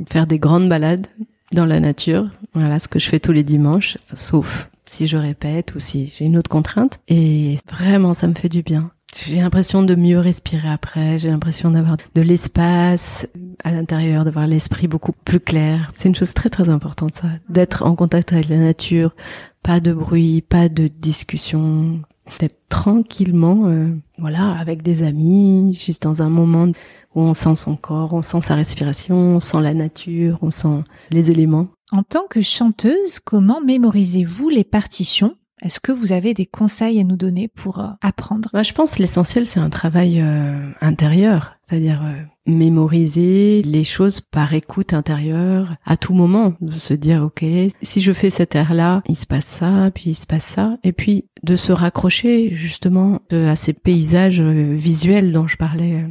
faire 0.09 0.27
des 0.27 0.37
grandes 0.37 0.67
balades 0.67 1.07
dans 1.53 1.65
la 1.65 1.79
nature. 1.79 2.29
Voilà 2.53 2.77
ce 2.77 2.89
que 2.89 2.99
je 2.99 3.07
fais 3.07 3.21
tous 3.21 3.31
les 3.31 3.43
dimanches, 3.43 3.97
sauf 4.13 4.69
si 4.85 5.07
je 5.07 5.15
répète 5.15 5.75
ou 5.75 5.79
si 5.79 6.13
j'ai 6.13 6.25
une 6.25 6.37
autre 6.37 6.49
contrainte. 6.49 6.99
Et 7.07 7.57
vraiment, 7.71 8.13
ça 8.13 8.27
me 8.27 8.33
fait 8.33 8.49
du 8.49 8.63
bien. 8.63 8.91
J'ai 9.23 9.41
l'impression 9.41 9.81
de 9.83 9.95
mieux 9.95 10.19
respirer 10.19 10.69
après, 10.69 11.17
j'ai 11.19 11.29
l'impression 11.29 11.71
d'avoir 11.71 11.97
de 11.97 12.21
l'espace 12.21 13.27
à 13.63 13.71
l'intérieur, 13.71 14.25
d'avoir 14.25 14.45
l'esprit 14.45 14.87
beaucoup 14.87 15.13
plus 15.13 15.39
clair. 15.39 15.91
C'est 15.95 16.09
une 16.09 16.15
chose 16.15 16.33
très 16.33 16.49
très 16.49 16.69
importante 16.69 17.15
ça, 17.15 17.27
d'être 17.49 17.83
en 17.83 17.95
contact 17.95 18.33
avec 18.33 18.49
la 18.49 18.57
nature, 18.57 19.15
pas 19.63 19.79
de 19.79 19.93
bruit, 19.93 20.41
pas 20.41 20.69
de 20.69 20.87
discussion, 20.87 22.01
d'être 22.39 22.59
tranquillement, 22.69 23.63
euh, 23.67 23.87
voilà, 24.17 24.51
avec 24.51 24.81
des 24.81 25.03
amis, 25.03 25.73
juste 25.73 26.03
dans 26.03 26.21
un 26.21 26.29
moment 26.29 26.71
où 27.15 27.21
on 27.21 27.33
sent 27.33 27.55
son 27.55 27.77
corps, 27.77 28.13
on 28.13 28.21
sent 28.21 28.41
sa 28.41 28.55
respiration, 28.55 29.15
on 29.15 29.39
sent 29.39 29.61
la 29.61 29.73
nature, 29.73 30.39
on 30.41 30.49
sent 30.49 30.83
les 31.11 31.31
éléments. 31.31 31.67
En 31.91 32.03
tant 32.03 32.25
que 32.29 32.41
chanteuse, 32.41 33.19
comment 33.19 33.61
mémorisez-vous 33.61 34.49
les 34.49 34.63
partitions 34.63 35.35
est-ce 35.61 35.79
que 35.79 35.93
vous 35.93 36.11
avez 36.11 36.33
des 36.33 36.45
conseils 36.45 36.99
à 36.99 37.03
nous 37.03 37.15
donner 37.15 37.47
pour 37.47 37.79
euh, 37.79 37.87
apprendre? 38.01 38.49
Bah, 38.51 38.63
Je 38.63 38.73
pense 38.73 38.99
l'essentiel, 38.99 39.45
c'est 39.45 39.59
un 39.59 39.69
travail 39.69 40.19
euh, 40.19 40.69
intérieur, 40.81 41.55
c'est-à-dire 41.63 42.01
euh, 42.03 42.21
mémoriser 42.45 43.61
les 43.61 43.85
choses 43.85 44.19
par 44.19 44.53
écoute 44.53 44.93
intérieure 44.93 45.77
à 45.85 45.95
tout 45.95 46.13
moment, 46.13 46.55
de 46.59 46.77
se 46.77 46.93
dire, 46.93 47.23
OK, 47.23 47.45
si 47.81 48.01
je 48.01 48.11
fais 48.11 48.29
cette 48.29 48.53
air-là, 48.53 49.01
il 49.07 49.15
se 49.15 49.25
passe 49.25 49.45
ça, 49.45 49.89
puis 49.95 50.09
il 50.11 50.15
se 50.15 50.27
passe 50.27 50.45
ça, 50.45 50.77
et 50.83 50.91
puis 50.91 51.25
de 51.43 51.55
se 51.55 51.71
raccrocher 51.71 52.53
justement 52.53 53.21
à 53.31 53.55
ces 53.55 53.73
paysages 53.73 54.41
visuels 54.41 55.31
dont 55.31 55.47
je 55.47 55.57
parlais 55.57 56.05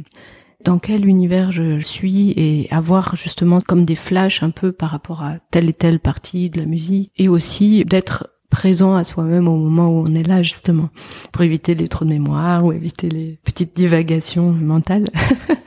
dans 0.63 0.79
quel 0.79 1.05
univers 1.05 1.51
je 1.51 1.79
suis 1.79 2.31
et 2.31 2.67
avoir 2.71 3.15
justement 3.15 3.59
comme 3.59 3.85
des 3.85 3.95
flashs 3.95 4.41
un 4.41 4.49
peu 4.49 4.71
par 4.71 4.89
rapport 4.89 5.21
à 5.21 5.37
telle 5.51 5.69
et 5.69 5.73
telle 5.73 5.99
partie 5.99 6.49
de 6.49 6.59
la 6.59 6.65
musique 6.65 7.11
et 7.17 7.29
aussi 7.29 7.85
d'être 7.85 8.34
présent 8.55 8.95
à 8.95 9.03
soi-même 9.03 9.49
au 9.49 9.57
moment 9.57 9.89
où 9.89 10.05
on 10.07 10.15
est 10.15 10.23
là 10.23 10.41
justement 10.41 10.87
pour 11.33 11.41
éviter 11.41 11.75
les 11.75 11.89
trous 11.89 12.05
de 12.05 12.09
mémoire 12.09 12.63
ou 12.63 12.71
éviter 12.71 13.09
les 13.09 13.37
petites 13.43 13.75
divagations 13.75 14.53
mentales. 14.53 15.09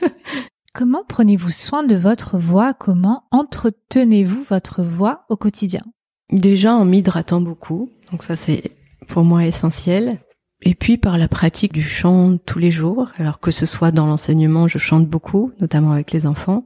Comment 0.73 1.03
prenez-vous 1.07 1.51
soin 1.51 1.83
de 1.83 1.95
votre 1.95 2.39
voix? 2.39 2.73
Comment 2.73 3.25
entretenez-vous 3.29 4.41
votre 4.41 4.81
voix 4.81 5.25
au 5.29 5.37
quotidien? 5.37 5.83
Déjà 6.31 6.73
en 6.73 6.83
m'hydratant 6.83 7.41
beaucoup, 7.41 7.91
donc 8.11 8.23
ça 8.23 8.35
c'est 8.35 8.71
pour 9.07 9.23
moi 9.23 9.45
essentiel. 9.45 10.17
Et 10.63 10.73
puis 10.73 10.97
par 10.97 11.19
la 11.19 11.27
pratique 11.27 11.73
du 11.73 11.83
chant 11.83 12.37
tous 12.43 12.57
les 12.57 12.71
jours, 12.71 13.09
alors 13.17 13.39
que 13.39 13.51
ce 13.51 13.67
soit 13.67 13.91
dans 13.91 14.07
l'enseignement, 14.07 14.67
je 14.67 14.79
chante 14.79 15.07
beaucoup, 15.07 15.51
notamment 15.61 15.91
avec 15.91 16.11
les 16.11 16.25
enfants. 16.25 16.65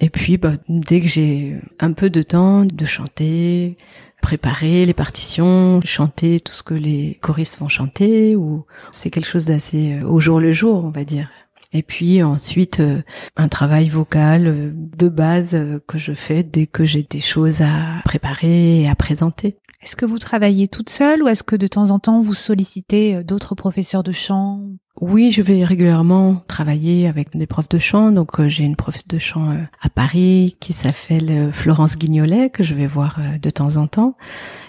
Et 0.00 0.10
puis 0.10 0.38
bah, 0.38 0.54
dès 0.68 1.00
que 1.00 1.06
j'ai 1.06 1.56
un 1.78 1.92
peu 1.92 2.10
de 2.10 2.22
temps 2.22 2.64
de 2.64 2.84
chanter, 2.84 3.78
préparer 4.26 4.84
les 4.86 4.92
partitions, 4.92 5.80
chanter 5.84 6.40
tout 6.40 6.52
ce 6.52 6.64
que 6.64 6.74
les 6.74 7.16
choristes 7.22 7.60
vont 7.60 7.68
chanter, 7.68 8.34
ou 8.34 8.66
c'est 8.90 9.08
quelque 9.08 9.28
chose 9.28 9.46
d'assez 9.46 10.00
euh, 10.00 10.04
au 10.04 10.18
jour 10.18 10.40
le 10.40 10.52
jour, 10.52 10.84
on 10.84 10.90
va 10.90 11.04
dire. 11.04 11.28
Et 11.72 11.84
puis 11.84 12.24
ensuite, 12.24 12.80
euh, 12.80 13.02
un 13.36 13.46
travail 13.46 13.88
vocal 13.88 14.48
euh, 14.48 14.72
de 14.74 15.08
base 15.08 15.56
que 15.86 15.96
je 15.96 16.12
fais 16.12 16.42
dès 16.42 16.66
que 16.66 16.84
j'ai 16.84 17.04
des 17.08 17.20
choses 17.20 17.62
à 17.62 18.02
préparer 18.04 18.80
et 18.80 18.88
à 18.88 18.96
présenter. 18.96 19.58
Est-ce 19.80 19.94
que 19.94 20.06
vous 20.06 20.18
travaillez 20.18 20.66
toute 20.66 20.90
seule 20.90 21.22
ou 21.22 21.28
est-ce 21.28 21.44
que 21.44 21.54
de 21.54 21.68
temps 21.68 21.92
en 21.92 22.00
temps 22.00 22.20
vous 22.20 22.34
sollicitez 22.34 23.22
d'autres 23.22 23.54
professeurs 23.54 24.02
de 24.02 24.10
chant? 24.10 24.60
Oui, 25.00 25.30
je 25.30 25.42
vais 25.42 25.62
régulièrement 25.64 26.42
travailler 26.48 27.06
avec 27.06 27.36
des 27.36 27.46
profs 27.46 27.68
de 27.68 27.78
chant. 27.78 28.12
Donc 28.12 28.40
euh, 28.40 28.48
j'ai 28.48 28.64
une 28.64 28.76
prof 28.76 29.06
de 29.06 29.18
chant 29.18 29.50
euh, 29.50 29.62
à 29.82 29.90
Paris 29.90 30.56
qui 30.58 30.72
s'appelle 30.72 31.30
euh, 31.30 31.52
Florence 31.52 31.98
Guignolet 31.98 32.48
que 32.50 32.64
je 32.64 32.74
vais 32.74 32.86
voir 32.86 33.20
de 33.40 33.50
temps 33.50 33.76
en 33.76 33.86
temps. 33.86 34.16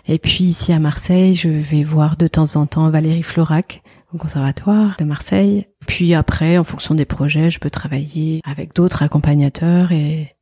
Et 0.07 0.19
puis 0.19 0.43
ici 0.43 0.73
à 0.73 0.79
Marseille, 0.79 1.33
je 1.33 1.47
vais 1.47 1.83
voir 1.83 2.17
de 2.17 2.27
temps 2.27 2.55
en 2.55 2.65
temps 2.65 2.89
Valérie 2.89 3.23
Florac 3.23 3.83
au 4.13 4.17
conservatoire 4.17 4.95
de 4.99 5.05
Marseille. 5.05 5.67
Puis 5.85 6.13
après, 6.13 6.57
en 6.57 6.63
fonction 6.63 6.95
des 6.95 7.05
projets, 7.05 7.49
je 7.49 7.59
peux 7.59 7.69
travailler 7.69 8.41
avec 8.45 8.75
d'autres 8.75 9.03
accompagnateurs 9.03 9.91
et 9.91 10.33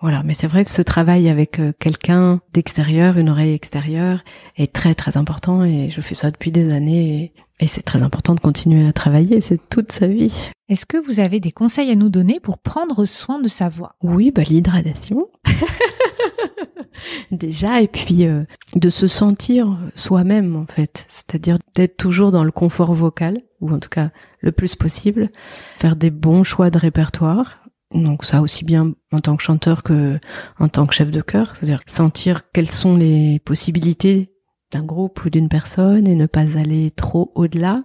voilà, 0.00 0.22
mais 0.22 0.34
c'est 0.34 0.48
vrai 0.48 0.64
que 0.64 0.70
ce 0.70 0.82
travail 0.82 1.30
avec 1.30 1.58
quelqu'un 1.78 2.40
d'extérieur, 2.52 3.16
une 3.16 3.30
oreille 3.30 3.54
extérieure, 3.54 4.22
est 4.58 4.70
très 4.70 4.94
très 4.94 5.16
important 5.16 5.64
et 5.64 5.88
je 5.88 6.00
fais 6.02 6.14
ça 6.14 6.30
depuis 6.30 6.50
des 6.50 6.72
années 6.72 7.32
c'est 7.66 7.82
très 7.82 8.02
important 8.02 8.34
de 8.34 8.40
continuer 8.40 8.86
à 8.86 8.92
travailler, 8.92 9.40
c'est 9.40 9.60
toute 9.68 9.92
sa 9.92 10.06
vie. 10.06 10.50
Est-ce 10.68 10.86
que 10.86 10.96
vous 10.96 11.20
avez 11.20 11.40
des 11.40 11.52
conseils 11.52 11.90
à 11.90 11.94
nous 11.94 12.08
donner 12.08 12.40
pour 12.40 12.58
prendre 12.58 13.04
soin 13.04 13.38
de 13.38 13.48
sa 13.48 13.68
voix? 13.68 13.96
Oui, 14.02 14.30
bah 14.30 14.42
l'hydratation. 14.42 15.28
Déjà, 17.30 17.82
et 17.82 17.88
puis 17.88 18.26
euh, 18.26 18.44
de 18.76 18.88
se 18.88 19.06
sentir 19.06 19.78
soi-même 19.94 20.56
en 20.56 20.66
fait, 20.66 21.06
c'est-à-dire 21.08 21.58
d'être 21.74 21.96
toujours 21.96 22.30
dans 22.30 22.44
le 22.44 22.52
confort 22.52 22.94
vocal, 22.94 23.40
ou 23.60 23.70
en 23.72 23.78
tout 23.78 23.88
cas 23.88 24.10
le 24.40 24.52
plus 24.52 24.74
possible, 24.74 25.30
faire 25.78 25.96
des 25.96 26.10
bons 26.10 26.44
choix 26.44 26.70
de 26.70 26.78
répertoire, 26.78 27.64
donc 27.94 28.24
ça 28.24 28.40
aussi 28.40 28.64
bien 28.64 28.92
en 29.12 29.20
tant 29.20 29.36
que 29.36 29.42
chanteur 29.42 29.82
que 29.82 30.18
en 30.58 30.68
tant 30.68 30.86
que 30.86 30.94
chef 30.94 31.10
de 31.10 31.20
chœur, 31.20 31.54
c'est-à-dire 31.54 31.80
sentir 31.86 32.50
quelles 32.52 32.70
sont 32.70 32.96
les 32.96 33.38
possibilités 33.40 34.33
d'un 34.74 34.84
groupe 34.84 35.24
ou 35.24 35.30
d'une 35.30 35.48
personne 35.48 36.06
et 36.06 36.14
ne 36.14 36.26
pas 36.26 36.58
aller 36.58 36.90
trop 36.90 37.32
au-delà, 37.34 37.84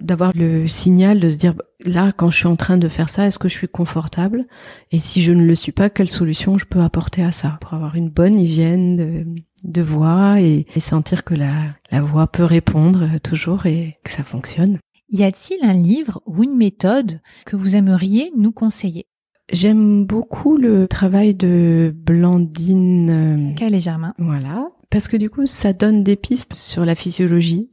d'avoir 0.00 0.32
le 0.34 0.66
signal 0.66 1.20
de 1.20 1.30
se 1.30 1.36
dire 1.36 1.54
là 1.84 2.12
quand 2.12 2.30
je 2.30 2.38
suis 2.38 2.46
en 2.46 2.56
train 2.56 2.78
de 2.78 2.88
faire 2.88 3.08
ça, 3.08 3.26
est-ce 3.26 3.38
que 3.38 3.48
je 3.48 3.54
suis 3.54 3.68
confortable? 3.68 4.46
Et 4.90 4.98
si 4.98 5.22
je 5.22 5.32
ne 5.32 5.44
le 5.44 5.54
suis 5.54 5.72
pas, 5.72 5.90
quelle 5.90 6.08
solution 6.08 6.58
je 6.58 6.64
peux 6.64 6.80
apporter 6.80 7.22
à 7.22 7.32
ça? 7.32 7.58
Pour 7.60 7.74
avoir 7.74 7.94
une 7.96 8.08
bonne 8.08 8.38
hygiène 8.38 9.36
de, 9.62 9.82
voix 9.82 10.40
et, 10.40 10.66
et, 10.74 10.80
sentir 10.80 11.24
que 11.24 11.34
la, 11.34 11.52
la 11.90 12.00
voix 12.00 12.26
peut 12.26 12.44
répondre 12.44 13.18
toujours 13.22 13.66
et 13.66 13.98
que 14.04 14.12
ça 14.12 14.22
fonctionne. 14.22 14.78
Y 15.10 15.22
a-t-il 15.24 15.64
un 15.64 15.74
livre 15.74 16.22
ou 16.26 16.42
une 16.42 16.56
méthode 16.56 17.20
que 17.46 17.56
vous 17.56 17.76
aimeriez 17.76 18.32
nous 18.36 18.52
conseiller? 18.52 19.06
J'aime 19.52 20.06
beaucoup 20.06 20.56
le 20.56 20.88
travail 20.88 21.34
de 21.34 21.94
Blandine. 21.94 23.54
Quel 23.56 23.74
est 23.74 23.80
Germain 23.80 24.14
Voilà, 24.18 24.70
parce 24.94 25.08
que 25.08 25.16
du 25.16 25.28
coup, 25.28 25.44
ça 25.44 25.72
donne 25.72 26.04
des 26.04 26.14
pistes 26.14 26.54
sur 26.54 26.84
la 26.84 26.94
physiologie 26.94 27.68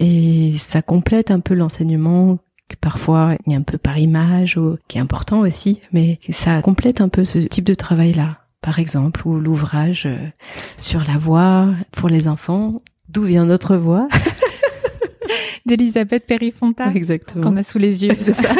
et 0.00 0.54
ça 0.58 0.82
complète 0.82 1.30
un 1.30 1.38
peu 1.38 1.54
l'enseignement 1.54 2.40
parfois 2.80 3.36
il 3.46 3.52
y 3.52 3.54
a 3.54 3.58
un 3.58 3.62
peu 3.62 3.78
par 3.78 3.98
image, 3.98 4.56
ou, 4.56 4.76
qui 4.88 4.98
est 4.98 5.00
important 5.00 5.42
aussi, 5.42 5.80
mais 5.92 6.18
ça 6.30 6.60
complète 6.60 7.00
un 7.00 7.08
peu 7.08 7.24
ce 7.24 7.38
type 7.38 7.62
de 7.62 7.74
travail-là. 7.74 8.38
Par 8.62 8.80
exemple, 8.80 9.28
ou 9.28 9.38
l'ouvrage 9.38 10.06
euh, 10.06 10.18
sur 10.76 11.04
la 11.04 11.18
voix 11.18 11.68
pour 11.92 12.08
les 12.08 12.26
enfants. 12.26 12.82
D'où 13.08 13.22
vient 13.22 13.44
notre 13.44 13.76
voix? 13.76 14.08
D'Elisabeth 15.66 16.26
Périfonta. 16.26 16.90
Exactement. 16.96 17.44
Qu'on 17.44 17.56
a 17.56 17.62
sous 17.62 17.78
les 17.78 18.06
yeux. 18.06 18.16
C'est 18.18 18.32
ça. 18.32 18.52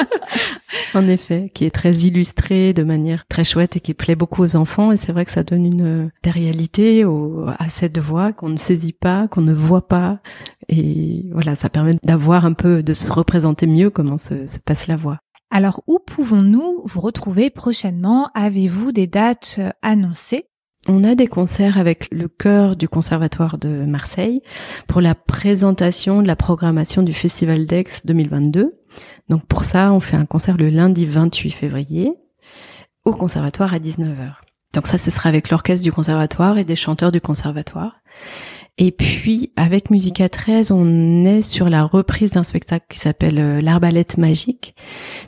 en 0.96 1.08
effet, 1.08 1.50
qui 1.54 1.64
est 1.64 1.70
très 1.70 1.92
illustré 1.92 2.72
de 2.72 2.82
manière 2.82 3.26
très 3.26 3.44
chouette 3.44 3.76
et 3.76 3.80
qui 3.80 3.94
plaît 3.94 4.16
beaucoup 4.16 4.42
aux 4.42 4.56
enfants. 4.56 4.92
Et 4.92 4.96
c'est 4.96 5.12
vrai 5.12 5.24
que 5.24 5.30
ça 5.30 5.42
donne 5.42 5.64
une 5.64 6.10
réalité 6.24 7.04
au, 7.04 7.46
à 7.58 7.68
cette 7.68 7.98
voix 7.98 8.32
qu'on 8.32 8.48
ne 8.48 8.56
saisit 8.56 8.92
pas, 8.92 9.28
qu'on 9.28 9.42
ne 9.42 9.52
voit 9.52 9.86
pas. 9.86 10.20
Et 10.68 11.26
voilà, 11.32 11.54
ça 11.54 11.68
permet 11.68 11.94
d'avoir 12.02 12.44
un 12.44 12.54
peu, 12.54 12.82
de 12.82 12.92
se 12.92 13.12
représenter 13.12 13.66
mieux 13.66 13.90
comment 13.90 14.18
se, 14.18 14.46
se 14.46 14.58
passe 14.58 14.86
la 14.86 14.96
voix. 14.96 15.18
Alors, 15.50 15.82
où 15.86 15.98
pouvons-nous 16.04 16.82
vous 16.84 17.00
retrouver 17.00 17.50
prochainement? 17.50 18.30
Avez-vous 18.34 18.92
des 18.92 19.06
dates 19.06 19.60
annoncées? 19.82 20.46
On 20.88 21.02
a 21.02 21.14
des 21.16 21.26
concerts 21.26 21.78
avec 21.78 22.08
le 22.12 22.28
chœur 22.28 22.76
du 22.76 22.88
Conservatoire 22.88 23.58
de 23.58 23.84
Marseille 23.84 24.40
pour 24.86 25.00
la 25.00 25.16
présentation 25.16 26.22
de 26.22 26.28
la 26.28 26.36
programmation 26.36 27.02
du 27.02 27.12
Festival 27.12 27.66
d'Aix 27.66 28.02
2022. 28.04 28.72
Donc 29.28 29.46
pour 29.46 29.64
ça, 29.64 29.92
on 29.92 30.00
fait 30.00 30.16
un 30.16 30.26
concert 30.26 30.56
le 30.56 30.68
lundi 30.68 31.06
28 31.06 31.50
février 31.50 32.12
au 33.04 33.12
Conservatoire 33.12 33.74
à 33.74 33.78
19h. 33.78 34.34
Donc 34.74 34.86
ça, 34.86 34.98
ce 34.98 35.10
sera 35.10 35.28
avec 35.28 35.50
l'orchestre 35.50 35.84
du 35.84 35.92
Conservatoire 35.92 36.58
et 36.58 36.64
des 36.64 36.76
chanteurs 36.76 37.12
du 37.12 37.20
Conservatoire. 37.20 38.00
Et 38.78 38.92
puis, 38.92 39.52
avec 39.56 39.90
Musica 39.90 40.28
13, 40.28 40.70
on 40.70 41.24
est 41.24 41.40
sur 41.40 41.70
la 41.70 41.84
reprise 41.84 42.32
d'un 42.32 42.42
spectacle 42.42 42.84
qui 42.90 42.98
s'appelle 42.98 43.38
euh, 43.38 43.60
L'Arbalète 43.62 44.18
magique 44.18 44.74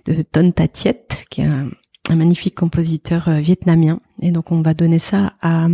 de 0.05 0.21
Ton 0.21 0.51
Tatiet, 0.51 1.07
qui 1.31 1.41
est 1.41 1.47
un, 1.47 1.71
magnifique 2.11 2.55
compositeur 2.55 3.29
euh, 3.29 3.41
vietnamien. 3.41 4.01
Et 4.21 4.33
donc 4.33 4.51
on 4.51 4.61
va 4.61 4.75
donner 4.75 4.99
ça 4.99 5.35
à 5.41 5.69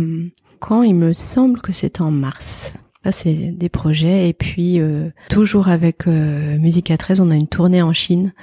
quand 0.59 0.83
il 0.83 0.95
me 0.95 1.13
semble 1.13 1.61
que 1.61 1.73
c'est 1.73 2.01
en 2.01 2.11
mars. 2.11 2.73
Ça 3.05 3.11
c'est 3.11 3.51
des 3.51 3.69
projets 3.69 4.27
et 4.27 4.33
puis 4.33 4.79
euh, 4.79 5.11
toujours 5.29 5.67
avec 5.67 6.07
euh, 6.07 6.57
Musica 6.57 6.97
13, 6.97 7.19
on 7.19 7.29
a 7.29 7.35
une 7.35 7.47
tournée 7.47 7.83
en 7.83 7.93
Chine 7.93 8.33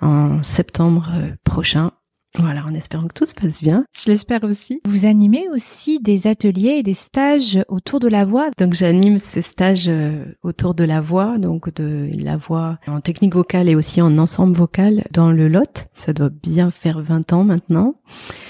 en 0.00 0.44
septembre 0.44 1.10
euh, 1.12 1.30
prochain 1.42 1.90
voilà, 2.38 2.64
en 2.64 2.72
espérant 2.72 3.08
que 3.08 3.12
tout 3.12 3.26
se 3.26 3.34
passe 3.34 3.62
bien. 3.62 3.84
Je 3.92 4.10
l'espère 4.10 4.42
aussi. 4.44 4.80
Vous 4.86 5.04
animez 5.04 5.48
aussi 5.52 6.00
des 6.00 6.26
ateliers 6.26 6.76
et 6.78 6.82
des 6.82 6.94
stages 6.94 7.62
autour 7.68 8.00
de 8.00 8.08
la 8.08 8.24
voix. 8.24 8.48
Donc 8.56 8.72
j'anime 8.72 9.18
ce 9.18 9.42
stage 9.42 9.86
euh, 9.88 10.24
autour 10.42 10.74
de 10.74 10.84
la 10.84 11.02
voix, 11.02 11.36
donc 11.36 11.72
de 11.74 12.08
la 12.18 12.38
voix 12.38 12.78
en 12.86 13.02
technique 13.02 13.34
vocale 13.34 13.68
et 13.68 13.74
aussi 13.74 14.00
en 14.00 14.16
ensemble 14.16 14.56
vocal 14.56 15.04
dans 15.10 15.30
le 15.30 15.46
Lot. 15.46 15.88
Ça 15.98 16.14
doit 16.14 16.30
bien 16.30 16.70
faire 16.70 17.00
20 17.00 17.34
ans 17.34 17.44
maintenant. 17.44 17.96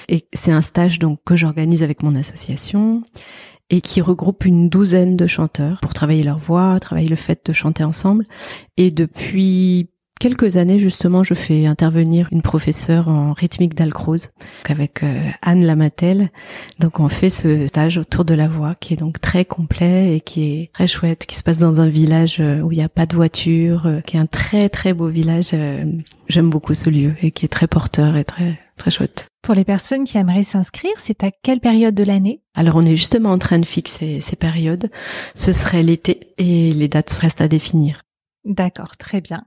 Et 0.09 0.29
c'est 0.33 0.53
un 0.53 0.63
stage 0.63 1.01
donc 1.01 1.19
que 1.25 1.35
j'organise 1.35 1.83
avec 1.83 2.05
mon 2.05 2.15
association 2.15 3.03
et 3.71 3.81
qui 3.81 4.01
regroupe 4.01 4.45
une 4.45 4.69
douzaine 4.69 5.17
de 5.17 5.27
chanteurs 5.27 5.81
pour 5.81 5.95
travailler 5.95 6.23
leur 6.23 6.39
voix, 6.39 6.79
travailler 6.81 7.09
le 7.09 7.17
fait 7.17 7.41
de 7.47 7.53
chanter 7.53 7.85
ensemble. 7.85 8.27
Et 8.77 8.91
depuis 8.91 9.89
quelques 10.23 10.57
années, 10.57 10.79
justement, 10.79 11.25
je 11.25 11.35
fais 11.35 11.67
intervenir 11.67 12.29
une 12.31 12.43
professeure 12.43 13.09
en 13.09 13.33
rythmique 13.33 13.75
d'Alcrose 13.75 14.29
avec 14.69 15.03
euh, 15.03 15.29
Anne 15.43 15.65
Lamatel. 15.65 16.31
Donc, 16.79 17.01
on 17.01 17.09
fait 17.09 17.29
ce 17.29 17.67
stage 17.67 17.99
autour 17.99 18.25
de 18.25 18.33
la 18.33 18.47
voix 18.47 18.77
qui 18.79 18.95
est 18.95 18.97
donc 18.97 19.21
très 19.21 19.45
complet 19.45 20.15
et 20.15 20.21
qui 20.21 20.45
est 20.45 20.71
très 20.73 20.87
chouette, 20.87 21.27
qui 21.27 21.35
se 21.35 21.43
passe 21.43 21.59
dans 21.59 21.81
un 21.81 21.89
village 21.89 22.37
euh, 22.39 22.61
où 22.61 22.71
il 22.71 22.79
n'y 22.79 22.85
a 22.85 22.89
pas 22.89 23.07
de 23.07 23.17
voiture, 23.17 23.87
euh, 23.87 24.01
qui 24.01 24.17
est 24.17 24.21
un 24.21 24.27
très 24.27 24.69
très 24.69 24.93
beau 24.93 25.09
village. 25.09 25.57
J'aime 26.29 26.51
beaucoup 26.51 26.75
ce 26.75 26.89
lieu 26.89 27.15
et 27.21 27.33
qui 27.33 27.45
est 27.45 27.49
très 27.49 27.67
porteur 27.67 28.17
et 28.17 28.25
très 28.25 28.61
très 28.77 28.93
chouette. 28.93 29.32
Pour 29.43 29.57
les 29.57 29.65
personnes 29.65 30.05
qui 30.05 30.19
aimeraient 30.19 30.45
s'inscrire, 30.45 30.93
c'est 30.99 31.25
à 31.25 31.33
quelle 31.33 31.59
période 31.59 31.97
de 31.97 32.05
l'année? 32.05 32.43
Alors 32.55 32.77
on 32.77 32.87
est 32.87 32.95
justement 32.95 33.33
en 33.33 33.39
train 33.39 33.59
de 33.59 33.67
fixer 33.67 34.21
ces 34.21 34.37
périodes. 34.37 34.89
Ce 35.35 35.51
serait 35.51 35.83
l'été 35.83 36.33
et 36.39 36.71
les 36.71 36.87
dates 36.87 37.11
restent 37.11 37.41
à 37.41 37.49
définir. 37.49 38.03
D'accord, 38.45 38.97
très 38.97 39.21
bien. 39.21 39.45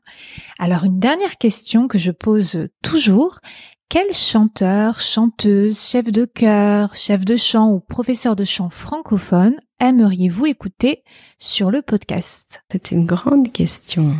Alors 0.59 0.83
une 0.83 0.99
dernière 0.99 1.37
question 1.37 1.87
que 1.87 1.97
je 1.97 2.11
pose 2.11 2.67
toujours. 2.83 3.39
Quel 3.87 4.13
chanteur, 4.13 4.99
chanteuse, 4.99 5.79
chef 5.79 6.11
de 6.11 6.25
chœur, 6.25 6.93
chef 6.93 7.23
de 7.23 7.37
chant 7.37 7.71
ou 7.71 7.79
professeur 7.79 8.35
de 8.35 8.43
chant 8.43 8.69
francophone 8.69 9.55
aimeriez-vous 9.79 10.47
écouter 10.47 11.03
sur 11.39 11.71
le 11.71 11.81
podcast? 11.81 12.63
C'est 12.69 12.91
une 12.91 13.05
grande 13.05 13.53
question. 13.53 14.17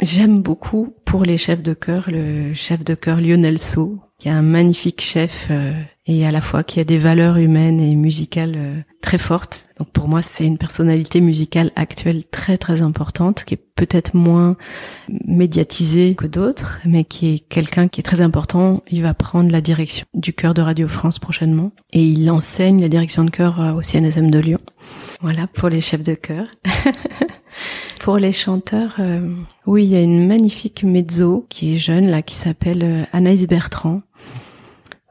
J'aime 0.00 0.40
beaucoup 0.40 0.94
pour 1.04 1.24
les 1.24 1.36
chefs 1.36 1.62
de 1.62 1.74
chœur 1.74 2.10
le 2.10 2.54
chef 2.54 2.84
de 2.84 2.94
chœur 2.94 3.20
Lionel 3.20 3.58
So, 3.58 4.00
qui 4.20 4.28
est 4.28 4.32
un 4.32 4.42
magnifique 4.42 5.00
chef 5.00 5.48
euh, 5.50 5.72
et 6.06 6.26
à 6.26 6.30
la 6.30 6.42
fois 6.42 6.62
qui 6.62 6.78
a 6.78 6.84
des 6.84 6.98
valeurs 6.98 7.38
humaines 7.38 7.80
et 7.80 7.96
musicales 7.96 8.54
euh, 8.56 8.80
très 9.00 9.16
fortes. 9.16 9.64
Donc 9.78 9.88
pour 9.90 10.08
moi, 10.08 10.20
c'est 10.20 10.44
une 10.44 10.58
personnalité 10.58 11.22
musicale 11.22 11.72
actuelle 11.74 12.24
très 12.30 12.58
très 12.58 12.82
importante, 12.82 13.44
qui 13.44 13.54
est 13.54 13.64
peut-être 13.74 14.14
moins 14.14 14.56
médiatisée 15.26 16.14
que 16.14 16.26
d'autres, 16.26 16.80
mais 16.84 17.04
qui 17.04 17.34
est 17.34 17.38
quelqu'un 17.38 17.88
qui 17.88 18.00
est 18.00 18.04
très 18.04 18.20
important. 18.20 18.82
Il 18.90 19.02
va 19.02 19.14
prendre 19.14 19.50
la 19.50 19.62
direction 19.62 20.04
du 20.12 20.34
chœur 20.34 20.52
de 20.52 20.60
Radio 20.60 20.86
France 20.86 21.18
prochainement 21.18 21.72
et 21.94 22.02
il 22.02 22.30
enseigne 22.30 22.82
la 22.82 22.90
direction 22.90 23.24
de 23.24 23.30
chœur 23.30 23.58
euh, 23.58 23.72
au 23.72 23.82
CNSM 23.82 24.30
de 24.30 24.38
Lyon. 24.38 24.60
Voilà 25.22 25.46
pour 25.46 25.68
les 25.68 25.80
chefs 25.80 26.02
de 26.02 26.14
chœur. 26.14 26.46
Pour 28.00 28.16
les 28.16 28.32
chanteurs, 28.32 28.94
euh, 28.98 29.34
oui, 29.66 29.84
il 29.84 29.90
y 29.90 29.96
a 29.96 30.00
une 30.00 30.26
magnifique 30.26 30.84
mezzo 30.84 31.46
qui 31.50 31.74
est 31.74 31.78
jeune 31.78 32.08
là, 32.08 32.22
qui 32.22 32.34
s'appelle 32.34 32.82
euh, 32.82 33.04
Anaïs 33.12 33.46
Bertrand, 33.46 34.00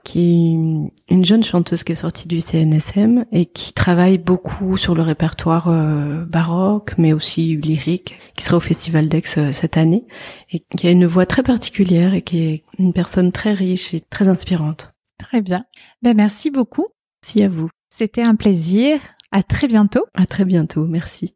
qui 0.04 0.20
est 0.20 1.14
une 1.14 1.24
jeune 1.26 1.44
chanteuse 1.44 1.84
qui 1.84 1.92
est 1.92 1.96
sortie 1.96 2.28
du 2.28 2.42
CNSM 2.42 3.26
et 3.32 3.46
qui 3.46 3.74
travaille 3.74 4.18
beaucoup 4.18 4.76
sur 4.78 4.96
le 4.96 5.04
répertoire 5.04 5.68
euh, 5.70 6.26
baroque, 6.26 6.96
mais 6.98 7.14
aussi 7.14 7.58
lyrique, 7.58 8.18
qui 8.36 8.44
sera 8.44 8.58
au 8.58 8.62
Festival 8.62 9.08
d'Aix 9.08 9.52
cette 9.52 9.78
année, 9.78 10.08
et 10.52 10.66
qui 10.76 10.88
a 10.88 10.92
une 10.92 11.06
voix 11.06 11.28
très 11.28 11.44
particulière 11.44 12.16
et 12.16 12.24
qui 12.24 12.44
est 12.44 12.64
une 12.80 12.94
personne 12.94 13.32
très 13.32 13.54
riche 13.54 13.94
et 13.94 14.02
très 14.02 14.28
inspirante. 14.28 14.96
Très 15.20 15.42
bien. 15.42 15.66
Ben, 16.02 16.18
merci 16.18 16.50
beaucoup. 16.50 16.88
Merci 17.22 17.44
à 17.44 17.50
vous. 17.50 17.70
C'était 17.90 18.24
un 18.24 18.36
plaisir. 18.36 19.00
À 19.32 19.44
très 19.44 19.68
bientôt. 19.68 20.06
À 20.14 20.26
très 20.26 20.46
bientôt. 20.46 20.86
Merci. 20.86 21.36